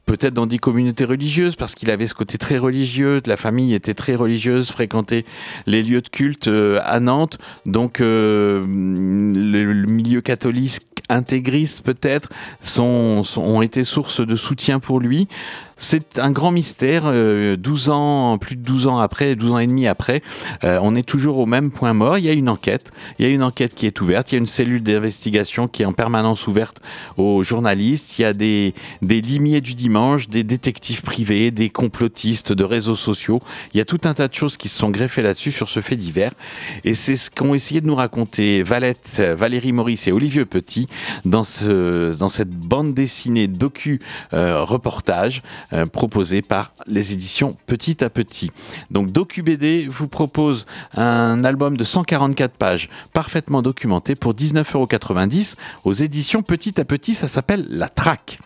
Peut-être 0.05 0.33
dans 0.33 0.47
des 0.47 0.57
communautés 0.57 1.05
religieuses, 1.05 1.55
parce 1.55 1.75
qu'il 1.75 1.89
avait 1.91 2.07
ce 2.07 2.13
côté 2.13 2.37
très 2.37 2.57
religieux, 2.57 3.21
la 3.25 3.37
famille 3.37 3.73
était 3.73 3.93
très 3.93 4.15
religieuse, 4.15 4.71
fréquentait 4.71 5.25
les 5.67 5.83
lieux 5.83 6.01
de 6.01 6.09
culte 6.09 6.47
euh, 6.47 6.79
à 6.83 6.99
Nantes, 6.99 7.37
donc 7.65 8.01
euh, 8.01 8.61
le, 8.61 9.73
milieu 9.85 10.21
catholique 10.21 10.81
intégriste 11.09 11.83
peut-être 11.83 12.29
sont, 12.61 13.23
ont 13.37 13.61
été 13.61 13.83
source 13.83 14.25
de 14.25 14.35
soutien 14.35 14.79
pour 14.79 14.99
lui. 14.99 15.27
C'est 15.83 16.19
un 16.19 16.31
grand 16.31 16.51
mystère. 16.51 17.03
euh, 17.05 17.57
12 17.57 17.89
ans, 17.89 18.37
plus 18.37 18.55
de 18.55 18.61
12 18.61 18.85
ans 18.85 18.99
après, 18.99 19.35
12 19.35 19.51
ans 19.51 19.57
et 19.57 19.65
demi 19.65 19.87
après, 19.87 20.21
euh, 20.63 20.79
on 20.83 20.95
est 20.95 21.01
toujours 21.01 21.39
au 21.39 21.47
même 21.47 21.71
point 21.71 21.93
mort. 21.93 22.19
Il 22.19 22.25
y 22.25 22.29
a 22.29 22.33
une 22.33 22.49
enquête. 22.49 22.91
Il 23.17 23.25
y 23.25 23.27
a 23.27 23.31
une 23.31 23.41
enquête 23.41 23.73
qui 23.73 23.87
est 23.87 23.99
ouverte. 23.99 24.31
Il 24.31 24.35
y 24.35 24.37
a 24.37 24.41
une 24.41 24.47
cellule 24.47 24.83
d'investigation 24.83 25.67
qui 25.67 25.81
est 25.81 25.85
en 25.85 25.93
permanence 25.93 26.45
ouverte 26.45 26.81
aux 27.17 27.43
journalistes. 27.43 28.19
Il 28.19 28.21
y 28.21 28.25
a 28.25 28.33
des, 28.33 28.75
des 29.01 29.21
limiers 29.21 29.59
du 29.59 29.73
dimanche, 29.73 29.90
des 30.29 30.43
détectives 30.43 31.01
privés, 31.01 31.51
des 31.51 31.69
complotistes 31.69 32.53
de 32.53 32.63
réseaux 32.63 32.95
sociaux. 32.95 33.39
Il 33.73 33.77
y 33.77 33.81
a 33.81 33.85
tout 33.85 33.99
un 34.05 34.13
tas 34.13 34.27
de 34.27 34.33
choses 34.33 34.55
qui 34.55 34.69
se 34.69 34.77
sont 34.77 34.89
greffées 34.89 35.21
là-dessus 35.21 35.51
sur 35.51 35.67
ce 35.67 35.81
fait 35.81 35.97
divers. 35.97 36.31
Et 36.83 36.95
c'est 36.95 37.17
ce 37.17 37.29
qu'ont 37.29 37.53
essayé 37.53 37.81
de 37.81 37.87
nous 37.87 37.95
raconter 37.95 38.63
Valette, 38.63 39.21
Valérie 39.37 39.73
Maurice 39.73 40.07
et 40.07 40.11
Olivier 40.11 40.45
Petit 40.45 40.87
dans, 41.25 41.43
ce, 41.43 42.15
dans 42.17 42.29
cette 42.29 42.49
bande 42.49 42.93
dessinée 42.93 43.47
docu 43.47 43.99
euh, 44.33 44.63
reportage 44.63 45.43
euh, 45.73 45.85
proposée 45.85 46.41
par 46.41 46.73
les 46.87 47.13
éditions 47.13 47.57
Petit 47.65 48.03
à 48.03 48.09
Petit. 48.09 48.51
Donc 48.91 49.11
Docu 49.11 49.41
BD 49.41 49.87
vous 49.89 50.07
propose 50.07 50.65
un 50.95 51.43
album 51.43 51.75
de 51.75 51.83
144 51.83 52.55
pages 52.55 52.89
parfaitement 53.13 53.61
documenté 53.61 54.15
pour 54.15 54.33
19,90€ 54.33 55.55
aux 55.83 55.93
éditions 55.93 56.43
Petit 56.43 56.79
à 56.79 56.85
Petit. 56.85 57.13
Ça 57.13 57.27
s'appelle 57.27 57.65
La 57.69 57.89
Traque. 57.89 58.39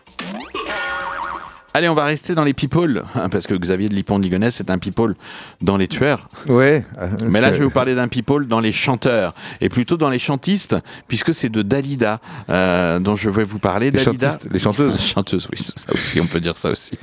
Allez, 1.76 1.90
on 1.90 1.94
va 1.94 2.06
rester 2.06 2.36
dans 2.36 2.46
les 2.46 2.54
people, 2.54 3.04
hein, 3.16 3.28
parce 3.28 3.48
que 3.48 3.54
Xavier 3.54 3.90
de 3.90 3.94
Lipon 3.96 4.18
de 4.18 4.24
Ligonnès 4.24 4.56
c'est 4.56 4.70
un 4.70 4.78
people 4.78 5.14
dans 5.60 5.76
les 5.76 5.90
tueurs. 5.90 6.30
Ouais. 6.48 6.86
euh, 6.98 7.10
Mais 7.30 7.42
là, 7.42 7.52
je 7.52 7.58
vais 7.58 7.66
vous 7.66 7.70
parler 7.70 7.96
d'un 7.96 8.08
people 8.08 8.48
dans 8.48 8.62
les 8.62 8.72
chanteurs, 8.72 9.34
et 9.60 9.68
plutôt 9.68 9.98
dans 9.98 10.08
les 10.08 10.18
chantistes, 10.18 10.78
puisque 11.10 11.34
c'est 11.34 11.50
de 11.50 11.64
Dalida 11.64 12.22
euh, 12.50 13.00
dont 13.00 13.18
je 13.18 13.30
vais 13.30 13.44
vous 13.44 13.60
parler. 13.60 13.92
Les 13.92 14.02
Dalida, 14.02 14.38
les 14.50 14.58
chanteuses. 14.60 14.98
Chanteuse, 15.06 15.50
oui, 15.52 15.60
ça 15.60 15.92
aussi, 15.92 16.22
on 16.22 16.28
peut 16.28 16.40
dire 16.40 16.56
ça 16.56 16.70
aussi. 16.70 16.98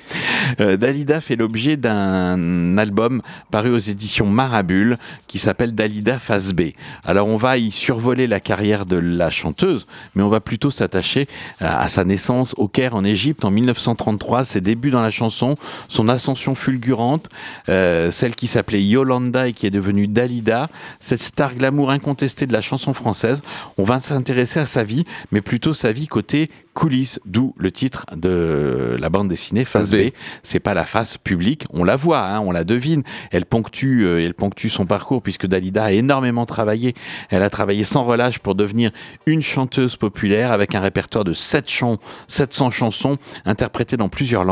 Euh, 0.58 0.78
Dalida 0.78 1.20
fait 1.20 1.36
l'objet 1.36 1.76
d'un 1.76 2.78
album 2.78 3.20
paru 3.50 3.68
aux 3.74 3.78
éditions 3.78 4.24
Marabule 4.24 4.96
qui 5.26 5.38
s'appelle 5.38 5.74
Dalida 5.74 6.18
Phase 6.18 6.54
B. 6.54 6.70
Alors 7.04 7.28
on 7.28 7.36
va 7.36 7.58
y 7.58 7.70
survoler 7.70 8.26
la 8.26 8.40
carrière 8.40 8.86
de 8.86 8.96
la 8.96 9.30
chanteuse, 9.30 9.86
mais 10.14 10.22
on 10.22 10.30
va 10.30 10.40
plutôt 10.40 10.70
s'attacher 10.70 11.28
à, 11.60 11.82
à 11.82 11.88
sa 11.88 12.04
naissance 12.04 12.54
au 12.56 12.68
Caire 12.68 12.94
en 12.94 13.04
Égypte 13.04 13.44
en 13.44 13.50
1933, 13.50 14.44
ses 14.46 14.61
débuts 14.62 14.90
dans 14.90 15.00
la 15.00 15.10
chanson, 15.10 15.54
son 15.88 16.08
ascension 16.08 16.54
fulgurante, 16.54 17.28
euh, 17.68 18.10
celle 18.10 18.34
qui 18.34 18.46
s'appelait 18.46 18.82
Yolanda 18.82 19.48
et 19.48 19.52
qui 19.52 19.66
est 19.66 19.70
devenue 19.70 20.06
Dalida, 20.06 20.68
cette 20.98 21.22
star 21.22 21.54
glamour 21.54 21.90
incontestée 21.90 22.46
de 22.46 22.52
la 22.52 22.60
chanson 22.60 22.94
française. 22.94 23.42
On 23.78 23.84
va 23.84 24.00
s'intéresser 24.00 24.60
à 24.60 24.66
sa 24.66 24.84
vie, 24.84 25.04
mais 25.30 25.40
plutôt 25.40 25.74
sa 25.74 25.92
vie 25.92 26.06
côté 26.06 26.50
coulisses, 26.74 27.20
d'où 27.26 27.54
le 27.58 27.70
titre 27.70 28.06
de 28.16 28.96
la 28.98 29.08
bande 29.10 29.28
dessinée 29.28 29.64
Face 29.64 29.92
B. 29.92 30.10
C'est 30.42 30.60
pas 30.60 30.74
la 30.74 30.86
face 30.86 31.18
publique, 31.18 31.64
on 31.72 31.84
la 31.84 31.96
voit, 31.96 32.20
hein, 32.20 32.40
on 32.40 32.50
la 32.50 32.64
devine. 32.64 33.02
Elle 33.30 33.44
ponctue, 33.44 34.04
euh, 34.04 34.24
elle 34.24 34.34
ponctue 34.34 34.68
son 34.68 34.86
parcours 34.86 35.22
puisque 35.22 35.46
Dalida 35.46 35.84
a 35.84 35.92
énormément 35.92 36.46
travaillé. 36.46 36.94
Elle 37.30 37.42
a 37.42 37.50
travaillé 37.50 37.84
sans 37.84 38.04
relâche 38.04 38.38
pour 38.38 38.54
devenir 38.54 38.90
une 39.26 39.42
chanteuse 39.42 39.96
populaire 39.96 40.52
avec 40.52 40.74
un 40.74 40.80
répertoire 40.80 41.24
de 41.24 41.32
7 41.32 41.68
chants, 41.70 41.98
700 42.28 42.70
chansons 42.70 43.16
interprétées 43.44 43.96
dans 43.96 44.08
plusieurs 44.08 44.44
langues. 44.44 44.51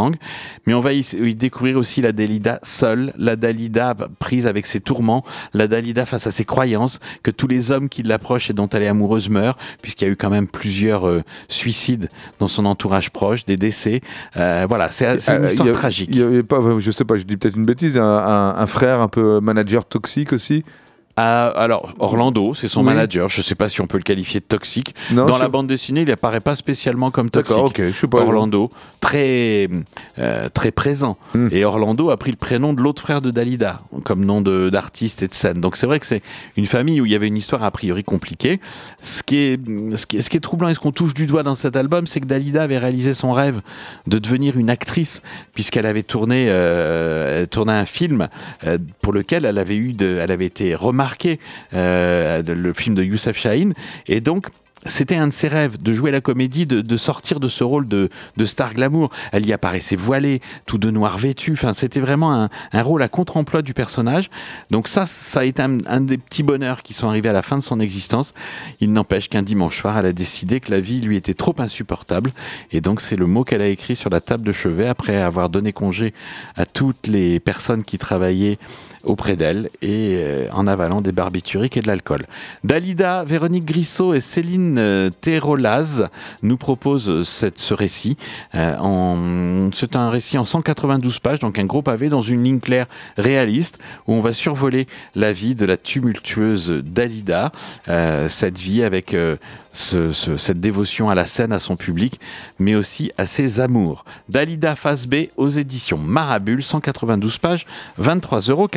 Mais 0.66 0.74
on 0.74 0.80
va 0.80 0.92
y, 0.92 1.00
y 1.00 1.34
découvrir 1.34 1.76
aussi 1.76 2.00
la 2.02 2.12
Dalida 2.12 2.58
seule, 2.62 3.12
la 3.16 3.36
Dalida 3.36 3.94
prise 4.18 4.46
avec 4.46 4.66
ses 4.66 4.80
tourments, 4.80 5.24
la 5.54 5.66
Dalida 5.66 6.06
face 6.06 6.26
à 6.26 6.30
ses 6.30 6.44
croyances, 6.44 7.00
que 7.22 7.30
tous 7.30 7.46
les 7.48 7.70
hommes 7.70 7.88
qui 7.88 8.02
l'approchent 8.02 8.50
et 8.50 8.52
dont 8.52 8.68
elle 8.68 8.82
est 8.82 8.88
amoureuse 8.88 9.28
meurent, 9.28 9.58
puisqu'il 9.82 10.04
y 10.06 10.08
a 10.08 10.10
eu 10.12 10.16
quand 10.16 10.30
même 10.30 10.48
plusieurs 10.48 11.06
euh, 11.06 11.22
suicides 11.48 12.08
dans 12.38 12.48
son 12.48 12.64
entourage 12.66 13.10
proche, 13.10 13.44
des 13.44 13.56
décès. 13.56 14.00
Euh, 14.36 14.66
voilà, 14.68 14.90
c'est 14.90 15.06
une 15.28 15.44
Euh, 15.44 15.46
histoire 15.48 15.68
y 15.68 15.70
a- 15.70 15.74
tragique. 15.74 16.14
Y 16.14 16.22
avait 16.22 16.42
pas, 16.42 16.60
je 16.78 16.90
sais 16.90 17.04
pas, 17.04 17.16
je 17.16 17.22
dis 17.24 17.36
peut-être 17.36 17.56
une 17.56 17.66
bêtise, 17.66 17.96
un, 17.98 18.02
un- 18.02 18.56
un 18.56 18.66
frère 18.66 19.00
un 19.00 19.08
peu 19.08 19.40
manager 19.40 19.84
toxique 19.84 20.32
aussi. 20.32 20.64
Alors, 21.20 21.92
Orlando, 21.98 22.54
c'est 22.54 22.68
son 22.68 22.80
Oui. 22.80 22.86
manager. 22.86 23.28
Je 23.28 23.38
ne 23.40 23.42
sais 23.42 23.54
pas 23.54 23.68
si 23.68 23.80
on 23.80 23.86
peut 23.86 23.96
le 23.98 24.02
qualifier 24.02 24.40
de 24.40 24.44
toxique. 24.44 24.94
Non, 25.10 25.26
Dans 25.26 25.34
je- 25.36 25.40
la 25.40 25.48
bande 25.48 25.66
dessinée, 25.66 26.02
il 26.02 26.10
apparaît 26.10 26.40
pas 26.40 26.56
spécialement 26.56 27.10
comme 27.10 27.30
toxique. 27.30 27.56
D'accord, 27.56 27.70
ok, 27.70 27.82
je 27.90 27.92
sais 27.92 28.06
pas. 28.08 28.18
Orlando, 28.20 28.70
très, 29.00 29.68
euh, 30.18 30.48
très 30.48 30.70
présent. 30.70 31.16
Hmm. 31.34 31.48
Et 31.52 31.64
Orlando 31.64 32.10
a 32.10 32.16
pris 32.16 32.30
le 32.30 32.36
prénom 32.36 32.72
de 32.72 32.80
l'autre 32.82 33.02
frère 33.02 33.20
de 33.20 33.30
Dalida, 33.30 33.80
comme 34.04 34.24
nom 34.24 34.40
d'artiste 34.40 35.22
et 35.22 35.28
de 35.28 35.34
scène. 35.34 35.60
Donc 35.60 35.76
c'est 35.76 35.86
vrai 35.86 36.00
que 36.00 36.06
c'est 36.06 36.22
une 36.56 36.66
famille 36.66 37.00
où 37.00 37.06
il 37.06 37.12
y 37.12 37.14
avait 37.14 37.28
une 37.28 37.36
histoire 37.36 37.62
a 37.64 37.70
priori 37.70 38.04
compliquée. 38.04 38.60
Ce 39.02 39.22
qui 39.22 39.36
est, 39.36 39.60
ce 39.96 40.06
qui 40.06 40.16
est, 40.18 40.20
ce 40.22 40.30
qui 40.30 40.36
est 40.36 40.40
troublant 40.40 40.68
et 40.68 40.74
ce 40.74 40.80
qu'on 40.80 40.92
touche 40.92 41.14
du 41.14 41.26
doigt 41.26 41.42
dans 41.42 41.54
cet 41.54 41.76
album, 41.76 42.06
c'est 42.06 42.20
que 42.20 42.26
Dalida 42.26 42.62
avait 42.62 42.78
réalisé 42.78 43.14
son 43.14 43.32
rêve 43.32 43.60
de 44.06 44.18
devenir 44.18 44.56
une 44.56 44.70
actrice, 44.70 45.22
puisqu'elle 45.54 45.86
avait 45.86 46.02
tourné, 46.02 46.46
euh, 46.48 47.46
tourné 47.46 47.72
un 47.72 47.84
film 47.86 48.28
euh, 48.64 48.78
pour 49.02 49.12
lequel 49.12 49.44
elle 49.44 49.58
avait, 49.58 49.76
eu 49.76 49.92
de, 49.92 50.18
elle 50.20 50.30
avait 50.30 50.46
été 50.46 50.74
remarquée, 50.74 51.09
euh, 51.74 52.42
de- 52.42 52.52
le 52.52 52.72
film 52.72 52.94
de 52.94 53.02
Youssef 53.02 53.36
Chahine. 53.38 53.74
Et 54.06 54.20
donc, 54.20 54.48
c'était 54.86 55.16
un 55.16 55.28
de 55.28 55.32
ses 55.32 55.48
rêves 55.48 55.76
de 55.76 55.92
jouer 55.92 56.10
la 56.10 56.22
comédie, 56.22 56.64
de, 56.64 56.96
sortir 56.96 57.38
de 57.38 57.48
ce 57.48 57.62
rôle 57.62 57.86
de, 57.86 58.08
star 58.46 58.72
glamour. 58.72 59.10
Elle 59.30 59.46
y 59.46 59.52
apparaissait 59.52 59.96
voilée, 59.96 60.40
tout 60.64 60.78
de 60.78 60.90
noir 60.90 61.18
vêtu. 61.18 61.52
Enfin, 61.52 61.74
c'était 61.74 62.00
vraiment 62.00 62.32
un, 62.32 62.48
un 62.72 62.82
rôle 62.82 63.02
à 63.02 63.08
contre-emploi 63.08 63.60
du 63.60 63.74
personnage. 63.74 64.30
Donc 64.70 64.88
ça, 64.88 65.04
ça 65.04 65.40
a 65.40 65.44
été 65.44 65.60
un, 65.60 65.78
un 65.86 66.00
des 66.00 66.16
petits 66.16 66.42
bonheurs 66.42 66.82
qui 66.82 66.94
sont 66.94 67.08
arrivés 67.08 67.28
à 67.28 67.34
la 67.34 67.42
fin 67.42 67.58
de 67.58 67.62
son 67.62 67.78
existence. 67.78 68.32
Il 68.80 68.92
n'empêche 68.92 69.28
qu'un 69.28 69.42
dimanche 69.42 69.78
soir, 69.78 69.98
elle 69.98 70.06
a 70.06 70.12
décidé 70.14 70.60
que 70.60 70.70
la 70.70 70.80
vie 70.80 71.02
lui 71.02 71.16
était 71.16 71.34
trop 71.34 71.54
insupportable. 71.58 72.32
Et 72.72 72.80
donc 72.80 73.02
c'est 73.02 73.16
le 73.16 73.26
mot 73.26 73.44
qu'elle 73.44 73.62
a 73.62 73.68
écrit 73.68 73.96
sur 73.96 74.08
la 74.08 74.22
table 74.22 74.44
de 74.44 74.52
chevet 74.52 74.88
après 74.88 75.20
avoir 75.20 75.50
donné 75.50 75.74
congé 75.74 76.14
à 76.56 76.64
toutes 76.64 77.06
les 77.06 77.38
personnes 77.38 77.84
qui 77.84 77.98
travaillaient 77.98 78.58
auprès 79.04 79.36
d'elle 79.36 79.70
et 79.82 80.14
euh, 80.16 80.46
en 80.52 80.66
avalant 80.66 81.00
des 81.00 81.12
barbituriques 81.12 81.76
et 81.76 81.80
de 81.80 81.86
l'alcool. 81.86 82.26
Dalida, 82.64 83.24
Véronique 83.24 83.64
Grissot 83.64 84.14
et 84.14 84.20
Céline 84.20 84.78
euh, 84.78 85.10
Terolaz 85.20 86.08
nous 86.42 86.56
proposent 86.56 87.22
cette, 87.26 87.58
ce 87.58 87.74
récit. 87.74 88.16
Euh, 88.54 89.70
C'est 89.74 89.96
un 89.96 90.10
récit 90.10 90.38
en 90.38 90.44
192 90.44 91.18
pages, 91.20 91.38
donc 91.38 91.58
un 91.58 91.64
gros 91.66 91.82
pavé 91.82 92.08
dans 92.08 92.22
une 92.22 92.44
ligne 92.44 92.60
claire 92.60 92.86
réaliste 93.16 93.78
où 94.06 94.14
on 94.14 94.20
va 94.20 94.32
survoler 94.32 94.86
la 95.14 95.32
vie 95.32 95.54
de 95.54 95.64
la 95.64 95.76
tumultueuse 95.76 96.70
Dalida, 96.84 97.52
cette 98.28 98.58
vie 98.58 98.82
avec 98.82 99.14
ce- 99.72 100.12
ce- 100.12 100.36
cette 100.36 100.60
dévotion 100.60 101.10
à 101.10 101.14
la 101.14 101.26
scène, 101.26 101.52
à 101.52 101.58
son 101.60 101.76
public, 101.76 102.20
mais 102.58 102.74
aussi 102.74 103.12
à 103.18 103.26
ses 103.26 103.60
amours. 103.60 104.04
Dalida 104.28 104.74
Face 104.76 105.06
B 105.06 105.26
aux 105.36 105.48
éditions 105.48 105.98
Marabule, 105.98 106.62
192 106.62 107.38
pages, 107.38 107.66
23,95 107.98 108.50
euros. 108.50 108.68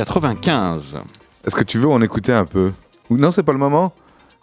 Est-ce 1.45 1.55
que 1.55 1.63
tu 1.63 1.77
veux 1.77 1.87
en 1.89 2.01
écouter 2.01 2.33
un 2.33 2.45
peu 2.45 2.71
Ou 3.09 3.17
Non, 3.17 3.31
c'est 3.31 3.43
pas 3.43 3.51
le 3.53 3.57
moment 3.57 3.93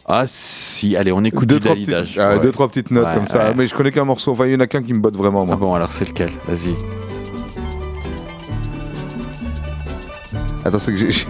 Ah 0.06 0.24
si, 0.26 0.96
allez, 0.96 1.12
on 1.12 1.22
écoute 1.24 1.48
deux, 1.48 1.60
trois 1.60 1.74
ah, 2.18 2.28
Ouais. 2.34 2.40
deux, 2.40 2.52
trois 2.52 2.68
petites 2.68 2.90
notes 2.90 3.06
Ouais, 3.06 3.14
comme 3.14 3.26
ça. 3.26 3.48
ouais. 3.48 3.54
Mais 3.56 3.66
je 3.66 3.74
connais 3.74 3.90
qu'un 3.92 4.04
morceau. 4.04 4.32
Enfin, 4.32 4.46
il 4.46 4.52
y 4.52 4.56
en 4.56 4.60
a 4.60 4.66
qu'un 4.66 4.82
qui 4.82 4.92
me 4.92 5.00
botte 5.00 5.16
vraiment, 5.16 5.44
moi. 5.46 5.54
Ah 5.56 5.60
bon, 5.60 5.74
alors 5.74 5.92
c'est 5.92 6.06
lequel 6.08 6.30
Vas-y. 6.46 6.74
Attends, 10.64 10.78
c'est 10.78 10.92
que 10.92 10.98
j'ai. 10.98 11.26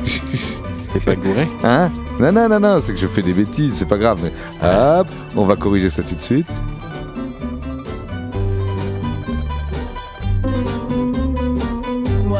T'es 0.92 1.00
pas 1.00 1.14
gouré 1.14 1.46
Hein 1.62 1.90
Non, 2.18 2.32
non, 2.32 2.48
non, 2.48 2.58
non, 2.58 2.80
c'est 2.82 2.92
que 2.92 2.98
je 2.98 3.06
fais 3.06 3.22
des 3.22 3.32
bêtises, 3.32 3.74
c'est 3.74 3.86
pas 3.86 3.98
grave. 3.98 4.18
Mais 4.22 4.32
hop, 4.66 5.06
on 5.36 5.44
va 5.44 5.54
corriger 5.56 5.88
ça 5.90 6.02
tout 6.02 6.16
de 6.16 6.20
suite. 6.20 6.48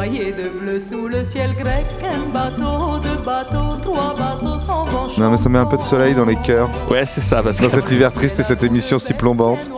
Noyé 0.01 0.31
de 0.31 0.49
bleu 0.49 0.79
sous 0.79 1.07
le 1.07 1.23
ciel 1.23 1.53
grec, 1.53 1.85
un 2.03 2.33
bateau, 2.33 2.97
deux 3.03 3.23
bateaux, 3.23 3.79
trois 3.83 4.15
bateaux 4.17 4.57
s'en 4.57 4.83
vont. 4.83 5.07
Non, 5.19 5.29
mais 5.29 5.37
ça 5.37 5.47
met 5.47 5.59
un 5.59 5.65
peu 5.67 5.77
de 5.77 5.83
soleil 5.83 6.15
dans 6.15 6.25
les 6.25 6.37
cœurs. 6.37 6.71
Ouais, 6.89 7.05
c'est 7.05 7.21
ça. 7.21 7.43
Parce 7.43 7.59
Dans 7.59 7.67
que 7.67 7.71
cet 7.71 7.91
hiver 7.91 8.11
triste 8.11 8.39
et 8.39 8.43
cette 8.43 8.63
émission 8.63 8.97
si 8.97 9.13
plombante. 9.13 9.71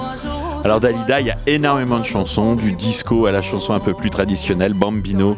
Alors 0.63 0.79
Dalida, 0.79 1.19
il 1.19 1.27
y 1.27 1.31
a 1.31 1.35
énormément 1.45 1.99
de 1.99 2.05
chansons, 2.05 2.55
du 2.55 2.71
disco 2.71 3.25
à 3.25 3.33
la 3.33 3.41
chanson 3.41 3.73
un 3.73 3.81
peu 3.81 3.93
plus 3.93 4.09
traditionnelle, 4.09 4.73
Bambino, 4.73 5.35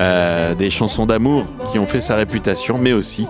euh, 0.00 0.54
des 0.54 0.70
chansons 0.70 1.04
d'amour 1.04 1.44
qui 1.70 1.78
ont 1.78 1.86
fait 1.86 2.00
sa 2.00 2.16
réputation, 2.16 2.78
mais 2.78 2.94
aussi 2.94 3.26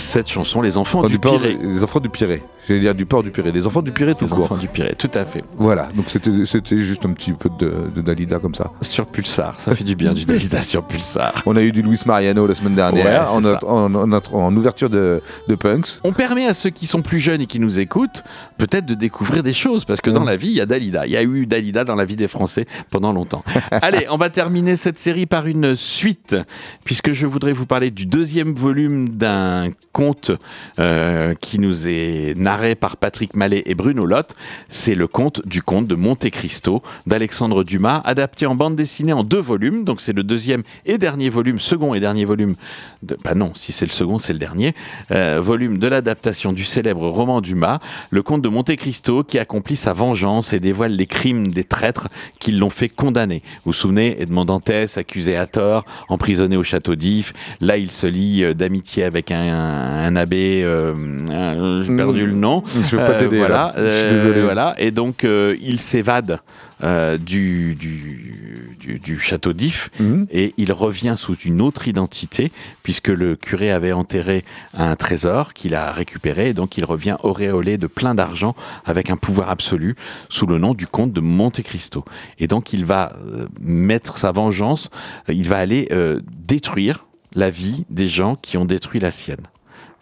cette 0.00 0.28
chanson, 0.28 0.60
Les 0.62 0.76
Enfants 0.76 1.02
du, 1.04 1.18
port, 1.18 1.38
Pirée. 1.38 1.58
les 1.62 1.82
enfants 1.84 2.00
du 2.00 2.08
Pirée. 2.08 2.42
J'allais 2.68 2.80
dire 2.80 2.94
du 2.94 3.04
port 3.06 3.22
du 3.22 3.30
Pirée. 3.30 3.50
Les 3.52 3.66
enfants 3.66 3.82
du 3.82 3.90
Pirée 3.92 4.14
tout 4.14 4.24
Les 4.24 4.30
court. 4.30 4.44
Enfants 4.44 4.56
du 4.56 4.68
Pirée, 4.68 4.94
tout 4.96 5.10
à 5.14 5.24
fait. 5.24 5.42
Voilà, 5.58 5.88
donc 5.96 6.06
c'était 6.08 6.78
juste 6.78 7.04
un 7.06 7.12
petit 7.12 7.32
peu 7.32 7.48
de, 7.58 7.90
de 7.94 8.00
Dalida 8.00 8.38
comme 8.38 8.54
ça. 8.54 8.70
Sur 8.80 9.06
Pulsar, 9.06 9.58
ça 9.60 9.74
fait 9.74 9.84
du 9.84 9.96
bien 9.96 10.12
du 10.14 10.24
Dalida 10.24 10.62
sur 10.64 10.84
Pulsar. 10.84 11.42
On 11.46 11.56
a 11.56 11.62
eu 11.62 11.72
du 11.72 11.82
Luis 11.82 12.00
Mariano 12.06 12.46
la 12.46 12.54
semaine 12.54 12.74
dernière 12.74 13.04
Ouais, 13.04 13.18
en, 13.18 13.44
en- 13.66 13.94
en- 13.94 14.12
en- 14.12 14.20
en 14.32 14.56
ouverture 14.56 14.88
de, 14.90 15.20
de 15.48 15.54
Punks. 15.54 16.00
On 16.04 16.12
permet 16.12 16.46
à 16.46 16.54
ceux 16.54 16.70
qui 16.70 16.86
sont 16.86 17.02
plus 17.02 17.18
jeunes 17.18 17.40
et 17.40 17.46
qui 17.46 17.58
nous 17.60 17.78
écoutent 17.80 18.22
peut-être 18.58 18.86
de 18.86 18.94
découvrir 18.94 19.42
des 19.42 19.54
choses 19.54 19.84
parce 19.84 20.00
que 20.00 20.10
dans 20.10 20.24
la 20.24 20.36
vie, 20.36 20.48
il 20.48 20.54
y 20.56 20.60
a 20.60 20.66
Dalida. 20.66 21.06
Il 21.06 21.12
y 21.12 21.16
a 21.16 21.22
eu 21.22 21.46
Dalida 21.46 21.84
dans 21.84 21.94
la 21.96 22.04
vie 22.04 22.16
des 22.16 22.28
Français 22.28 22.66
pendant 22.90 23.12
longtemps. 23.12 23.42
Allez, 23.70 24.06
on 24.10 24.16
va 24.16 24.30
terminer 24.30 24.76
cette 24.76 24.98
série 24.98 25.26
par 25.26 25.46
une 25.46 25.74
suite 25.76 26.36
puisque 26.84 27.12
je 27.12 27.26
voudrais 27.26 27.52
vous 27.52 27.66
parler 27.66 27.90
du 27.90 28.06
deuxième 28.06 28.54
volume 28.54 29.10
d'un 29.10 29.70
conte 29.92 30.30
euh, 30.78 31.34
qui 31.34 31.58
nous 31.58 31.88
est 31.88 32.34
narré 32.36 32.74
par 32.74 32.96
Patrick 32.96 33.34
Mallet 33.34 33.62
et 33.66 33.74
Bruno 33.74 34.06
Lotte. 34.06 34.34
C'est 34.68 34.94
le 34.94 35.06
conte 35.06 35.46
du 35.46 35.62
conte 35.62 35.86
de 35.86 35.94
Monte 35.94 36.28
Cristo 36.30 36.82
d'Alexandre 37.06 37.64
Dumas, 37.64 38.00
adapté 38.04 38.46
en 38.46 38.54
bande 38.54 38.76
dessinée 38.76 39.12
en 39.12 39.24
deux 39.24 39.40
volumes. 39.40 39.84
Donc 39.84 40.00
c'est 40.00 40.12
le 40.12 40.22
deuxième 40.22 40.62
et 40.86 40.98
dernier 40.98 41.30
volume, 41.30 41.58
second 41.58 41.94
et 41.94 42.00
dernier 42.00 42.24
volume. 42.24 42.54
De, 43.02 43.16
bah 43.24 43.34
non, 43.34 43.52
si 43.54 43.72
c'est 43.72 43.86
le 43.86 43.90
second, 43.90 44.18
c'est 44.18 44.32
le 44.32 44.38
dernier 44.38 44.74
euh, 45.10 45.40
volume 45.40 45.78
de 45.78 45.88
l'adaptation 45.88 46.52
du 46.52 46.64
célèbre 46.64 47.08
roman 47.08 47.40
Dumas, 47.40 47.78
le 48.10 48.22
comte 48.22 48.42
de 48.42 48.48
Monte 48.48 48.76
Cristo 48.76 49.24
qui 49.24 49.38
accomplit 49.38 49.76
sa 49.76 49.92
vengeance 49.92 50.52
et 50.52 50.60
dévoile 50.60 50.92
les 50.92 51.06
crimes 51.06 51.52
des 51.52 51.64
traîtres 51.64 52.08
qui 52.38 52.52
l'ont 52.52 52.70
fait 52.70 52.88
condamner. 52.88 53.42
Vous 53.64 53.70
vous 53.70 53.72
souvenez, 53.72 54.20
Edmond 54.20 54.44
Dantès, 54.44 54.98
accusé 54.98 55.36
à 55.36 55.46
tort, 55.46 55.84
emprisonné 56.08 56.56
au 56.56 56.62
château 56.62 56.94
d'If. 56.94 57.32
Là, 57.60 57.76
il 57.76 57.90
se 57.90 58.06
lie 58.06 58.44
euh, 58.44 58.54
d'amitié 58.54 59.04
avec 59.04 59.30
un 59.30 59.79
abbé, 60.16 60.62
euh, 60.64 60.94
un- 61.30 61.82
j'ai 61.82 61.96
perdu 61.96 62.26
le 62.26 62.32
nom. 62.34 62.62
Je 62.66 62.96
veux 62.96 63.04
pas 63.04 63.12
Euh, 63.12 63.18
t'aider, 63.18 63.38
Voilà, 63.38 63.54
là. 63.54 63.72
Je 63.76 63.80
suis 63.82 63.86
euh, 63.86 64.12
désolé. 64.22 64.42
Voilà, 64.42 64.74
et 64.78 64.90
donc 64.90 65.24
euh, 65.24 65.56
il 65.62 65.80
s'évade. 65.80 66.40
euh, 66.82 67.18
du, 67.18 67.74
du, 67.74 68.74
du, 68.80 68.98
du 68.98 69.20
château 69.20 69.52
d'If 69.52 69.90
Mhm. 70.00 70.26
et 70.30 70.54
il 70.56 70.72
revient 70.72 71.12
sous 71.18 71.34
une 71.34 71.60
autre 71.60 71.88
identité 71.88 72.50
puisque 72.82 73.08
le 73.08 73.36
curé 73.36 73.70
avait 73.70 73.92
enterré 73.92 74.46
un 74.72 74.96
trésor 74.96 75.52
qu'il 75.52 75.74
a 75.74 75.92
récupéré 75.92 76.48
et 76.48 76.54
donc 76.54 76.78
il 76.78 76.86
revient 76.86 77.16
auréolé 77.22 77.76
de 77.76 77.86
plein 77.86 78.14
d'argent 78.14 78.56
avec 78.86 79.10
un 79.10 79.18
pouvoir 79.18 79.50
absolu 79.50 79.94
sous 80.30 80.46
le 80.46 80.56
nom 80.56 80.72
du 80.72 80.86
comte 80.86 81.12
de 81.12 81.20
Monte 81.20 81.60
Cristo. 81.60 82.02
Et 82.38 82.46
donc 82.46 82.72
il 82.72 82.86
va 82.86 83.12
mettre 83.60 84.16
sa 84.16 84.32
vengeance, 84.32 84.88
il 85.28 85.48
va 85.50 85.58
aller 85.58 85.86
euh, 85.92 86.20
détruire 86.48 87.04
la 87.34 87.50
vie 87.50 87.84
des 87.90 88.08
gens 88.08 88.36
qui 88.36 88.56
ont 88.56 88.64
détruit 88.64 89.00
la 89.00 89.10
sienne. 89.10 89.46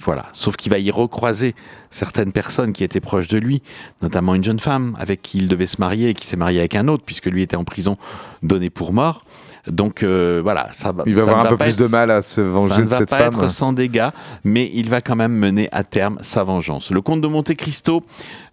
Voilà. 0.01 0.27
Sauf 0.33 0.57
qu'il 0.57 0.71
va 0.71 0.79
y 0.79 0.91
recroiser 0.91 1.55
certaines 1.91 2.33
personnes 2.33 2.73
qui 2.73 2.85
étaient 2.85 3.01
proches 3.01 3.29
de 3.29 3.39
lui, 3.39 3.63
notamment 4.01 4.35
une 4.35 4.45
jeune 4.45 4.61
femme 4.61 4.97
avec 4.99 5.23
qui 5.23 5.39
il 5.39 5.49
devait 5.49 5.67
se 5.67 5.81
marier 5.81 6.11
et 6.11 6.15
qui 6.15 6.27
s'est 6.27 6.37
mariée 6.37 6.61
avec 6.61 6.77
un 6.77 6.89
autre 6.89 7.05
puisque 7.05 7.27
lui 7.27 7.43
était 7.43 7.57
en 7.57 7.65
prison 7.65 7.97
donné 8.43 8.71
pour 8.71 8.93
mort. 8.93 9.25
Donc 9.71 10.03
euh, 10.03 10.41
voilà, 10.43 10.69
ça 10.73 10.93
va. 10.93 11.05
Il 11.07 11.15
va 11.15 11.23
ça 11.23 11.31
avoir 11.31 11.47
un 11.47 11.49
peu 11.51 11.57
plus 11.57 11.71
être- 11.71 11.79
de 11.79 11.87
mal 11.87 12.11
à 12.11 12.23
se 12.23 12.41
venger 12.41 12.75
ça 12.75 12.79
ne 12.81 12.85
de 12.85 12.89
va 12.89 12.99
cette 12.99 13.11
pas 13.11 13.19
femme. 13.19 13.35
être 13.35 13.49
sans 13.51 13.73
dégâts, 13.73 14.09
mais 14.45 14.71
il 14.75 14.89
va 14.89 15.01
quand 15.01 15.17
même 15.17 15.33
mener 15.33 15.69
à 15.73 15.85
terme 15.85 16.19
sa 16.23 16.43
vengeance. 16.43 16.91
Le 16.91 17.01
comte 17.01 17.21
de 17.21 17.29
Monte 17.29 17.55
Cristo, 17.55 18.03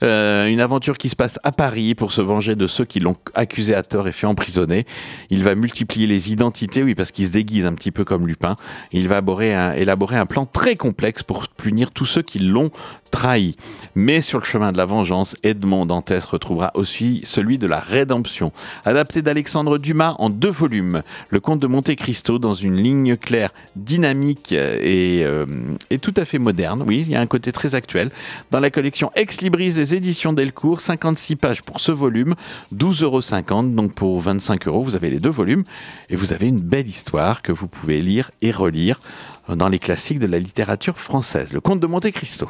euh, 0.03 0.47
une 0.47 0.59
aventure 0.61 0.97
qui 0.97 1.09
se 1.09 1.15
passe 1.15 1.39
à 1.43 1.51
Paris 1.51 1.95
pour 1.95 2.11
se 2.11 2.21
venger 2.21 2.55
de 2.55 2.67
ceux 2.67 2.85
qui 2.85 2.99
l'ont 2.99 3.15
accusé 3.33 3.75
à 3.75 3.83
tort 3.83 4.07
et 4.07 4.11
fait 4.11 4.27
emprisonner. 4.27 4.85
Il 5.29 5.43
va 5.43 5.55
multiplier 5.55 6.07
les 6.07 6.31
identités, 6.31 6.83
oui, 6.83 6.95
parce 6.95 7.11
qu'il 7.11 7.25
se 7.25 7.31
déguise 7.31 7.65
un 7.65 7.73
petit 7.73 7.91
peu 7.91 8.03
comme 8.05 8.27
Lupin. 8.27 8.55
Il 8.91 9.07
va 9.07 9.15
élaborer 9.15 9.55
un, 9.55 9.71
élaborer 9.73 10.17
un 10.17 10.25
plan 10.25 10.45
très 10.45 10.75
complexe 10.75 11.23
pour 11.23 11.47
punir 11.47 11.91
tous 11.91 12.05
ceux 12.05 12.21
qui 12.21 12.39
l'ont 12.39 12.69
trahi. 13.11 13.55
Mais 13.95 14.21
sur 14.21 14.39
le 14.39 14.45
chemin 14.45 14.71
de 14.71 14.77
la 14.77 14.85
vengeance, 14.85 15.35
Edmond 15.43 15.85
Dantès 15.85 16.23
retrouvera 16.25 16.71
aussi 16.73 17.21
celui 17.23 17.57
de 17.57 17.67
la 17.67 17.79
rédemption. 17.79 18.51
Adapté 18.83 19.21
d'Alexandre 19.21 19.77
Dumas 19.77 20.15
en 20.19 20.29
deux 20.29 20.49
volumes, 20.49 21.01
Le 21.29 21.39
Comte 21.39 21.59
de 21.59 21.67
Monte 21.67 21.95
Cristo 21.95 22.39
dans 22.39 22.53
une 22.53 22.75
ligne 22.75 23.15
claire, 23.15 23.51
dynamique 23.75 24.53
euh, 24.53 25.75
et, 25.89 25.97
tout 25.99 26.13
à 26.17 26.25
fait 26.25 26.39
moderne. 26.39 26.83
Oui, 26.85 27.03
il 27.05 27.11
y 27.11 27.15
a 27.15 27.21
un 27.21 27.27
côté 27.27 27.51
très 27.51 27.73
actuel. 27.73 28.11
Dans 28.51 28.59
la 28.59 28.69
collection 28.69 29.11
Ex 29.15 29.41
Libris 29.41 29.73
des 29.73 29.95
éditions 29.95 30.33
Delcourt, 30.33 30.81
56 30.81 31.35
pages 31.37 31.61
pour 31.63 31.79
ce 31.79 31.91
volume, 31.91 32.35
12,50 32.75 33.03
euros. 33.03 33.63
Donc 33.75 33.93
pour 33.93 34.19
25 34.19 34.67
euros, 34.67 34.83
vous 34.83 34.95
avez 34.95 35.09
les 35.09 35.19
deux 35.19 35.29
volumes 35.29 35.63
et 36.09 36.15
vous 36.15 36.33
avez 36.33 36.47
une 36.47 36.59
belle 36.59 36.87
histoire 36.87 37.41
que 37.41 37.51
vous 37.51 37.67
pouvez 37.67 38.01
lire 38.01 38.31
et 38.41 38.51
relire 38.51 38.99
dans 39.47 39.69
les 39.69 39.79
classiques 39.79 40.19
de 40.19 40.27
la 40.27 40.39
littérature 40.39 40.97
française. 40.97 41.53
Le 41.53 41.61
Comte 41.61 41.79
de 41.79 41.87
Monte 41.87 42.11
Cristo. 42.11 42.49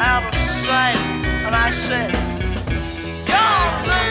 out 0.00 0.24
of 0.34 0.40
sight. 0.42 0.96
And 1.46 1.54
I 1.54 1.70
said, 1.70 2.10
You're 3.26 3.72
the 3.88 4.07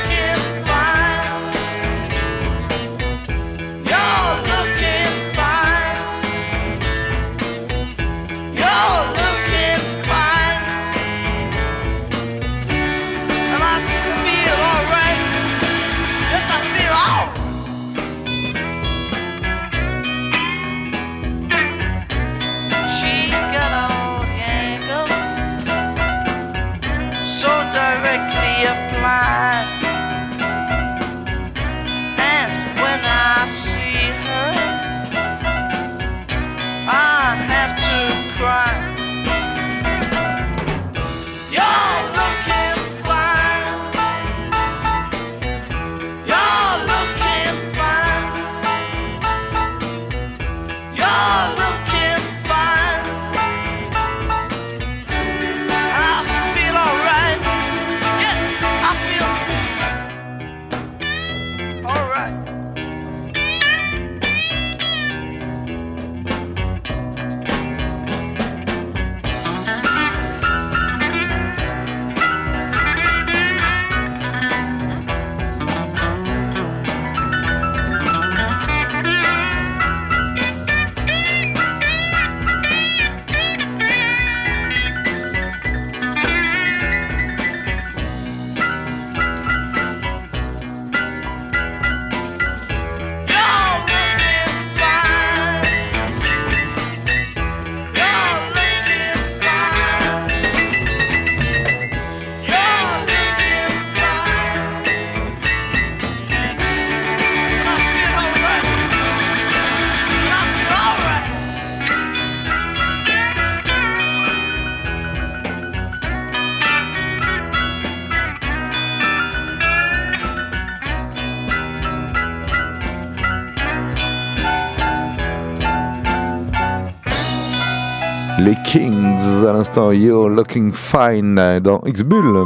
l'instant, 129.57 129.91
You're 129.91 130.29
Looking 130.29 130.71
Fine 130.71 131.59
dans 131.61 131.81
X-Bull. 131.83 132.43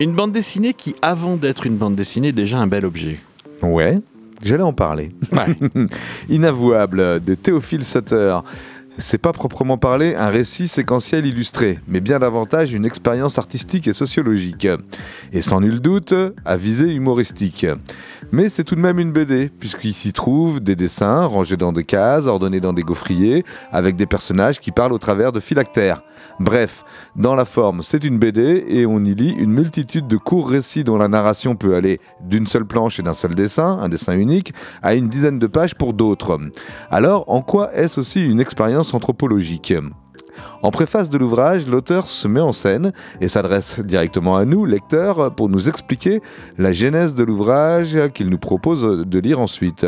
Une 0.00 0.14
bande 0.14 0.32
dessinée 0.32 0.72
qui, 0.72 0.94
avant 1.02 1.36
d'être 1.36 1.66
une 1.66 1.76
bande 1.76 1.94
dessinée, 1.94 2.28
est 2.28 2.32
déjà 2.32 2.58
un 2.58 2.66
bel 2.66 2.86
objet. 2.86 3.20
Ouais, 3.60 3.98
j'allais 4.42 4.62
en 4.62 4.72
parler. 4.72 5.12
Inavouable 6.30 7.22
de 7.22 7.34
Théophile 7.34 7.84
Sutter. 7.84 8.38
C'est 8.98 9.18
pas 9.18 9.32
proprement 9.32 9.78
parler 9.78 10.14
un 10.14 10.28
récit 10.28 10.68
séquentiel 10.68 11.24
illustré, 11.24 11.78
mais 11.88 12.00
bien 12.00 12.18
davantage 12.18 12.74
une 12.74 12.84
expérience 12.84 13.38
artistique 13.38 13.88
et 13.88 13.94
sociologique. 13.94 14.68
Et 15.32 15.40
sans 15.40 15.60
nul 15.60 15.80
doute, 15.80 16.14
à 16.44 16.56
visée 16.56 16.92
humoristique. 16.92 17.66
Mais 18.32 18.48
c'est 18.50 18.64
tout 18.64 18.74
de 18.74 18.80
même 18.80 18.98
une 18.98 19.10
BD, 19.10 19.48
puisqu'il 19.48 19.94
s'y 19.94 20.12
trouve 20.12 20.60
des 20.60 20.76
dessins 20.76 21.24
rangés 21.24 21.56
dans 21.56 21.72
des 21.72 21.84
cases, 21.84 22.26
ordonnés 22.26 22.60
dans 22.60 22.74
des 22.74 22.82
gaufriers, 22.82 23.44
avec 23.70 23.96
des 23.96 24.06
personnages 24.06 24.60
qui 24.60 24.72
parlent 24.72 24.92
au 24.92 24.98
travers 24.98 25.32
de 25.32 25.40
phylactères. 25.40 26.02
Bref, 26.38 26.84
dans 27.16 27.34
la 27.34 27.44
forme, 27.44 27.82
c'est 27.82 28.04
une 28.04 28.18
BD 28.18 28.64
et 28.68 28.86
on 28.86 29.04
y 29.04 29.14
lit 29.14 29.34
une 29.36 29.52
multitude 29.52 30.06
de 30.06 30.16
courts 30.16 30.48
récits 30.48 30.84
dont 30.84 30.96
la 30.96 31.08
narration 31.08 31.56
peut 31.56 31.74
aller 31.74 32.00
d'une 32.20 32.46
seule 32.46 32.64
planche 32.64 33.00
et 33.00 33.02
d'un 33.02 33.14
seul 33.14 33.34
dessin, 33.34 33.78
un 33.80 33.88
dessin 33.88 34.16
unique, 34.16 34.52
à 34.82 34.94
une 34.94 35.08
dizaine 35.08 35.38
de 35.38 35.46
pages 35.46 35.74
pour 35.74 35.92
d'autres. 35.92 36.38
Alors, 36.90 37.24
en 37.28 37.42
quoi 37.42 37.74
est-ce 37.74 38.00
aussi 38.00 38.24
une 38.24 38.40
expérience 38.40 38.81
anthropologique 38.94 39.72
En 40.62 40.70
préface 40.70 41.08
de 41.08 41.18
l'ouvrage, 41.18 41.66
l'auteur 41.66 42.08
se 42.08 42.26
met 42.28 42.40
en 42.40 42.52
scène 42.52 42.92
et 43.20 43.28
s'adresse 43.28 43.80
directement 43.80 44.36
à 44.36 44.44
nous, 44.44 44.64
lecteurs, 44.64 45.34
pour 45.34 45.48
nous 45.48 45.68
expliquer 45.68 46.20
la 46.58 46.72
genèse 46.72 47.14
de 47.14 47.24
l'ouvrage 47.24 47.98
qu'il 48.14 48.28
nous 48.28 48.38
propose 48.38 48.82
de 49.06 49.18
lire 49.18 49.40
ensuite. 49.40 49.86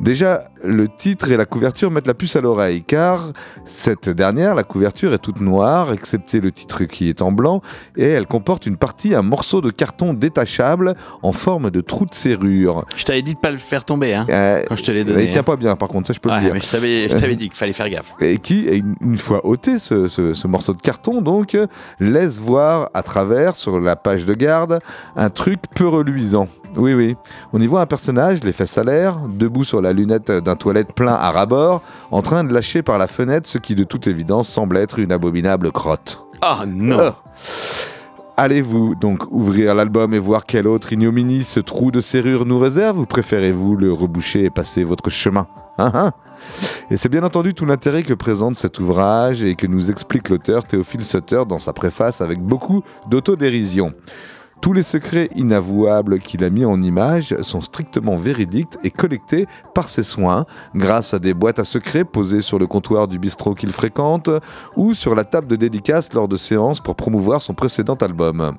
Déjà, 0.00 0.48
le 0.62 0.88
titre 0.88 1.30
et 1.32 1.36
la 1.38 1.46
couverture 1.46 1.90
mettent 1.90 2.06
la 2.06 2.12
puce 2.14 2.36
à 2.36 2.40
l'oreille, 2.42 2.82
car 2.86 3.32
cette 3.64 4.10
dernière, 4.10 4.54
la 4.54 4.62
couverture 4.62 5.14
est 5.14 5.18
toute 5.18 5.40
noire, 5.40 5.92
excepté 5.92 6.40
le 6.40 6.52
titre 6.52 6.84
qui 6.84 7.08
est 7.08 7.22
en 7.22 7.32
blanc, 7.32 7.62
et 7.96 8.04
elle 8.04 8.26
comporte 8.26 8.66
une 8.66 8.76
partie, 8.76 9.14
un 9.14 9.22
morceau 9.22 9.62
de 9.62 9.70
carton 9.70 10.12
détachable 10.12 10.96
en 11.22 11.32
forme 11.32 11.70
de 11.70 11.80
trou 11.80 12.04
de 12.04 12.12
serrure. 12.14 12.84
Je 12.94 13.04
t'avais 13.04 13.22
dit 13.22 13.34
de 13.34 13.38
pas 13.38 13.50
le 13.50 13.56
faire 13.58 13.84
tomber, 13.86 14.14
hein, 14.14 14.26
Euh, 14.28 14.62
quand 14.68 14.76
je 14.76 14.82
te 14.84 14.90
l'ai 14.90 15.00
il 15.00 15.06
donné. 15.06 15.28
tient 15.30 15.40
hein. 15.40 15.44
pas 15.44 15.56
bien, 15.56 15.76
par 15.76 15.88
contre, 15.88 16.08
ça 16.08 16.12
je 16.12 16.20
peux 16.20 16.28
Ouais, 16.28 16.36
le 16.36 16.40
dire. 16.42 16.52
mais 16.52 16.60
je 16.60 16.70
t'avais, 16.70 17.08
t'avais 17.08 17.36
dit 17.36 17.48
qu'il 17.48 17.56
fallait 17.56 17.72
faire 17.72 17.88
gaffe. 17.88 18.14
et 18.20 18.36
qui, 18.38 18.66
une 19.00 19.16
fois 19.16 19.46
ôté 19.46 19.78
ce, 19.78 20.08
ce- 20.08 20.34
ce 20.34 20.46
morceau 20.46 20.74
de 20.74 20.82
carton, 20.82 21.22
donc, 21.22 21.54
euh, 21.54 21.66
laisse 22.00 22.38
voir 22.38 22.90
à 22.92 23.02
travers, 23.02 23.56
sur 23.56 23.80
la 23.80 23.96
page 23.96 24.26
de 24.26 24.34
garde, 24.34 24.78
un 25.16 25.30
truc 25.30 25.60
peu 25.74 25.88
reluisant. 25.88 26.48
Oui, 26.76 26.94
oui. 26.94 27.16
On 27.52 27.60
y 27.60 27.66
voit 27.66 27.80
un 27.80 27.86
personnage, 27.86 28.44
les 28.44 28.52
fesses 28.52 28.76
à 28.78 28.84
l'air, 28.84 29.18
debout 29.28 29.64
sur 29.64 29.80
la 29.80 29.92
lunette 29.92 30.30
d'un 30.30 30.56
toilette 30.56 30.94
plein 30.94 31.14
à 31.14 31.30
ras-bord, 31.30 31.82
en 32.10 32.22
train 32.22 32.44
de 32.44 32.52
lâcher 32.52 32.82
par 32.82 32.98
la 32.98 33.06
fenêtre 33.06 33.48
ce 33.48 33.58
qui, 33.58 33.74
de 33.74 33.84
toute 33.84 34.06
évidence, 34.06 34.48
semble 34.48 34.76
être 34.76 34.98
une 34.98 35.12
abominable 35.12 35.72
crotte. 35.72 36.24
Oh 36.42 36.64
non 36.66 36.98
Ah. 37.00 37.16
Allez-vous 38.38 38.94
donc 38.96 39.22
ouvrir 39.30 39.74
l'album 39.74 40.12
et 40.12 40.18
voir 40.18 40.44
quel 40.44 40.66
autre 40.66 40.92
ignominie 40.92 41.42
ce 41.42 41.58
trou 41.58 41.90
de 41.90 42.00
serrure 42.00 42.44
nous 42.44 42.58
réserve 42.58 42.98
ou 42.98 43.06
préférez-vous 43.06 43.76
le 43.76 43.90
reboucher 43.94 44.44
et 44.44 44.50
passer 44.50 44.84
votre 44.84 45.08
chemin 45.08 45.46
Hein, 45.78 45.90
hein? 45.94 46.12
Et 46.90 46.96
c'est 46.96 47.08
bien 47.08 47.22
entendu 47.22 47.54
tout 47.54 47.66
l'intérêt 47.66 48.02
que 48.02 48.14
présente 48.14 48.56
cet 48.56 48.78
ouvrage 48.78 49.42
et 49.42 49.54
que 49.54 49.66
nous 49.66 49.90
explique 49.90 50.28
l'auteur 50.28 50.64
Théophile 50.64 51.04
Sutter 51.04 51.42
dans 51.48 51.58
sa 51.58 51.72
préface 51.72 52.20
avec 52.20 52.40
beaucoup 52.40 52.82
d'autodérision. 53.08 53.92
Tous 54.60 54.72
les 54.72 54.82
secrets 54.82 55.28
inavouables 55.36 56.18
qu'il 56.18 56.42
a 56.42 56.50
mis 56.50 56.64
en 56.64 56.80
image 56.82 57.36
sont 57.42 57.60
strictement 57.60 58.16
véridiques 58.16 58.76
et 58.82 58.90
collectés 58.90 59.46
par 59.74 59.88
ses 59.88 60.02
soins, 60.02 60.44
grâce 60.74 61.14
à 61.14 61.18
des 61.18 61.34
boîtes 61.34 61.58
à 61.58 61.64
secrets 61.64 62.04
posées 62.04 62.40
sur 62.40 62.58
le 62.58 62.66
comptoir 62.66 63.06
du 63.06 63.18
bistrot 63.18 63.54
qu'il 63.54 63.72
fréquente 63.72 64.28
ou 64.76 64.94
sur 64.94 65.14
la 65.14 65.24
table 65.24 65.46
de 65.46 65.56
dédicace 65.56 66.12
lors 66.12 66.26
de 66.26 66.36
séances 66.36 66.80
pour 66.80 66.96
promouvoir 66.96 67.42
son 67.42 67.54
précédent 67.54 67.94
album. 67.94 68.56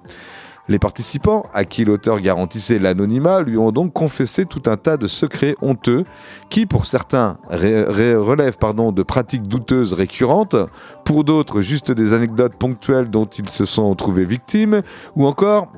Les 0.70 0.80
participants, 0.80 1.46
à 1.54 1.64
qui 1.64 1.86
l'auteur 1.86 2.20
garantissait 2.20 2.78
l'anonymat, 2.78 3.42
lui 3.42 3.58
ont 3.58 3.72
donc 3.72 3.94
confessé 3.94 4.46
tout 4.46 4.64
un 4.66 4.76
tas 4.76 4.98
de 4.98 5.08
secrets 5.08 5.56
honteux 5.62 6.04
qui, 6.50 6.66
pour 6.66 6.86
certains, 6.86 7.38
relèvent 7.50 8.58
pardon, 8.58 8.92
de 8.92 9.04
pratiques 9.04 9.48
douteuses 9.48 9.94
récurrentes, 9.94 10.58
pour 11.06 11.24
d'autres, 11.24 11.62
juste 11.62 11.92
des 11.92 12.12
anecdotes 12.12 12.56
ponctuelles 12.56 13.10
dont 13.10 13.26
ils 13.26 13.50
se 13.50 13.64
sont 13.64 13.96
trouvés 13.96 14.26
victimes, 14.26 14.82
ou 15.16 15.26
encore 15.26 15.70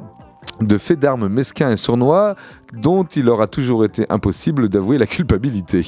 de 0.61 0.77
faits 0.77 0.99
d'armes 0.99 1.27
mesquins 1.27 1.71
et 1.71 1.77
sournois 1.77 2.35
dont 2.73 3.03
il 3.03 3.25
leur 3.25 3.41
a 3.41 3.47
toujours 3.47 3.83
été 3.83 4.05
impossible 4.09 4.69
d'avouer 4.69 4.97
la 4.97 5.07
culpabilité. 5.07 5.85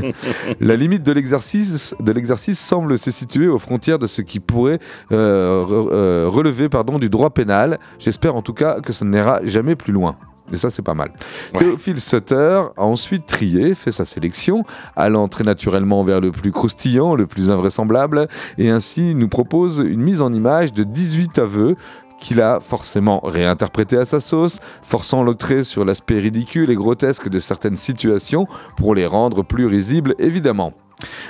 la 0.60 0.76
limite 0.76 1.02
de 1.02 1.12
l'exercice 1.12 1.94
de 2.00 2.12
l'exercice 2.12 2.58
semble 2.58 2.98
se 2.98 3.10
situer 3.10 3.48
aux 3.48 3.58
frontières 3.58 3.98
de 3.98 4.06
ce 4.06 4.22
qui 4.22 4.40
pourrait 4.40 4.80
euh, 5.12 5.64
re- 5.64 5.88
euh, 5.92 6.26
relever 6.28 6.68
pardon, 6.68 6.98
du 6.98 7.08
droit 7.08 7.30
pénal. 7.30 7.78
J'espère 7.98 8.34
en 8.34 8.42
tout 8.42 8.54
cas 8.54 8.80
que 8.80 8.92
ça 8.92 9.04
n'ira 9.04 9.40
jamais 9.44 9.76
plus 9.76 9.92
loin. 9.92 10.16
Et 10.52 10.56
ça, 10.56 10.68
c'est 10.68 10.82
pas 10.82 10.94
mal. 10.94 11.12
Théophile 11.56 12.00
Sutter 12.00 12.62
a 12.76 12.82
ensuite 12.82 13.26
trié, 13.26 13.74
fait 13.74 13.92
sa 13.92 14.04
sélection, 14.04 14.64
allant 14.96 15.28
très 15.28 15.44
naturellement 15.44 16.02
vers 16.02 16.20
le 16.20 16.32
plus 16.32 16.50
croustillant, 16.50 17.14
le 17.14 17.26
plus 17.26 17.50
invraisemblable, 17.50 18.26
et 18.58 18.70
ainsi 18.70 19.14
nous 19.14 19.28
propose 19.28 19.78
une 19.78 20.00
mise 20.00 20.20
en 20.20 20.32
image 20.32 20.72
de 20.72 20.82
18 20.82 21.38
aveux 21.38 21.76
qu'il 22.20 22.40
a 22.40 22.60
forcément 22.60 23.20
réinterprété 23.24 23.96
à 23.96 24.04
sa 24.04 24.20
sauce, 24.20 24.60
forçant 24.82 25.22
le 25.22 25.34
trait 25.34 25.64
sur 25.64 25.84
l'aspect 25.84 26.18
ridicule 26.18 26.70
et 26.70 26.76
grotesque 26.76 27.28
de 27.28 27.38
certaines 27.38 27.76
situations 27.76 28.46
pour 28.76 28.94
les 28.94 29.06
rendre 29.06 29.42
plus 29.42 29.66
risibles 29.66 30.14
évidemment. 30.18 30.72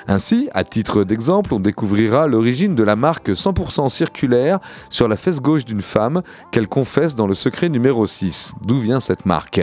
Ainsi, 0.08 0.48
à 0.54 0.64
titre 0.64 1.04
d'exemple, 1.04 1.54
on 1.54 1.60
découvrira 1.60 2.26
l'origine 2.26 2.74
de 2.74 2.82
la 2.82 2.96
marque 2.96 3.30
100% 3.30 3.88
circulaire 3.88 4.58
sur 4.88 5.08
la 5.08 5.16
fesse 5.16 5.40
gauche 5.40 5.64
d'une 5.64 5.82
femme 5.82 6.22
qu'elle 6.50 6.68
confesse 6.68 7.14
dans 7.14 7.26
le 7.26 7.34
secret 7.34 7.68
numéro 7.68 8.06
6. 8.06 8.54
D'où 8.62 8.78
vient 8.78 9.00
cette 9.00 9.26
marque? 9.26 9.60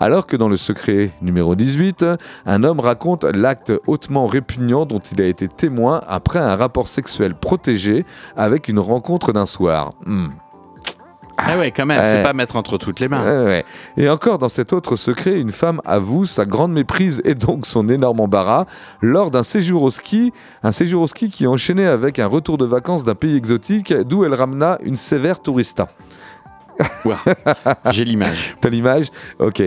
Alors 0.00 0.26
que 0.26 0.36
dans 0.36 0.48
le 0.48 0.56
secret 0.56 1.10
numéro 1.22 1.54
18, 1.54 2.04
un 2.46 2.64
homme 2.64 2.80
raconte 2.80 3.24
l'acte 3.24 3.72
hautement 3.86 4.26
répugnant 4.26 4.86
dont 4.86 4.98
il 4.98 5.20
a 5.20 5.26
été 5.26 5.48
témoin 5.48 6.00
après 6.08 6.38
un 6.38 6.56
rapport 6.56 6.88
sexuel 6.88 7.34
protégé 7.34 8.04
avec 8.36 8.68
une 8.68 8.78
rencontre 8.78 9.32
d'un 9.32 9.46
soir. 9.46 9.92
Hmm. 10.04 10.28
Ah 11.36 11.58
ouais, 11.58 11.70
quand 11.72 11.84
même, 11.86 12.00
Ouais. 12.00 12.10
c'est 12.12 12.22
pas 12.22 12.32
mettre 12.32 12.56
entre 12.56 12.78
toutes 12.78 13.00
les 13.00 13.08
mains. 13.08 13.24
Ouais, 13.24 13.44
ouais. 13.44 13.64
Et 13.96 14.08
encore 14.08 14.38
dans 14.38 14.48
cet 14.48 14.72
autre 14.72 14.96
secret, 14.96 15.40
une 15.40 15.50
femme 15.50 15.80
avoue 15.84 16.24
sa 16.26 16.44
grande 16.44 16.72
méprise 16.72 17.20
et 17.24 17.34
donc 17.34 17.66
son 17.66 17.88
énorme 17.88 18.20
embarras 18.20 18.66
lors 19.00 19.30
d'un 19.30 19.42
séjour 19.42 19.82
au 19.82 19.90
ski, 19.90 20.32
un 20.62 20.72
séjour 20.72 21.02
au 21.02 21.06
ski 21.06 21.30
qui 21.30 21.44
est 21.44 21.48
enchaîné 21.48 21.86
avec 21.86 22.18
un 22.18 22.26
retour 22.26 22.56
de 22.58 22.64
vacances 22.64 23.04
d'un 23.04 23.14
pays 23.16 23.36
exotique 23.36 23.92
d'où 23.92 24.24
elle 24.24 24.34
ramena 24.34 24.78
une 24.82 24.94
sévère 24.94 25.40
tourista. 25.40 25.88
J'ai 27.90 28.04
l'image. 28.04 28.56
T'as 28.60 28.68
l'image? 28.70 29.06
Ok. 29.38 29.62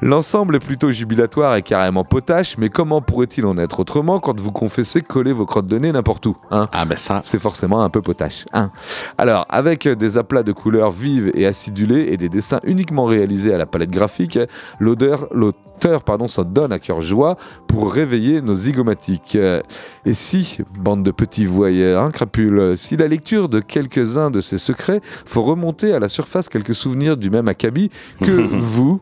L'ensemble 0.00 0.56
est 0.56 0.60
plutôt 0.60 0.90
jubilatoire 0.90 1.56
et 1.56 1.62
carrément 1.62 2.04
potache, 2.04 2.56
mais 2.58 2.68
comment 2.68 3.00
pourrait-il 3.00 3.44
en 3.46 3.58
être 3.58 3.80
autrement 3.80 4.20
quand 4.20 4.38
vous 4.40 4.52
confessez 4.52 5.02
coller 5.02 5.32
vos 5.32 5.46
crottes 5.46 5.66
de 5.66 5.78
nez 5.78 5.92
n'importe 5.92 6.26
où 6.26 6.36
hein? 6.50 6.68
Ah 6.72 6.84
ben 6.84 6.96
ça. 6.96 7.20
C'est 7.24 7.38
forcément 7.40 7.82
un 7.82 7.90
peu 7.90 8.02
potache. 8.02 8.44
hein? 8.52 8.70
Alors, 9.18 9.46
avec 9.48 9.88
des 9.88 10.18
aplats 10.18 10.42
de 10.42 10.52
couleurs 10.52 10.90
vives 10.90 11.30
et 11.34 11.46
acidulés 11.46 12.06
et 12.10 12.16
des 12.16 12.28
dessins 12.28 12.60
uniquement 12.64 13.04
réalisés 13.04 13.52
à 13.54 13.58
la 13.58 13.66
palette 13.66 13.90
graphique, 13.90 14.38
l'odeur, 14.78 15.28
l'auteur 15.76 16.02
pardon, 16.02 16.26
s'en 16.26 16.44
donne 16.44 16.72
à 16.72 16.78
cœur 16.78 17.02
joie 17.02 17.36
pour 17.66 17.92
réveiller 17.92 18.40
nos 18.40 18.54
zygomatiques. 18.54 19.36
Et 19.36 20.14
si, 20.14 20.58
bande 20.78 21.02
de 21.02 21.10
petits 21.10 21.44
voyeurs, 21.44 22.10
crapules, 22.12 22.76
si 22.76 22.96
la 22.96 23.08
lecture 23.08 23.48
de 23.48 23.60
quelques-uns 23.60 24.30
de 24.30 24.40
ces 24.40 24.58
secrets 24.58 25.00
faut 25.26 25.42
remonter 25.42 25.92
à 25.92 25.98
la 25.98 26.08
surface 26.08 26.48
quelques 26.48 26.74
souvenirs 26.74 27.16
du 27.16 27.30
même 27.30 27.48
acabit 27.48 27.90
que 28.22 28.30
vous, 28.30 29.00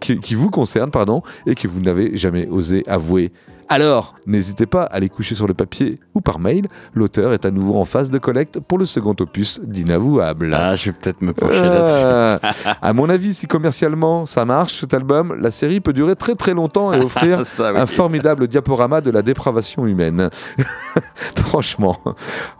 qui, 0.00 0.18
qui 0.18 0.34
vous 0.34 0.50
concerne, 0.50 0.90
pardon, 0.90 1.22
et 1.46 1.54
que 1.54 1.68
vous 1.68 1.80
n'avez 1.80 2.16
jamais 2.16 2.48
osé 2.48 2.84
avouer. 2.86 3.30
Alors, 3.68 4.14
n'hésitez 4.26 4.66
pas 4.66 4.82
à 4.84 5.00
les 5.00 5.08
coucher 5.08 5.34
sur 5.34 5.46
le 5.46 5.54
papier 5.54 5.98
ou 6.14 6.20
par 6.20 6.38
mail. 6.38 6.66
L'auteur 6.94 7.32
est 7.32 7.44
à 7.44 7.50
nouveau 7.50 7.76
en 7.76 7.84
phase 7.84 8.10
de 8.10 8.18
collecte 8.18 8.60
pour 8.60 8.78
le 8.78 8.86
second 8.86 9.14
opus 9.20 9.60
d'Inavouable. 9.62 10.54
Ah, 10.54 10.76
je 10.76 10.86
vais 10.86 10.92
peut-être 10.92 11.22
me 11.22 11.32
pencher 11.32 11.60
là-dessus. 11.60 12.04
Ah. 12.04 12.40
à 12.82 12.92
mon 12.92 13.08
avis, 13.08 13.34
si 13.34 13.46
commercialement 13.46 14.26
ça 14.26 14.44
marche, 14.44 14.80
cet 14.80 14.94
album, 14.94 15.34
la 15.40 15.50
série 15.50 15.80
peut 15.80 15.92
durer 15.92 16.16
très 16.16 16.34
très 16.34 16.54
longtemps 16.54 16.92
et 16.92 16.98
offrir 17.02 17.40
Ça, 17.44 17.72
oui. 17.72 17.78
un 17.80 17.86
formidable 17.86 18.48
diaporama 18.48 19.00
de 19.00 19.10
la 19.10 19.22
dépravation 19.22 19.86
humaine. 19.86 20.28
Franchement. 21.36 21.98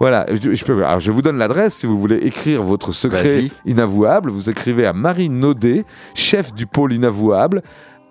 Voilà, 0.01 0.27
je, 0.31 0.55
je 0.55 0.65
peux, 0.65 0.85
alors 0.85 1.01
je 1.01 1.11
vous 1.11 1.23
donne 1.23 1.39
l'adresse 1.39 1.75
si 1.75 1.87
vous 1.87 1.99
voulez 1.99 2.17
écrire 2.19 2.63
votre 2.63 2.93
secret 2.93 3.23
Vas-y. 3.23 3.53
inavouable. 3.67 4.31
Vous 4.31 4.51
écrivez 4.51 4.87
à 4.87 4.93
Marie 4.93 5.29
Naudet, 5.29 5.85
chef 6.15 6.53
du 6.55 6.67
pôle 6.67 6.93
inavouable. 6.93 7.63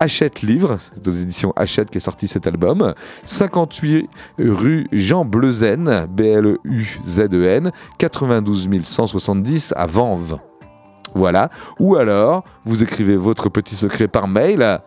Hachette 0.03 0.41
Livre, 0.41 0.77
c'est 0.93 1.07
aux 1.07 1.11
éditions 1.11 1.53
Hachette 1.55 1.89
qui 1.89 1.97
est 1.97 2.01
sorti 2.01 2.27
cet 2.27 2.45
album, 2.45 2.93
58 3.23 4.09
rue 4.37 4.85
Jean 4.91 5.23
Bleuzen, 5.23 6.07
B-L-E-U-Z-E-N, 6.09 7.71
92 7.97 8.67
170 8.83 9.73
à 9.77 9.85
Vanves. 9.85 10.39
Voilà. 11.15 11.49
Ou 11.79 11.95
alors, 11.95 12.43
vous 12.65 12.83
écrivez 12.83 13.15
votre 13.15 13.47
petit 13.47 13.75
secret 13.75 14.09
par 14.09 14.27
mail. 14.27 14.79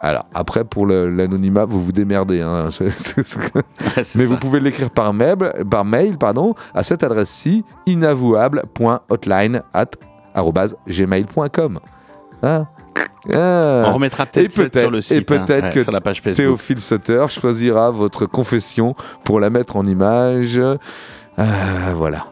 Alors, 0.00 0.26
après, 0.34 0.64
pour 0.64 0.84
l'anonymat, 0.86 1.64
vous 1.64 1.80
vous 1.80 1.92
démerdez. 1.92 2.40
hein. 2.40 2.66
C'est 2.70 2.84
Mais 3.96 4.02
ça. 4.02 4.24
vous 4.24 4.36
pouvez 4.36 4.58
l'écrire 4.58 4.90
par 4.90 5.14
mail, 5.14 5.36
par 5.70 5.84
mail 5.84 6.18
pardon, 6.18 6.56
à 6.74 6.82
cette 6.82 7.04
adresse-ci, 7.04 7.64
inavouable.hotline 7.86 9.62
at 9.72 9.90
gmail.com. 10.88 11.78
Hein? 12.42 12.66
Ah. 13.34 13.84
On 13.86 13.92
remettra 13.92 14.24
Et 14.36 14.48
peut-être 14.48 14.78
sur 14.78 14.90
le 14.90 14.98
et 14.98 15.02
site, 15.02 15.30
hein, 15.30 15.44
peut-être 15.46 15.64
ouais, 15.64 15.70
que 15.72 15.82
sur 15.82 15.92
la 15.92 16.00
page 16.00 16.20
Facebook. 16.20 16.36
Théophile 16.46 16.80
Sutter 16.80 17.24
choisira 17.30 17.90
votre 17.90 18.26
confession 18.26 18.94
pour 19.24 19.40
la 19.40 19.50
mettre 19.50 19.76
en 19.76 19.86
image. 19.86 20.60
Ah, 21.38 21.44
voilà. 21.94 22.26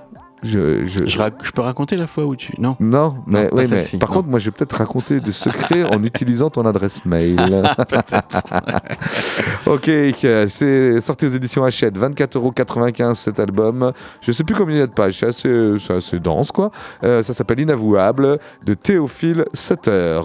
Je, 0.46 0.84
je- 0.84 1.06
Je, 1.06 1.16
rac- 1.18 1.42
je 1.42 1.50
peux 1.52 1.62
raconter 1.62 1.96
la 1.96 2.06
fois 2.06 2.26
où 2.26 2.36
tu. 2.36 2.52
Non? 2.58 2.76
Non, 2.78 3.16
mais, 3.26 3.48
oui, 3.50 3.64
mais 3.70 3.80
par 3.98 4.10
non. 4.10 4.16
contre, 4.16 4.28
moi, 4.28 4.38
je 4.38 4.44
vais 4.44 4.50
peut-être 4.50 4.76
raconter 4.76 5.18
des 5.18 5.32
secrets 5.32 5.84
en 5.84 6.02
utilisant 6.04 6.50
ton 6.50 6.66
adresse 6.66 7.02
mail. 7.06 7.40
ok, 9.66 9.88
euh, 9.88 10.46
c'est 10.48 11.00
sorti 11.00 11.24
aux 11.24 11.28
éditions 11.30 11.64
Hachette, 11.64 11.98
24,95€ 11.98 13.14
cet 13.14 13.40
album. 13.40 13.92
Je 14.20 14.32
sais 14.32 14.44
plus 14.44 14.54
combien 14.54 14.76
il 14.76 14.80
y 14.80 14.82
a 14.82 14.86
de 14.86 14.92
pages, 14.92 15.14
c'est 15.14 15.92
assez, 15.94 16.20
dense, 16.20 16.52
quoi. 16.52 16.70
Euh, 17.04 17.22
ça 17.22 17.32
s'appelle 17.32 17.60
Inavouable 17.60 18.38
de 18.64 18.74
Théophile 18.74 19.46
Sutter. 19.54 20.20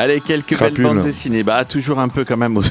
Allez, 0.00 0.20
quelques 0.20 0.54
Crapule. 0.54 0.84
belles 0.84 0.94
bandes 0.94 1.02
dessinées. 1.02 1.42
Bah, 1.42 1.64
toujours 1.64 1.98
un 1.98 2.08
peu 2.08 2.24
quand 2.24 2.36
même 2.36 2.56
au- 2.56 2.62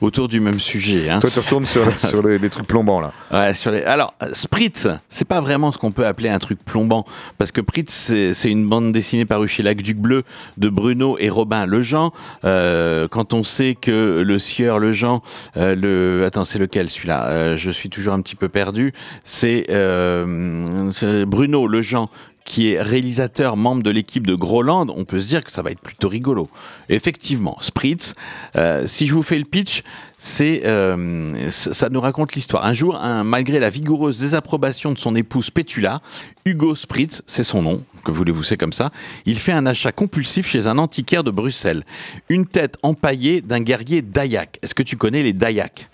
autour 0.00 0.28
du 0.28 0.40
même 0.40 0.58
sujet. 0.58 1.10
Hein. 1.10 1.20
Toi, 1.20 1.28
tu 1.30 1.38
retournes 1.40 1.66
sur, 1.66 1.82
sur 2.00 2.26
les, 2.26 2.38
les 2.38 2.48
trucs 2.48 2.66
plombants, 2.66 3.00
là. 3.00 3.12
Ouais, 3.30 3.52
sur 3.52 3.70
les... 3.70 3.82
Alors, 3.82 4.14
Spritz, 4.32 4.88
c'est 5.10 5.26
pas 5.26 5.42
vraiment 5.42 5.72
ce 5.72 5.78
qu'on 5.78 5.92
peut 5.92 6.06
appeler 6.06 6.30
un 6.30 6.38
truc 6.38 6.64
plombant, 6.64 7.04
parce 7.36 7.52
que 7.52 7.60
Spritz, 7.60 8.12
c'est 8.32 8.50
une 8.50 8.66
bande 8.66 8.92
dessinée 8.92 9.26
parue 9.26 9.46
chez 9.46 9.62
L'Aqueduc 9.62 9.98
Bleu 9.98 10.22
de 10.56 10.68
Bruno 10.70 11.16
et 11.20 11.28
Robin 11.28 11.66
Lejean. 11.66 12.12
Euh, 12.46 13.08
quand 13.08 13.34
on 13.34 13.44
sait 13.44 13.74
que 13.78 14.22
le 14.26 14.38
sieur 14.38 14.78
Lejean, 14.78 15.22
euh, 15.58 15.74
le... 15.74 16.24
Attends, 16.24 16.46
c'est 16.46 16.58
lequel 16.58 16.88
celui-là? 16.88 17.26
Euh, 17.28 17.56
Je 17.58 17.70
suis 17.70 17.90
toujours 17.90 18.14
un 18.14 18.22
petit 18.22 18.36
peu 18.36 18.48
perdu. 18.48 18.94
C'est 19.22 19.66
euh, 19.68 20.90
c'est 20.92 21.26
Bruno 21.26 21.66
Lejean 21.66 22.08
qui 22.44 22.72
est 22.72 22.82
réalisateur, 22.82 23.56
membre 23.56 23.82
de 23.82 23.90
l'équipe 23.90 24.26
de 24.26 24.34
Groland, 24.34 24.86
on 24.94 25.04
peut 25.04 25.18
se 25.18 25.28
dire 25.28 25.42
que 25.42 25.50
ça 25.50 25.62
va 25.62 25.70
être 25.70 25.80
plutôt 25.80 26.08
rigolo. 26.08 26.48
Effectivement, 26.90 27.56
Spritz, 27.62 28.12
euh, 28.56 28.86
si 28.86 29.06
je 29.06 29.14
vous 29.14 29.22
fais 29.22 29.38
le 29.38 29.46
pitch, 29.46 29.82
c'est 30.18 30.62
euh, 30.66 31.50
ça 31.50 31.88
nous 31.88 32.00
raconte 32.02 32.34
l'histoire. 32.34 32.66
Un 32.66 32.74
jour, 32.74 32.96
un- 32.96 33.24
malgré 33.24 33.60
la 33.60 33.70
vigoureuse 33.70 34.20
désapprobation 34.20 34.92
de 34.92 34.98
son 34.98 35.16
épouse 35.16 35.48
Pétula, 35.48 36.00
Hugo 36.44 36.74
Spritz, 36.74 37.22
c'est 37.26 37.44
son 37.44 37.62
nom, 37.62 37.82
que 38.04 38.10
voulez-vous, 38.10 38.42
c'est 38.42 38.58
comme 38.58 38.74
ça, 38.74 38.90
il 39.24 39.38
fait 39.38 39.52
un 39.52 39.64
achat 39.64 39.90
compulsif 39.92 40.46
chez 40.46 40.66
un 40.66 40.76
antiquaire 40.76 41.24
de 41.24 41.30
Bruxelles. 41.30 41.82
Une 42.28 42.44
tête 42.46 42.76
empaillée 42.82 43.40
d'un 43.40 43.60
guerrier 43.60 44.02
Dayak. 44.02 44.58
Est-ce 44.62 44.74
que 44.74 44.82
tu 44.82 44.98
connais 44.98 45.22
les 45.22 45.32
Dayak 45.32 45.88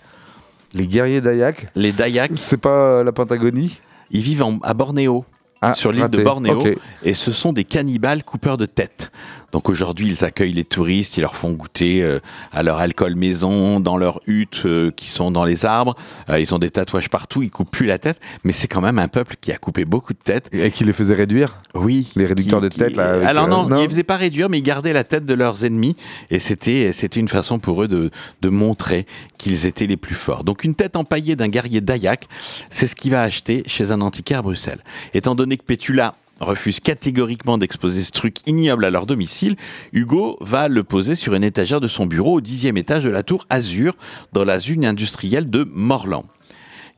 Les 0.73 0.85
guerriers 0.87 1.21
Dayak? 1.21 1.67
Les 1.75 1.93
Dayak. 1.93 2.31
C'est 2.35 2.59
pas 2.59 3.03
la 3.05 3.13
Pentagonie 3.13 3.79
Ils 4.11 4.21
vivent 4.21 4.43
en- 4.43 4.59
à 4.63 4.73
Bornéo. 4.73 5.23
Ah, 5.61 5.75
sur 5.75 5.91
l'île 5.91 6.09
de. 6.09 6.23
Bornéo, 6.23 6.63
et 7.03 7.13
ce 7.13 7.31
sont 7.31 7.53
des 7.53 7.63
cannibales 7.63 8.23
coupeurs 8.23 8.57
de 8.57 8.65
tête. 8.65 9.11
Donc 9.51 9.69
aujourd'hui, 9.69 10.07
ils 10.07 10.23
accueillent 10.25 10.53
les 10.53 10.63
touristes, 10.63 11.17
ils 11.17 11.21
leur 11.21 11.35
font 11.35 11.51
goûter 11.51 12.01
euh, 12.03 12.19
à 12.51 12.63
leur 12.63 12.77
alcool 12.77 13.15
maison, 13.15 13.79
dans 13.79 13.97
leurs 13.97 14.21
huttes 14.27 14.61
euh, 14.65 14.91
qui 14.91 15.09
sont 15.09 15.31
dans 15.31 15.43
les 15.45 15.65
arbres. 15.65 15.95
Euh, 16.29 16.39
ils 16.39 16.53
ont 16.53 16.59
des 16.59 16.69
tatouages 16.71 17.09
partout, 17.09 17.41
ils 17.43 17.49
coupent 17.51 17.69
plus 17.71 17.85
la 17.85 17.97
tête, 17.97 18.19
mais 18.43 18.51
c'est 18.53 18.67
quand 18.67 18.81
même 18.81 18.99
un 18.99 19.07
peuple 19.07 19.35
qui 19.39 19.51
a 19.51 19.57
coupé 19.57 19.85
beaucoup 19.85 20.13
de 20.13 20.19
têtes. 20.23 20.49
Et 20.53 20.71
qui 20.71 20.83
les 20.85 20.93
faisait 20.93 21.15
réduire 21.15 21.57
Oui. 21.73 22.11
Les 22.15 22.25
réducteurs 22.25 22.59
qui- 22.61 22.69
de 22.69 22.75
tête, 22.75 22.89
qui- 22.91 22.95
là. 22.95 23.09
avec, 23.15 23.27
Alors 23.27 23.47
non, 23.47 23.67
ils 23.79 23.83
ne 23.83 23.89
faisaient 23.89 24.03
pas 24.03 24.17
réduire, 24.17 24.49
mais 24.49 24.59
ils 24.59 24.63
gardaient 24.63 24.93
la 24.93 25.03
tête 25.03 25.25
de 25.25 25.33
leurs 25.33 25.65
ennemis, 25.65 25.95
et 26.29 26.39
c'était 26.39 26.91
c'était 26.93 27.19
une 27.19 27.27
façon 27.29 27.59
pour 27.59 27.83
eux 27.83 27.87
de, 27.87 28.09
de 28.41 28.49
montrer 28.49 29.05
qu'ils 29.37 29.65
étaient 29.65 29.87
les 29.87 29.97
plus 29.97 30.15
forts. 30.15 30.43
Donc 30.43 30.63
une 30.63 30.75
tête 30.75 30.95
empaillée 30.95 31.35
d'un 31.35 31.47
guerrier 31.49 31.81
Dayak, 31.81 32.27
c'est 32.69 32.87
ce 32.87 32.95
qu'il 32.95 33.11
va 33.11 33.21
acheter 33.23 33.63
chez 33.67 33.91
un 33.91 34.01
antiquaire 34.01 34.39
à 34.39 34.41
Bruxelles. 34.41 34.81
Étant 35.13 35.35
donné 35.35 35.57
que 35.57 35.63
Pétula 35.63 36.13
refuse 36.45 36.79
catégoriquement 36.79 37.57
d'exposer 37.57 38.01
ce 38.01 38.11
truc 38.11 38.37
ignoble 38.47 38.85
à 38.85 38.89
leur 38.89 39.05
domicile, 39.05 39.55
Hugo 39.93 40.37
va 40.41 40.67
le 40.67 40.83
poser 40.83 41.15
sur 41.15 41.33
une 41.33 41.43
étagère 41.43 41.81
de 41.81 41.87
son 41.87 42.05
bureau 42.05 42.35
au 42.35 42.41
dixième 42.41 42.77
étage 42.77 43.03
de 43.03 43.09
la 43.09 43.23
tour 43.23 43.45
Azur, 43.49 43.93
dans 44.33 44.43
la 44.43 44.59
zone 44.59 44.85
industrielle 44.85 45.49
de 45.49 45.67
Morland. 45.73 46.25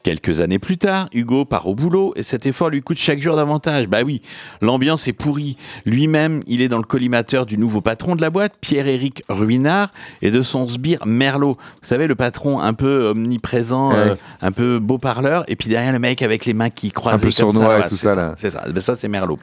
Quelques 0.04 0.42
années 0.42 0.60
plus 0.60 0.78
tard, 0.78 1.08
Hugo 1.14 1.46
part 1.46 1.66
au 1.66 1.76
boulot 1.76 2.12
et 2.18 2.24
cet 2.24 2.46
effort 2.46 2.70
lui 2.70 2.82
coûte 2.82 2.98
chaque 2.98 3.22
jour 3.22 3.38
davantage. 3.38 3.88
Bah 3.88 4.00
oui, 4.06 4.22
l'ambiance 4.62 5.08
est 5.08 5.14
pourrie. 5.14 5.56
Lui-même, 5.86 6.42
il 6.46 6.62
est 6.62 6.68
dans 6.68 6.78
le 6.78 6.84
collimateur 6.84 7.46
du 7.46 7.58
nouveau 7.58 7.80
patron 7.80 8.18
de 8.18 8.22
la 8.22 8.30
boîte, 8.30 8.56
Pierre-Éric 8.60 9.24
Ruinard, 9.30 9.92
et 10.22 10.30
de 10.30 10.44
son 10.44 10.68
sbire 10.68 11.06
Merlot. 11.06 11.54
Vous 11.54 11.88
savez, 11.88 12.08
le 12.08 12.16
patron 12.16 12.60
un 12.60 12.74
peu 12.74 13.08
omniprésent, 13.12 13.92
Ouais. 13.92 13.98
euh, 13.98 14.16
un 14.42 14.52
peu 14.52 14.80
beau 14.80 14.98
parleur, 14.98 15.46
et 15.48 15.56
puis 15.56 15.70
derrière 15.70 15.94
le 15.94 16.00
mec 16.00 16.22
avec 16.22 16.46
les 16.46 16.54
mains 16.54 16.70
qui 16.70 16.92
croisent 16.92 17.22
peu 17.22 17.32
comme 17.32 17.52
sournois 17.54 17.86
et 17.86 17.90
tout 17.90 17.96
ça, 17.96 18.14
là. 18.14 18.36
C'est 18.38 18.50
ça, 18.50 18.64
Ben 18.70 18.82
ça 18.82 18.98
c'est 18.98 19.08
Merlot. 19.08 19.40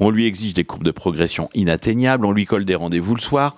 On 0.00 0.10
lui 0.10 0.26
exige 0.26 0.54
des 0.54 0.64
courbes 0.64 0.82
de 0.82 0.90
progression 0.90 1.48
inatteignables, 1.54 2.26
on 2.26 2.32
lui 2.32 2.46
colle 2.46 2.64
des 2.64 2.74
rendez-vous 2.74 3.14
le 3.14 3.20
soir. 3.20 3.54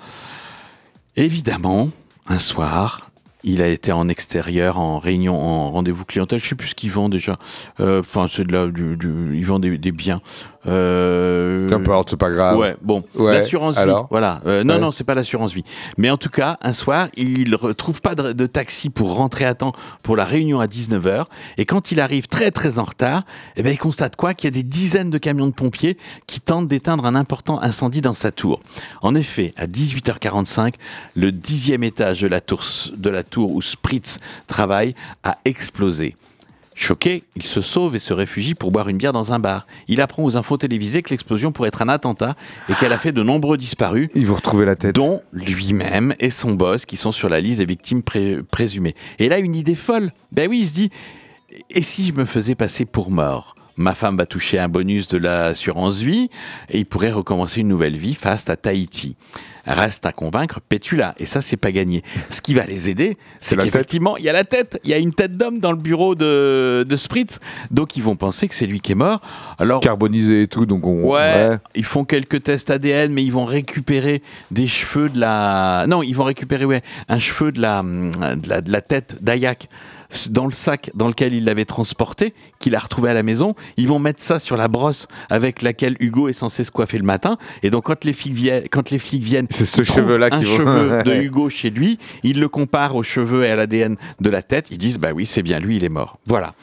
Évidemment, 1.17 1.89
un 2.29 2.39
soir, 2.39 3.11
il 3.45 3.61
a 3.63 3.69
été 3.69 3.93
en 3.93 4.09
extérieur, 4.09 4.79
en 4.79 4.99
réunion, 4.99 5.35
en 5.35 5.71
rendez-vous 5.71 6.05
clientèle. 6.05 6.41
Je 6.41 6.49
sais 6.49 6.55
plus 6.55 6.69
ce 6.69 6.75
qu'ils 6.75 6.91
vendent 6.93 7.13
déjà. 7.13 7.39
Euh, 7.81 8.01
Enfin, 8.01 8.27
c'est 8.31 8.45
de 8.45 8.53
la, 8.53 8.67
du, 8.69 8.97
du- 8.97 9.79
des 9.79 9.93
biens. 9.93 10.21
Euh, 10.67 11.69
Qu'importe, 11.69 12.11
c'est 12.11 12.17
pas 12.17 12.31
grave. 12.31 12.57
Ouais, 12.59 12.77
bon, 12.83 13.03
Ouais, 13.17 13.35
l'assurance 13.35 13.75
vie, 13.75 13.81
alors 13.81 14.07
voilà. 14.11 14.41
Euh, 14.47 14.63
non, 14.65 14.75
Ouais. 14.75 14.81
non, 14.81 14.93
c'est 14.93 15.05
pas 15.05 15.15
l'assurance 15.15 15.53
vie. 15.53 15.65
Mais 15.99 16.11
en 16.11 16.17
tout 16.17 16.29
cas, 16.29 16.59
un 16.63 16.73
soir, 16.73 17.09
il 17.17 17.55
retrouve 17.55 18.01
pas 18.01 18.15
de, 18.15 18.33
de 18.33 18.47
taxi 18.47 18.91
pour 18.91 19.15
rentrer 19.15 19.45
à 19.45 19.55
temps 19.55 19.73
pour 20.03 20.17
la 20.17 20.25
réunion 20.25 20.61
à 20.61 20.67
19h. 20.67 21.25
Et 21.59 21.67
quand 21.67 21.91
il 21.93 22.01
arrive 22.01 22.29
très 22.29 22.51
très 22.51 22.79
en 22.79 22.85
retard, 22.85 23.23
eh 23.57 23.63
ben, 23.63 23.73
il 23.73 23.79
constate 23.79 24.17
quoi? 24.17 24.35
Qu'il 24.35 24.47
y 24.49 24.53
a 24.53 24.55
des 24.55 24.63
dizaines 24.63 25.11
de 25.11 25.19
camions 25.19 25.47
de 25.47 25.53
pompiers 25.53 25.97
qui 26.27 26.41
tentent 26.41 26.69
d'éteindre 26.69 27.07
un 27.07 27.15
important 27.15 27.61
incendie 27.61 28.01
dans 28.01 28.15
sa 28.15 28.31
tour. 28.33 28.61
En 29.03 29.15
effet, 29.15 29.53
à 29.57 29.67
18h45, 29.67 30.75
le 31.17 31.33
dixième 31.33 31.83
étage 31.83 32.21
de 32.21 32.29
la 32.29 32.41
tour, 32.41 32.63
de 32.97 33.11
la 33.11 33.23
tour 33.23 33.53
où 33.53 33.63
Spritz 33.63 34.19
travaille 34.47 34.95
a 35.25 35.39
explosé. 35.45 36.15
Choqué, 36.83 37.23
il 37.37 37.45
se 37.45 37.61
sauve 37.61 37.95
et 37.95 38.01
se 38.01 38.13
réfugie 38.13 38.57
pour 38.57 38.73
boire 38.73 38.89
une 38.89 38.97
bière 38.97 39.13
dans 39.13 39.33
un 39.33 39.39
bar. 39.39 39.69
Il 39.87 40.01
apprend 40.01 40.25
aux 40.25 40.37
infos 40.37 40.57
télévisées 40.57 41.01
que 41.03 41.11
l'explosion 41.11 41.53
pourrait 41.53 41.69
être 41.69 41.81
un 41.81 41.89
attentat 41.89 42.35
et 42.69 42.75
qu'elle 42.75 42.93
a 42.93 42.99
fait 42.99 43.13
de 43.13 43.23
nombreux 43.23 43.57
disparus, 43.57 44.09
Ils 44.17 44.27
vont 44.27 44.35
retrouver 44.35 44.65
la 44.65 44.75
tête. 44.75 44.97
dont 44.97 45.23
lui-même 45.33 46.13
et 46.19 46.31
son 46.31 46.55
boss 46.55 46.85
qui 46.85 46.97
sont 46.97 47.13
sur 47.13 47.29
la 47.29 47.39
liste 47.41 47.59
des 47.59 47.67
victimes 47.67 48.03
pré- 48.03 48.39
présumées. 48.51 48.97
Et 49.21 49.29
là, 49.29 49.39
une 49.39 49.55
idée 49.55 49.77
folle. 49.77 50.11
Ben 50.33 50.51
oui, 50.51 50.59
il 50.63 50.67
se 50.67 50.73
dit, 50.73 50.91
et 51.71 51.83
si 51.83 52.05
je 52.07 52.13
me 52.15 52.25
faisais 52.25 52.57
passer 52.57 52.85
pour 52.85 53.13
mort? 53.13 53.55
Ma 53.77 53.95
femme 53.95 54.17
va 54.17 54.27
toucher 54.27 54.59
un 54.59 54.69
bonus 54.69 55.09
de 55.09 55.19
l'assurance 55.19 56.01
vie 56.01 56.29
et 56.69 56.79
il 56.79 56.87
pourrait 56.87 57.13
recommencer 57.13 57.61
une 57.61 57.69
nouvelle 57.69 57.97
vie 57.97 58.15
face 58.15 58.49
à 58.51 58.57
Tahiti. 58.57 59.17
Reste 59.65 60.07
à 60.07 60.13
convaincre 60.13 60.61
Pétula 60.61 61.15
et 61.19 61.27
ça 61.27 61.41
c'est 61.41 61.57
pas 61.57 61.71
gagné. 61.71 62.03
Ce 62.31 62.43
qui 62.43 62.53
va 62.53 62.67
les 62.67 62.89
aider, 62.91 63.17
c'est 63.39 63.57
qu'effectivement 63.57 64.17
il 64.17 64.25
y 64.25 64.29
a 64.29 64.33
la 64.33 64.43
tête, 64.43 64.81
il 64.83 64.91
y 64.91 64.95
a 64.95 64.99
une 64.99 65.15
tête 65.15 65.37
d'homme 65.37 65.61
dans 65.61 65.71
le 65.71 65.77
bureau 65.77 66.17
de, 66.17 66.85
de 66.87 66.97
Spritz, 66.97 67.39
donc 67.71 67.97
ils 67.97 68.03
vont 68.03 68.17
penser 68.17 68.49
que 68.49 68.57
c'est 68.57 68.67
lui 68.67 68.81
qui 68.81 68.91
est 68.91 68.97
mort. 68.97 69.21
Alors 69.61 69.79
Carbonisé 69.79 70.43
et 70.43 70.49
tout, 70.49 70.67
donc 70.67 70.85
on. 70.85 71.05
Ouais, 71.05 71.59
ils 71.77 71.85
font 71.85 72.05
quelques 72.05 72.43
tests 72.43 72.71
ADN, 72.71 73.13
mais 73.13 73.23
ils 73.23 73.31
vont 73.31 73.45
récupérer 73.45 74.21
des 74.51 74.67
cheveux 74.67 75.09
de 75.09 75.21
la. 75.21 75.85
Non, 75.87 76.03
ils 76.03 76.15
vont 76.17 76.25
récupérer 76.25 76.65
ouais, 76.65 76.83
un 77.09 77.21
cheveu 77.21 77.53
de 77.53 77.61
la, 77.61 77.83
de 77.83 78.49
la, 78.49 78.63
de 78.63 78.73
la 78.73 78.81
tête 78.81 79.23
d'Ayak 79.23 79.69
dans 80.31 80.47
le 80.47 80.53
sac 80.53 80.91
dans 80.95 81.09
lequel 81.09 81.33
il 81.33 81.45
l'avait 81.45 81.65
transporté, 81.65 82.35
qu'il 82.59 82.75
a 82.75 82.79
retrouvé 82.79 83.11
à 83.11 83.15
la 83.15 83.23
maison. 83.23 83.55
Ils 83.77 83.89
vont 83.89 83.99
mettre 83.99 84.23
ça 84.23 84.39
sur 84.39 84.57
la 84.57 84.69
brosse 84.69 85.09
avec 85.31 85.63
laquelle 85.63 85.97
Hugo 86.01 86.29
est 86.29 86.33
censé 86.33 86.65
se 86.65 86.71
coiffer 86.71 86.99
le 86.99 87.05
matin. 87.05 87.39
Et 87.63 87.71
donc, 87.71 87.85
quand 87.85 88.05
les 88.05 88.13
flics 88.13 88.35
viennent, 88.35 88.69
quand 88.71 88.91
les 88.91 88.99
flics 88.99 89.23
viennent 89.23 89.47
C'est 89.51 89.67
ce 89.67 89.83
cheveu-là 89.83 90.31
qui 90.31 90.45
cheveu 90.45 91.03
de 91.05 91.15
Hugo 91.15 91.51
chez 91.51 91.71
lui. 91.71 91.99
Ils 92.23 92.41
le 92.41 92.49
comparent 92.49 92.97
aux 92.97 93.03
cheveux 93.03 93.45
et 93.45 93.51
à 93.51 93.57
l'ADN 93.57 93.97
de 94.21 94.31
la 94.31 94.43
tête. 94.43 94.69
Ils 94.71 94.79
disent, 94.79 94.99
bah 94.99 95.11
oui, 95.15 95.27
c'est 95.27 95.43
bien 95.43 95.59
lui, 95.59 95.77
il 95.77 95.85
est 95.85 95.89
mort. 95.89 96.19
Voilà. 96.27 96.55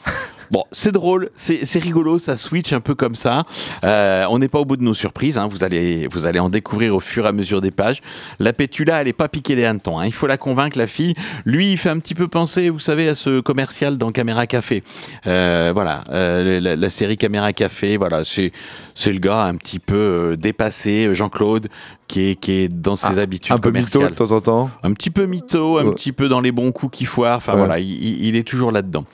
Bon, 0.50 0.64
c'est 0.72 0.90
drôle, 0.92 1.30
c'est 1.36 1.78
rigolo, 1.78 2.18
ça 2.18 2.36
switch 2.36 2.72
un 2.72 2.80
peu 2.80 2.94
comme 2.94 3.14
ça. 3.14 3.44
Euh, 3.84 4.24
on 4.30 4.38
n'est 4.40 4.48
pas 4.48 4.58
au 4.58 4.64
bout 4.64 4.76
de 4.76 4.82
nos 4.82 4.94
surprises, 4.94 5.38
hein. 5.38 5.46
vous, 5.50 5.62
allez, 5.62 6.08
vous 6.10 6.26
allez 6.26 6.40
en 6.40 6.48
découvrir 6.48 6.94
au 6.96 7.00
fur 7.00 7.24
et 7.24 7.28
à 7.28 7.32
mesure 7.32 7.60
des 7.60 7.70
pages. 7.70 8.00
La 8.40 8.52
pétula, 8.52 9.00
elle 9.00 9.08
est 9.08 9.12
pas 9.12 9.28
piquée 9.28 9.54
des 9.54 9.64
hannetons, 9.64 9.98
hein. 10.00 10.06
il 10.06 10.12
faut 10.12 10.26
la 10.26 10.36
convaincre, 10.36 10.76
la 10.76 10.86
fille. 10.88 11.14
Lui, 11.44 11.70
il 11.72 11.76
fait 11.76 11.90
un 11.90 11.98
petit 12.00 12.14
peu 12.14 12.26
penser, 12.26 12.68
vous 12.70 12.78
savez, 12.80 13.08
à 13.08 13.14
ce 13.14 13.40
commercial 13.40 13.96
dans 13.96 14.10
Caméra 14.12 14.46
Café. 14.46 14.82
Euh, 15.26 15.70
voilà, 15.74 16.02
euh, 16.10 16.58
la, 16.60 16.74
la 16.76 16.90
série 16.90 17.16
Caméra 17.16 17.52
Café, 17.52 17.96
voilà, 17.96 18.24
c'est 18.24 18.52
c'est 18.96 19.12
le 19.12 19.18
gars 19.20 19.44
un 19.44 19.54
petit 19.56 19.78
peu 19.78 19.94
euh, 19.94 20.36
dépassé, 20.36 21.14
Jean-Claude, 21.14 21.68
qui 22.08 22.30
est, 22.30 22.34
qui 22.34 22.52
est 22.52 22.68
dans 22.68 22.96
ses 22.96 23.18
habitudes 23.18 23.52
Ah, 23.52 23.54
Un 23.54 23.58
peu 23.60 23.70
mytho 23.70 23.92
commerciales. 24.00 24.10
de 24.10 24.14
temps 24.16 24.32
en 24.36 24.40
temps. 24.40 24.70
Un 24.82 24.92
petit 24.94 25.10
peu 25.10 25.26
mytho, 25.26 25.78
un 25.78 25.84
Ouais. 25.84 25.94
petit 25.94 26.12
peu 26.12 26.28
dans 26.28 26.40
les 26.40 26.50
bons 26.52 26.72
coups 26.72 26.98
qui 26.98 27.04
foirent. 27.04 27.36
Enfin 27.36 27.52
Ouais. 27.52 27.58
voilà, 27.58 27.78
il, 27.78 27.88
il- 27.88 28.24
il 28.26 28.36
est 28.36 28.42
toujours 28.46 28.72
là-dedans. 28.72 29.04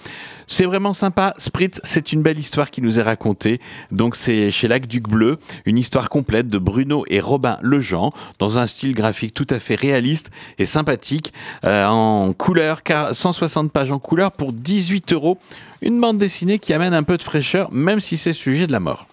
C'est 0.49 0.64
vraiment 0.64 0.92
sympa. 0.92 1.34
Spritz, 1.38 1.80
c'est 1.82 2.12
une 2.12 2.22
belle 2.22 2.38
histoire 2.38 2.70
qui 2.70 2.80
nous 2.80 2.99
est 2.99 3.03
racontée. 3.03 3.61
Donc 3.90 4.14
c'est 4.14 4.51
chez 4.53 4.68
L'Aqueduc 4.68 5.09
Bleu, 5.09 5.38
une 5.64 5.76
histoire 5.76 6.09
complète 6.09 6.47
de 6.47 6.59
Bruno 6.59 7.05
et 7.09 7.20
Robin 7.20 7.59
Lejean, 7.62 8.11
dans 8.38 8.59
un 8.59 8.66
style 8.66 8.94
graphique 8.94 9.34
tout 9.34 9.47
à 9.51 9.59
fait 9.59 9.74
réaliste 9.74 10.30
et 10.59 10.66
sympathique, 10.66 11.32
euh, 11.64 11.86
en 11.86 12.32
couleur, 12.32 12.84
car 12.84 13.14
160 13.14 13.72
pages 13.72 13.90
en 13.90 13.99
couleur 13.99 14.30
pour 14.30 14.53
18 14.53 15.12
euros. 15.12 15.38
Une 15.82 16.01
bande 16.01 16.18
dessinée 16.18 16.59
qui 16.59 16.72
amène 16.72 16.94
un 16.94 17.03
peu 17.03 17.16
de 17.16 17.22
fraîcheur, 17.22 17.72
même 17.72 18.01
si 18.01 18.16
c'est 18.16 18.32
sujet 18.32 18.66
de 18.66 18.72
la 18.72 18.80
mort. 18.80 19.09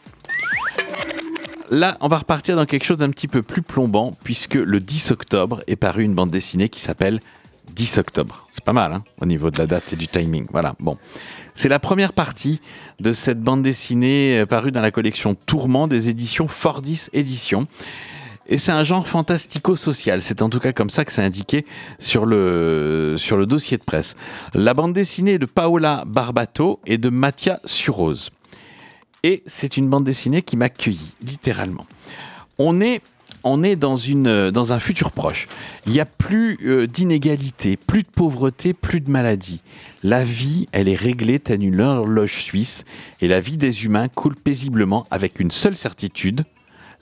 Là, 1.71 1.97
on 2.01 2.07
va 2.07 2.19
repartir 2.19 2.55
dans 2.55 2.65
quelque 2.67 2.83
chose 2.83 2.99
d'un 2.99 3.09
petit 3.09 3.27
peu 3.27 3.41
plus 3.41 3.63
plombant, 3.63 4.11
puisque 4.23 4.53
le 4.53 4.79
10 4.79 5.09
octobre 5.09 5.63
est 5.65 5.75
paru 5.75 6.03
une 6.03 6.13
bande 6.13 6.29
dessinée 6.29 6.69
qui 6.69 6.79
s'appelle 6.79 7.19
10 7.73 7.97
octobre. 7.97 8.47
C'est 8.51 8.63
pas 8.63 8.73
mal, 8.73 8.93
hein, 8.93 9.03
au 9.21 9.25
niveau 9.25 9.51
de 9.51 9.57
la 9.57 9.65
date 9.65 9.93
et 9.93 9.95
du 9.95 10.07
timing. 10.07 10.45
Voilà, 10.51 10.75
bon. 10.79 10.97
C'est 11.55 11.69
la 11.69 11.79
première 11.79 12.13
partie 12.13 12.61
de 12.99 13.13
cette 13.13 13.41
bande 13.41 13.61
dessinée 13.61 14.39
euh, 14.39 14.45
parue 14.45 14.71
dans 14.71 14.81
la 14.81 14.91
collection 14.91 15.35
Tourment 15.35 15.87
des 15.87 16.09
éditions 16.09 16.47
Fordis 16.47 17.07
Éditions. 17.13 17.67
Et 18.47 18.57
c'est 18.57 18.71
un 18.71 18.83
genre 18.83 19.07
fantastico-social. 19.07 20.21
C'est 20.21 20.41
en 20.41 20.49
tout 20.49 20.59
cas 20.59 20.73
comme 20.73 20.89
ça 20.89 21.05
que 21.05 21.11
c'est 21.11 21.23
indiqué 21.23 21.65
sur 21.99 22.25
le, 22.25 23.15
sur 23.17 23.37
le 23.37 23.45
dossier 23.45 23.77
de 23.77 23.83
presse. 23.83 24.15
La 24.53 24.73
bande 24.73 24.93
dessinée 24.93 25.33
est 25.33 25.39
de 25.39 25.45
Paola 25.45 26.03
Barbato 26.05 26.79
et 26.85 26.97
de 26.97 27.09
Mattia 27.09 27.59
Surose. 27.65 28.31
Et 29.23 29.43
c'est 29.45 29.77
une 29.77 29.89
bande 29.89 30.03
dessinée 30.03 30.41
qui 30.41 30.57
m'a 30.57 30.65
accueilli, 30.65 31.13
littéralement. 31.21 31.85
On 32.57 32.81
est 32.81 33.01
on 33.43 33.63
est 33.63 33.83
euh, 33.83 34.51
dans 34.51 34.73
un 34.73 34.79
futur 34.79 35.11
proche. 35.11 35.47
Il 35.85 35.93
n'y 35.93 35.99
a 35.99 36.05
plus 36.05 36.57
euh, 36.63 36.87
d'inégalité, 36.87 37.77
plus 37.77 38.03
de 38.03 38.07
pauvreté, 38.07 38.73
plus 38.73 39.01
de 39.01 39.11
maladie. 39.11 39.61
La 40.03 40.23
vie, 40.23 40.67
elle 40.71 40.87
est 40.87 40.95
réglée 40.95 41.39
telle 41.39 41.63
une 41.63 41.81
horloge 41.81 42.41
suisse 42.41 42.85
et 43.21 43.27
la 43.27 43.39
vie 43.39 43.57
des 43.57 43.85
humains 43.85 44.07
coule 44.07 44.35
paisiblement 44.35 45.05
avec 45.11 45.39
une 45.39 45.51
seule 45.51 45.75
certitude. 45.75 46.43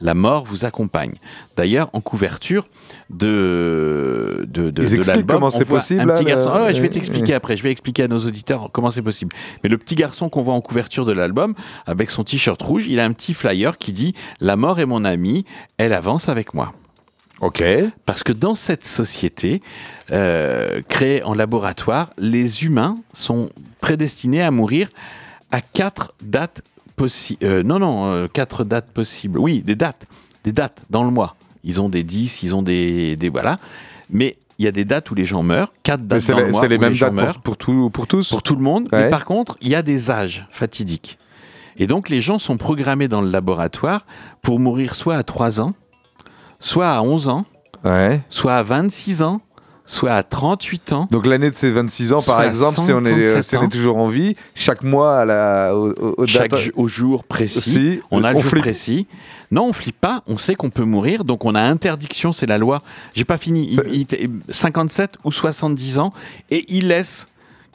La 0.02 0.14
mort 0.14 0.46
vous 0.46 0.66
accompagne. 0.66 1.14
D'ailleurs, 1.56 1.90
en 1.94 2.02
couverture 2.02 2.68
de, 3.10 4.46
de, 4.48 4.70
de, 4.70 4.84
Ils 4.84 5.00
de 5.00 5.08
l'album, 5.08 5.38
comment 5.38 5.50
c'est 5.50 5.66
possible, 5.66 6.02
Un 6.02 6.06
là, 6.06 6.16
petit 6.16 6.26
garçon. 6.26 6.50
Ah 6.54 6.64
ouais, 6.66 6.74
je 6.74 6.82
vais 6.82 6.90
t'expliquer 6.90 7.34
après. 7.34 7.58
Je 7.58 7.64
vais 7.64 7.72
expliquer 7.72 8.04
à 8.04 8.08
nos 8.08 8.20
auditeurs 8.20 8.70
comment 8.72 8.92
c'est 8.92 9.02
possible. 9.02 9.36
Mais 9.64 9.70
le 9.70 9.78
petit 9.78 9.96
garçon 9.96 10.30
qu'on 10.30 10.42
voit 10.42 10.54
en 10.54 10.62
couverture 10.62 11.06
de 11.06 11.12
l'album, 11.12 11.54
avec 11.86 12.12
son 12.12 12.24
t-shirt 12.24 12.62
rouge, 12.62 12.86
il 12.88 13.00
a 13.00 13.06
un 13.06 13.14
petit 13.14 13.34
flyer 13.34 13.78
qui 13.78 13.94
dit 13.94 14.16
La 14.40 14.56
mort 14.56 14.80
est 14.80 14.86
mon 14.86 15.06
amie, 15.06 15.46
elle 15.78 15.94
avance 15.94 16.30
avec 16.30 16.54
moi. 16.54 16.74
Ok. 17.42 17.64
Parce 18.06 18.22
que 18.24 18.32
dans 18.32 18.56
cette 18.56 18.86
société 18.86 19.62
euh, 20.12 20.82
créée 20.88 21.24
en 21.24 21.34
laboratoire, 21.34 22.12
les 22.18 22.66
humains 22.66 22.96
sont 23.14 23.50
prédestinés 23.82 24.44
à 24.44 24.52
mourir 24.52 24.90
à 25.52 25.60
quatre 25.60 26.14
dates 26.22 26.62
possibles. 27.06 27.62
non, 27.64 27.80
non, 27.80 28.06
euh, 28.12 28.28
quatre 28.32 28.64
dates 28.64 28.92
possibles. 28.92 29.38
Oui, 29.40 29.62
des 29.64 29.76
dates. 29.76 30.06
Des 30.44 30.52
dates 30.52 30.84
dans 30.90 31.04
le 31.04 31.12
mois. 31.12 31.36
Ils 31.64 31.80
ont 31.80 31.90
des 31.90 32.04
10, 32.04 32.44
ils 32.44 32.56
ont 32.56 32.62
des, 32.64 33.16
des. 33.16 33.30
Voilà. 33.30 33.58
Mais 34.10 34.38
il 34.58 34.66
y 34.66 34.68
a 34.68 34.72
des 34.72 34.86
dates 34.86 35.10
où 35.12 35.16
les 35.16 35.26
gens 35.26 35.44
meurent. 35.44 35.72
Quatre 35.84 36.06
dates 36.08 36.22
c'est 36.22 36.32
dans 36.32 36.40
les, 36.40 36.46
le 36.46 36.52
mois 36.52 36.62
c'est 36.62 36.68
les 36.68 36.78
mêmes 36.78 36.96
dates 36.96 37.14
pour, 37.16 37.42
pour, 37.42 37.58
tout, 37.58 37.90
pour 37.92 38.08
tous 38.08 38.30
pour 38.30 38.44
tout 38.44 38.56
le 38.56 38.62
monde. 38.62 38.88
Ouais. 38.92 39.04
Mais 39.06 39.10
par 39.10 39.26
contre, 39.26 39.58
il 39.62 39.70
y 39.70 39.76
a 39.76 39.82
des 39.82 40.10
âges 40.12 40.46
fatidiques. 40.50 41.18
Et 41.78 41.88
donc, 41.88 42.10
les 42.10 42.22
gens 42.22 42.38
sont 42.38 42.58
programmés 42.58 43.08
dans 43.08 43.22
le 43.22 43.30
laboratoire 43.30 44.06
pour 44.42 44.60
mourir 44.60 44.96
soit 44.96 45.16
à 45.16 45.24
3 45.24 45.62
ans, 45.62 45.74
soit 46.60 46.90
à 46.92 47.02
11 47.02 47.30
ans, 47.30 47.46
Ouais. 47.84 48.22
soit 48.30 48.56
à 48.56 48.64
26 48.64 49.24
ans, 49.24 49.42
soit 49.86 50.12
à 50.14 50.24
38 50.24 50.94
ans. 50.94 51.08
Donc 51.12 51.26
l'année 51.26 51.50
de 51.52 51.56
ses 51.56 51.70
26 51.72 52.14
ans, 52.14 52.22
par 52.22 52.44
exemple, 52.44 52.76
si 52.80 52.92
on, 52.94 53.04
est, 53.06 53.12
137 53.24 53.44
si 53.44 53.56
on 53.58 53.62
est 53.62 53.66
ans. 53.66 53.70
toujours 53.70 53.98
en 53.98 54.08
vie, 54.08 54.36
chaque 54.56 54.84
mois 54.84 55.20
à 55.20 55.26
la, 55.26 55.76
au, 55.76 55.90
au- 55.92 56.16
au 56.20 56.26
Chaque 56.28 56.52
date- 56.52 56.72
au 56.76 56.88
jour 56.88 57.24
précis, 57.24 57.62
Si, 57.62 58.00
on 58.12 58.24
a 58.24 58.32
le 58.32 58.38
on 58.38 58.42
jour 58.42 58.52
flippe. 58.52 58.64
précis. 58.64 59.08
Non, 59.52 59.66
on 59.68 59.74
flippe 59.74 60.00
pas, 60.00 60.24
on 60.28 60.38
sait 60.38 60.56
qu'on 60.56 60.70
peut 60.70 60.86
mourir, 60.86 61.26
donc 61.26 61.44
on 61.44 61.56
a 61.56 61.62
interdiction, 61.62 62.32
c'est 62.32 62.46
la 62.46 62.58
loi. 62.58 62.82
J'ai 63.16 63.26
pas 63.26 63.38
fini, 63.38 63.68
il, 63.70 63.82
il 63.92 64.02
était 64.02 64.30
57 64.50 65.16
ou 65.26 65.32
70 65.32 66.00
ans, 66.00 66.12
et 66.50 66.64
il 66.70 66.88
laisse 66.88 67.28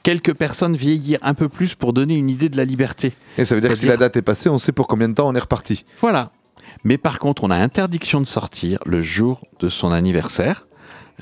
quelques 0.03 0.33
personnes 0.35 0.77
vieillir 0.77 1.19
un 1.23 1.35
peu 1.35 1.49
plus 1.49 1.75
pour 1.75 1.93
donner 1.93 2.15
une 2.17 2.31
idée 2.31 2.49
de 2.49 2.57
la 2.57 2.65
liberté. 2.65 3.13
Et 3.37 3.45
ça 3.45 3.55
veut 3.57 3.61
dire 3.61 3.71
que 3.71 3.77
si 3.77 3.87
la 3.87 3.97
date 3.99 4.17
est 4.17 4.23
passée, 4.23 4.49
on 4.49 4.57
sait 4.59 4.73
pour 4.73 4.87
combien 4.87 5.09
de 5.09 5.15
temps 5.15 5.29
on 5.29 5.35
est 5.35 5.39
reparti. 5.41 5.85
Voilà. 6.01 6.31
Mais 6.85 6.97
par 6.97 7.19
contre, 7.19 7.43
on 7.45 7.51
a 7.51 7.57
interdiction 7.57 8.21
de 8.21 8.27
sortir 8.27 8.79
le 8.87 9.03
jour 9.03 9.43
de 9.61 9.69
son 9.69 9.91
anniversaire, 9.91 10.67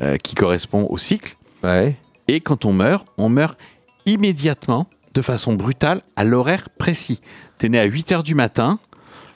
euh, 0.01 0.17
qui 0.17 0.35
correspond 0.35 0.87
au 0.91 0.99
cycle. 0.99 1.37
Ouais. 1.63 1.97
Et 2.29 2.41
quand 2.41 2.65
on 2.65 2.73
meurt, 2.73 3.07
on 3.19 3.29
meurt 3.29 3.57
immédiatement, 4.07 4.89
de 5.15 5.23
façon 5.23 5.55
brutale, 5.55 6.03
à 6.17 6.25
l'horaire 6.25 6.69
précis. 6.71 7.21
T'es 7.59 7.69
né 7.69 7.79
à 7.79 7.85
8 7.85 8.13
h 8.13 8.23
du 8.23 8.35
matin, 8.35 8.79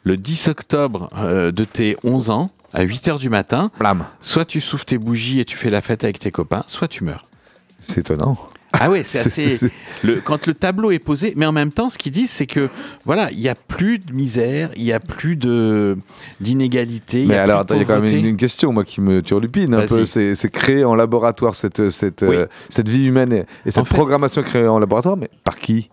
le 0.03 0.17
10 0.17 0.49
octobre 0.49 1.09
euh, 1.17 1.53
de 1.53 1.65
tes 1.65 1.97
11 2.05 2.31
ans, 2.31 2.51
à 2.73 2.83
8 2.83 3.09
h 3.09 3.19
du 3.19 3.29
matin, 3.29 3.71
Blam. 3.79 4.05
soit 4.21 4.45
tu 4.45 4.61
souffles 4.61 4.85
tes 4.85 4.99
bougies 4.99 5.41
et 5.41 5.45
tu 5.45 5.57
fais 5.57 5.71
la 5.71 5.81
fête 5.81 6.05
avec 6.05 6.19
tes 6.19 6.31
copains, 6.31 6.65
soit 6.67 6.89
tu 6.89 7.05
meurs. 7.05 7.25
C'est 7.81 7.99
étonnant. 7.99 8.37
Ah 8.73 8.91
ouais, 8.91 9.03
c'est 9.05 9.19
assez. 9.27 9.59
Le, 10.03 10.21
quand 10.21 10.47
le 10.47 10.55
tableau 10.55 10.91
est 10.91 10.99
posé, 10.99 11.33
mais 11.37 11.47
en 11.47 11.53
même 11.53 11.73
temps, 11.73 11.89
ce 11.89 11.97
qu'ils 11.99 12.13
disent, 12.13 12.31
c'est 12.31 12.47
que 12.47 12.69
voilà, 13.07 13.31
il 13.33 13.39
n'y 13.39 13.49
a 13.49 13.55
plus 13.55 13.99
de 13.99 14.13
misère, 14.13 14.71
il 14.77 14.85
n'y 14.85 14.93
a 14.93 15.01
plus 15.01 15.37
de 15.37 15.97
d'inégalité. 16.41 17.25
Mais 17.27 17.37
a 17.37 17.43
alors, 17.45 17.61
attends, 17.61 17.75
il 17.75 17.81
y 17.81 17.83
a 17.83 17.87
quand 17.87 18.01
même 18.01 18.15
une, 18.15 18.27
une 18.27 18.37
question, 18.37 18.73
moi, 18.73 18.85
qui 18.85 19.01
me 19.01 19.23
turlupine 19.23 19.75
un 19.75 19.87
peu. 19.87 20.05
C'est 20.05 20.51
créé 20.51 20.85
en 20.85 20.95
laboratoire, 20.95 21.55
cette, 21.55 21.91
cette, 21.91 22.23
Oui. 22.27 22.37
euh, 22.37 22.47
cette 22.69 22.89
vie 22.89 23.07
humaine 23.07 23.33
et, 23.33 23.39
et 23.67 23.71
cette 23.71 23.79
En 23.79 23.85
fait- 23.85 23.95
programmation 23.95 24.43
créée 24.43 24.67
en 24.67 24.79
laboratoire, 24.79 25.17
mais 25.17 25.31
par 25.45 25.57
qui? 25.57 25.89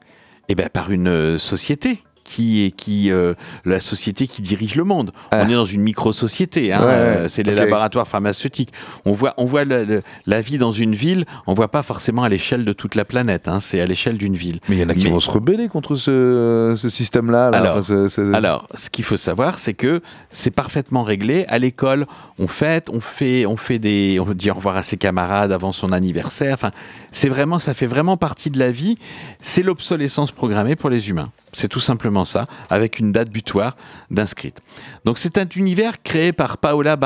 Eh 0.47 0.53
ben 0.55 0.69
par 0.71 0.91
une 0.91 1.07
euh, 1.07 1.39
société 1.39 1.99
qui 2.25 2.65
est 2.65 2.71
qui 2.71 3.09
euh, 3.11 3.33
la 3.63 3.79
société 3.79 4.27
qui 4.27 4.41
dirige 4.41 4.75
le 4.75 4.83
monde. 4.83 5.11
Ah. 5.31 5.43
On 5.45 5.49
est 5.49 5.53
dans 5.53 5.63
une 5.63 5.81
micro-société, 5.81 6.73
hein, 6.73 6.81
Ouais, 6.81 6.91
euh, 6.91 7.29
c'est 7.29 7.43
les 7.43 7.55
laboratoires 7.55 8.07
pharmaceutiques. 8.07 8.73
On 9.05 9.13
voit 9.13 9.33
on 9.37 9.45
voit 9.45 9.63
le- 9.63 9.85
le- 9.85 10.01
la 10.27 10.41
vie 10.41 10.57
dans 10.57 10.71
une 10.73 10.95
ville, 10.95 11.25
on 11.47 11.53
voit 11.53 11.69
pas 11.69 11.83
forcément 11.83 12.23
à 12.23 12.29
l'échelle 12.29 12.65
de 12.65 12.73
toute 12.73 12.95
la 12.95 13.05
planète, 13.05 13.47
hein, 13.47 13.59
c'est 13.61 13.79
à 13.79 13.85
l'échelle 13.85 14.17
d'une 14.17 14.35
ville. 14.35 14.59
Mais 14.67 14.75
il 14.75 14.81
y 14.81 14.83
en 14.83 14.89
a 14.89 14.93
qui 14.93 15.05
Mais- 15.05 15.11
vont 15.11 15.19
se 15.21 15.29
rebeller 15.31 15.69
contre 15.69 15.95
ce, 15.95 16.73
ce 16.77 16.89
système-là. 16.89 17.51
là. 17.51 17.57
Alors, 17.59 17.77
Enfin, 17.77 18.07
ce- 18.09 18.33
Alors, 18.33 18.67
ce 18.73 18.89
qu'il 18.89 19.05
faut 19.05 19.17
savoir, 19.17 19.59
c'est 19.59 19.73
que 19.75 20.01
c'est 20.29 20.51
parfaitement 20.51 21.03
réglé. 21.03 21.45
À 21.47 21.59
l'école, 21.59 22.05
on 22.39 22.47
fête, 22.47 22.89
on 22.89 22.99
fait, 23.01 23.45
on 23.45 23.55
fait 23.57 23.77
des, 23.79 24.19
on 24.19 24.25
dit 24.33 24.49
au 24.49 24.55
revoir 24.55 24.75
à 24.77 24.83
ses 24.83 24.97
camarades 24.97 25.51
avant 25.51 25.71
son 25.71 25.91
anniversaire. 25.91 26.53
Enfin, 26.55 26.71
c'est 27.11 27.29
vraiment, 27.29 27.59
ça 27.59 27.73
fait 27.75 27.85
vraiment 27.85 28.17
partie 28.17 28.49
de 28.49 28.57
la 28.59 28.71
vie. 28.71 28.97
C'est 29.39 29.61
l'obsolescence 29.61 30.31
programmée 30.31 30.75
pour 30.75 30.89
les 30.89 31.09
humains. 31.09 31.29
C'est 31.55 31.69
tout 31.69 31.79
simplement 31.79 32.25
ça, 32.25 32.47
avec 32.69 32.99
une 32.99 33.13
date 33.13 33.29
butoir 33.29 33.77
d'inscrite. 34.11 34.61
Donc, 35.05 35.17
c'est 35.17 35.37
un 35.37 35.45
univers 35.55 36.03
créé 36.03 36.33
par 36.33 36.57
Paola 36.57 36.97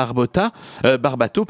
euh, 0.84 0.98
Barbato, 0.98 1.46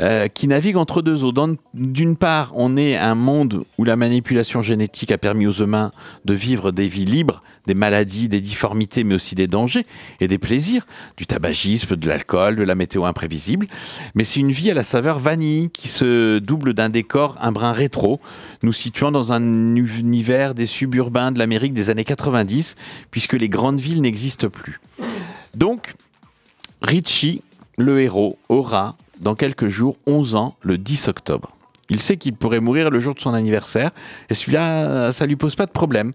euh, 0.00 0.28
qui 0.28 0.46
navigue 0.46 0.76
entre 0.76 1.02
deux 1.02 1.24
eaux. 1.24 1.32
D'une 1.74 2.16
part, 2.16 2.52
on 2.54 2.76
est 2.76 2.96
un 2.96 3.16
monde 3.16 3.64
où 3.76 3.82
la 3.82 3.96
manipulation 3.96 4.62
génétique 4.62 5.10
a 5.10 5.18
permis 5.18 5.48
aux 5.48 5.52
humains 5.52 5.90
de 6.24 6.34
vivre 6.34 6.70
des 6.70 6.86
vies 6.86 7.04
libres, 7.04 7.42
des 7.68 7.74
maladies, 7.74 8.28
des 8.28 8.40
difformités, 8.40 9.04
mais 9.04 9.14
aussi 9.14 9.34
des 9.34 9.46
dangers 9.46 9.84
et 10.20 10.26
des 10.26 10.38
plaisirs, 10.38 10.86
du 11.16 11.26
tabagisme, 11.26 11.94
de 11.94 12.08
l'alcool, 12.08 12.56
de 12.56 12.64
la 12.64 12.74
météo 12.74 13.04
imprévisible. 13.04 13.66
Mais 14.14 14.24
c'est 14.24 14.40
une 14.40 14.50
vie 14.50 14.70
à 14.70 14.74
la 14.74 14.82
saveur 14.82 15.18
vanille 15.18 15.68
qui 15.70 15.86
se 15.86 16.38
double 16.38 16.72
d'un 16.72 16.88
décor 16.88 17.36
un 17.40 17.52
brin 17.52 17.72
rétro, 17.72 18.20
nous 18.62 18.72
situant 18.72 19.12
dans 19.12 19.32
un 19.32 19.76
univers 19.76 20.54
des 20.54 20.66
suburbains 20.66 21.30
de 21.30 21.38
l'Amérique 21.38 21.74
des 21.74 21.90
années 21.90 22.04
90, 22.04 22.74
puisque 23.10 23.34
les 23.34 23.50
grandes 23.50 23.78
villes 23.78 24.00
n'existent 24.00 24.48
plus. 24.48 24.80
Donc, 25.54 25.94
Richie, 26.80 27.42
le 27.76 28.00
héros, 28.00 28.38
aura, 28.48 28.96
dans 29.20 29.34
quelques 29.34 29.68
jours, 29.68 29.96
11 30.06 30.36
ans, 30.36 30.56
le 30.62 30.78
10 30.78 31.08
octobre. 31.08 31.52
Il 31.90 32.00
sait 32.00 32.18
qu'il 32.18 32.34
pourrait 32.34 32.60
mourir 32.60 32.90
le 32.90 33.00
jour 33.00 33.14
de 33.14 33.20
son 33.20 33.32
anniversaire, 33.32 33.92
et 34.28 34.34
celui-là, 34.34 35.10
ça 35.10 35.24
lui 35.26 35.36
pose 35.36 35.54
pas 35.54 35.64
de 35.64 35.70
problème. 35.70 36.12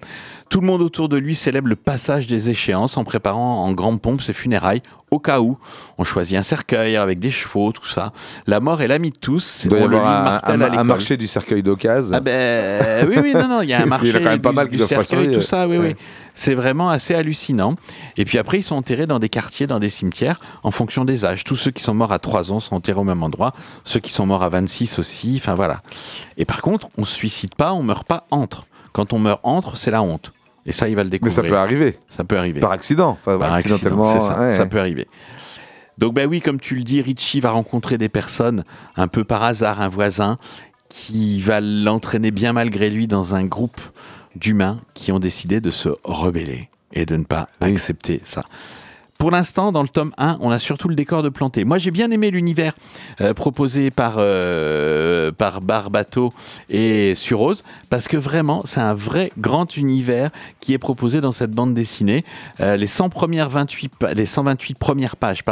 Tout 0.53 0.61
le 0.61 0.67
monde 0.67 0.83
autour 0.83 1.09
de 1.09 1.17
lui 1.17 1.33
célèbre 1.33 1.67
le 1.67 1.75
passage 1.75 2.27
des 2.27 2.51
échéances 2.51 2.95
en 2.97 3.03
préparant 3.03 3.65
en 3.65 3.73
grande 3.73 3.99
pompe 3.99 4.21
ses 4.21 4.33
funérailles, 4.33 4.83
au 5.09 5.17
cas 5.17 5.39
où. 5.39 5.57
On 5.97 6.03
choisit 6.03 6.37
un 6.37 6.43
cercueil 6.43 6.95
avec 6.95 7.17
des 7.17 7.31
chevaux, 7.31 7.71
tout 7.71 7.87
ça. 7.87 8.13
La 8.45 8.59
mort 8.59 8.83
est 8.83 8.87
l'ami 8.87 9.09
de 9.09 9.17
tous. 9.17 9.61
il 9.63 9.69
doit 9.71 9.79
y 9.79 9.81
avoir 9.81 10.05
un, 10.07 10.21
martèle 10.23 10.61
un- 10.61 10.65
à 10.65 10.67
un 10.67 10.69
l'école. 10.69 10.85
marché 10.85 11.17
du 11.17 11.25
cercueil 11.25 11.63
d'occasion. 11.63 12.11
Ah 12.13 12.19
ben 12.19 13.07
oui, 13.09 13.15
oui, 13.19 13.33
non, 13.33 13.47
non, 13.47 13.61
il 13.63 13.69
y 13.71 13.73
a 13.73 13.79
un 13.81 13.85
y 13.85 13.89
marché 13.89 14.11
en 14.11 14.15
a 14.15 14.19
quand 14.19 14.25
même 14.29 14.41
pas 14.41 14.49
du, 14.51 14.55
mal 14.55 14.69
du 14.69 14.77
cercueil, 14.77 15.33
tout 15.33 15.41
ça, 15.41 15.67
oui, 15.67 15.79
Ouais. 15.79 15.87
oui. 15.87 15.95
C'est 16.35 16.53
vraiment 16.53 16.89
assez 16.91 17.15
hallucinant. 17.15 17.73
Et 18.17 18.23
puis 18.23 18.37
après, 18.37 18.59
ils 18.59 18.63
sont 18.63 18.75
enterrés 18.75 19.07
dans 19.07 19.17
des 19.17 19.29
quartiers, 19.29 19.65
dans 19.65 19.79
des 19.79 19.89
cimetières, 19.89 20.39
en 20.61 20.69
fonction 20.69 21.03
des 21.03 21.25
âges. 21.25 21.43
Tous 21.45 21.55
ceux 21.55 21.71
qui 21.71 21.81
sont 21.81 21.95
morts 21.95 22.11
à 22.11 22.19
3 22.19 22.51
ans 22.51 22.59
sont 22.59 22.75
enterrés 22.75 22.99
au 22.99 23.03
même 23.03 23.23
endroit, 23.23 23.53
ceux 23.85 23.99
qui 23.99 24.11
sont 24.11 24.27
morts 24.27 24.43
à 24.43 24.49
26 24.49 24.99
aussi, 24.99 25.33
enfin 25.37 25.55
voilà. 25.55 25.79
Et 26.37 26.45
par 26.45 26.61
contre, 26.61 26.89
on 26.99 27.05
se 27.05 27.15
suicide 27.15 27.55
pas, 27.55 27.73
on 27.73 27.81
meurt 27.81 28.05
pas 28.07 28.27
entre. 28.29 28.67
Quand 28.91 29.13
on 29.13 29.17
meurt 29.17 29.39
entre, 29.41 29.77
c'est 29.77 29.89
la 29.89 30.03
honte. 30.03 30.31
Et 30.65 30.71
ça, 30.71 30.87
il 30.89 30.95
va 30.95 31.03
le 31.03 31.07
Mais 31.07 31.11
découvrir. 31.11 31.35
ça 31.35 31.41
peut 31.43 31.57
arriver. 31.57 31.97
Ça 32.09 32.23
peut 32.23 32.37
arriver. 32.37 32.59
Par 32.59 32.71
accident. 32.71 33.17
Enfin, 33.21 33.37
Par 33.37 33.53
accident, 33.53 33.75
accidentellement. 33.75 34.05
c'est 34.05 34.19
ça, 34.19 34.39
ouais. 34.39 34.49
ça 34.49 34.65
peut 34.65 34.79
arriver. 34.79 35.07
Donc 35.97 36.13
ben 36.13 36.27
oui, 36.27 36.41
comme 36.41 36.59
tu 36.59 36.75
le 36.75 36.83
dis, 36.83 37.01
Richie 37.01 37.39
va 37.39 37.51
rencontrer 37.51 37.97
des 37.97 38.09
personnes 38.09 38.63
un 38.95 39.07
peu 39.07 39.23
par 39.23 39.43
hasard, 39.43 39.79
un 39.81 39.89
voisin 39.89 40.37
qui 40.89 41.39
va 41.41 41.59
l'entraîner 41.61 42.31
bien 42.31 42.53
malgré 42.53 42.89
lui 42.89 43.07
dans 43.07 43.35
un 43.35 43.45
groupe 43.45 43.81
d'humains 44.35 44.79
qui 44.95 45.11
ont 45.11 45.19
décidé 45.19 45.59
de 45.61 45.69
se 45.69 45.89
rebeller 46.03 46.69
et 46.93 47.05
de 47.05 47.15
ne 47.15 47.23
pas 47.23 47.47
accepter 47.61 48.21
ça. 48.23 48.43
Pour 49.19 49.31
l'instant, 49.31 49.71
dans 49.71 49.83
le 49.83 49.87
tome 49.87 50.11
1, 50.17 50.37
on 50.41 50.51
a 50.51 50.59
surtout 50.59 50.89
le 50.89 50.95
décor 50.95 51.21
de 51.23 51.29
planté. 51.29 51.63
Moi, 51.63 51.77
j'ai 51.77 51.91
bien 51.91 52.11
aimé 52.11 52.29
l'univers 52.31 52.73
euh, 53.21 53.33
proposé 53.33 53.89
par, 53.89 54.15
euh, 54.17 55.12
par 55.33 55.61
Barbato 55.61 56.31
et 56.69 57.13
Surose, 57.15 57.63
parce 57.89 58.07
que 58.07 58.17
vraiment, 58.17 58.61
c'est 58.65 58.79
un 58.81 58.93
vrai 58.93 59.31
grand 59.37 59.75
univers 59.77 60.29
qui 60.59 60.73
est 60.73 60.77
proposé 60.77 61.21
dans 61.21 61.31
cette 61.31 61.51
bande 61.51 61.73
dessinée. 61.73 62.23
Euh, 62.59 62.75
les, 62.75 62.87
100 62.87 63.09
premières 63.09 63.49
28, 63.49 63.95
pa- 63.97 64.13
les 64.13 64.25
128 64.25 64.77
premières 64.77 65.15
pages 65.15 65.43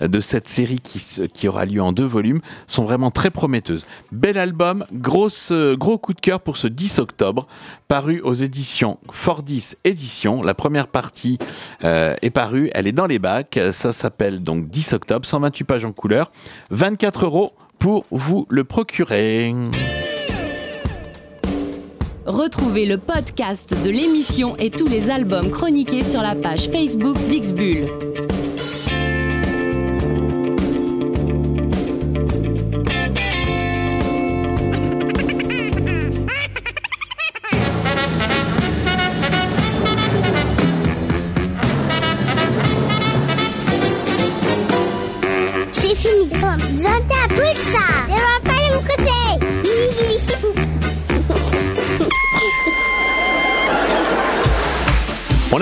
de 0.00 0.20
cette 0.20 0.48
série 0.48 0.78
qui 0.78 1.48
aura 1.48 1.64
lieu 1.64 1.82
en 1.82 1.92
deux 1.92 2.04
volumes 2.04 2.40
sont 2.66 2.84
vraiment 2.84 3.10
très 3.10 3.30
prometteuses. 3.30 3.86
Bel 4.12 4.38
album, 4.38 4.84
grosse, 4.92 5.50
euh, 5.52 5.76
gros 5.76 5.98
coup 5.98 6.12
de 6.12 6.20
cœur 6.20 6.40
pour 6.40 6.56
ce 6.56 6.66
10 6.68 6.98
octobre, 6.98 7.46
paru 7.88 8.20
aux 8.22 8.34
éditions 8.34 8.98
Fordis 9.10 9.74
Éditions. 9.84 10.42
La 10.42 10.54
première 10.54 10.88
partie 10.88 11.38
euh, 11.84 12.14
est 12.22 12.30
parue, 12.30 12.70
elle 12.74 12.86
est 12.86 12.92
dans 12.92 13.06
les 13.06 13.18
bacs. 13.18 13.58
Ça 13.72 13.92
s'appelle 13.92 14.42
donc 14.42 14.68
10 14.68 14.92
octobre, 14.94 15.26
128 15.26 15.64
pages 15.64 15.84
en 15.84 15.92
couleur, 15.92 16.30
24 16.70 17.24
euros 17.24 17.52
pour 17.78 18.04
vous 18.10 18.46
le 18.48 18.64
procurer. 18.64 19.52
Retrouvez 22.26 22.86
le 22.86 22.96
podcast 22.96 23.74
de 23.84 23.90
l'émission 23.90 24.56
et 24.56 24.70
tous 24.70 24.86
les 24.86 25.10
albums 25.10 25.50
chroniqués 25.50 26.04
sur 26.04 26.22
la 26.22 26.34
page 26.34 26.70
Facebook 26.70 27.16
d'Ixbull. 27.28 27.90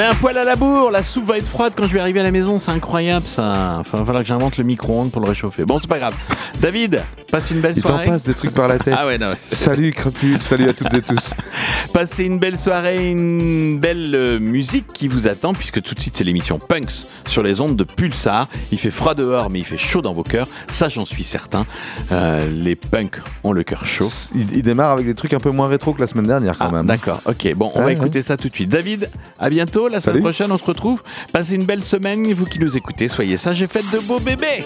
Est 0.02 0.06
un 0.06 0.14
poil 0.14 0.36
à 0.38 0.44
la 0.44 0.56
bourre, 0.56 0.90
la 0.90 1.02
soupe 1.02 1.26
va 1.28 1.38
être 1.38 1.46
froide 1.46 1.72
quand 1.76 1.86
je 1.86 1.92
vais 1.94 2.00
arriver 2.00 2.20
à 2.20 2.22
la 2.24 2.30
maison, 2.30 2.58
c'est 2.58 2.70
incroyable 2.70 3.26
ça. 3.26 3.76
Enfin, 3.78 3.90
il 3.94 3.98
va 4.00 4.04
falloir 4.04 4.22
que 4.22 4.28
j'invente 4.28 4.56
le 4.56 4.64
micro-ondes 4.64 5.10
pour 5.12 5.20
le 5.22 5.28
réchauffer. 5.28 5.64
Bon, 5.64 5.78
c'est 5.78 5.88
pas 5.88 5.98
grave. 5.98 6.14
David, 6.60 7.02
passe 7.30 7.50
une 7.50 7.60
belle 7.60 7.74
Il 7.76 7.82
t'en 7.82 7.88
soirée. 7.90 8.06
passe 8.06 8.24
des 8.24 8.34
trucs 8.34 8.52
par 8.52 8.68
la 8.68 8.78
tête. 8.78 8.94
Ah 8.98 9.06
ouais, 9.06 9.18
non, 9.18 9.32
Salut 9.38 9.92
Crapule, 9.92 10.42
salut 10.42 10.68
à 10.68 10.72
toutes 10.72 10.92
et 10.94 11.02
tous. 11.02 11.34
Passez 11.92 12.24
une 12.24 12.38
belle 12.38 12.56
soirée, 12.56 13.10
une 13.10 13.78
belle 13.78 14.14
euh, 14.14 14.38
musique 14.38 14.86
qui 14.94 15.08
vous 15.08 15.26
attend, 15.26 15.52
puisque 15.52 15.82
tout 15.82 15.94
de 15.94 16.00
suite 16.00 16.16
c'est 16.16 16.24
l'émission 16.24 16.58
Punks 16.58 17.04
sur 17.26 17.42
les 17.42 17.60
ondes 17.60 17.76
de 17.76 17.84
Pulsar. 17.84 18.48
Il 18.70 18.78
fait 18.78 18.90
froid 18.90 19.14
dehors, 19.14 19.50
mais 19.50 19.58
il 19.60 19.64
fait 19.66 19.76
chaud 19.78 20.00
dans 20.00 20.12
vos 20.14 20.22
cœurs. 20.22 20.48
Ça, 20.70 20.88
j'en 20.88 21.04
suis 21.04 21.24
certain. 21.24 21.66
Euh, 22.12 22.48
les 22.50 22.76
punks 22.76 23.20
ont 23.44 23.52
le 23.52 23.62
cœur 23.62 23.84
chaud. 23.86 24.08
Il, 24.34 24.56
il 24.56 24.62
démarre 24.62 24.92
avec 24.92 25.04
des 25.06 25.14
trucs 25.14 25.34
un 25.34 25.40
peu 25.40 25.50
moins 25.50 25.68
rétro 25.68 25.92
que 25.92 26.00
la 26.00 26.06
semaine 26.06 26.26
dernière 26.26 26.56
quand 26.56 26.68
Ah, 26.70 26.72
même. 26.72 26.86
D'accord, 26.86 27.20
ok. 27.26 27.54
Bon, 27.56 27.70
on 27.74 27.78
Ouais, 27.78 27.82
va 27.82 27.86
ouais. 27.88 27.92
écouter 27.94 28.22
ça 28.22 28.36
tout 28.36 28.48
de 28.48 28.54
suite. 28.54 28.68
David, 28.70 29.08
à 29.38 29.50
bientôt. 29.50 29.88
La 29.92 30.00
semaine 30.00 30.14
Salut. 30.14 30.20
prochaine, 30.22 30.50
on 30.50 30.56
se 30.56 30.64
retrouve. 30.64 31.02
Passez 31.32 31.54
une 31.54 31.64
belle 31.64 31.82
semaine. 31.82 32.32
Vous 32.32 32.46
qui 32.46 32.58
nous 32.58 32.76
écoutez, 32.78 33.08
soyez 33.08 33.36
sages 33.36 33.60
et 33.60 33.66
faites 33.66 33.90
de 33.92 33.98
beaux 33.98 34.20
bébés. 34.20 34.64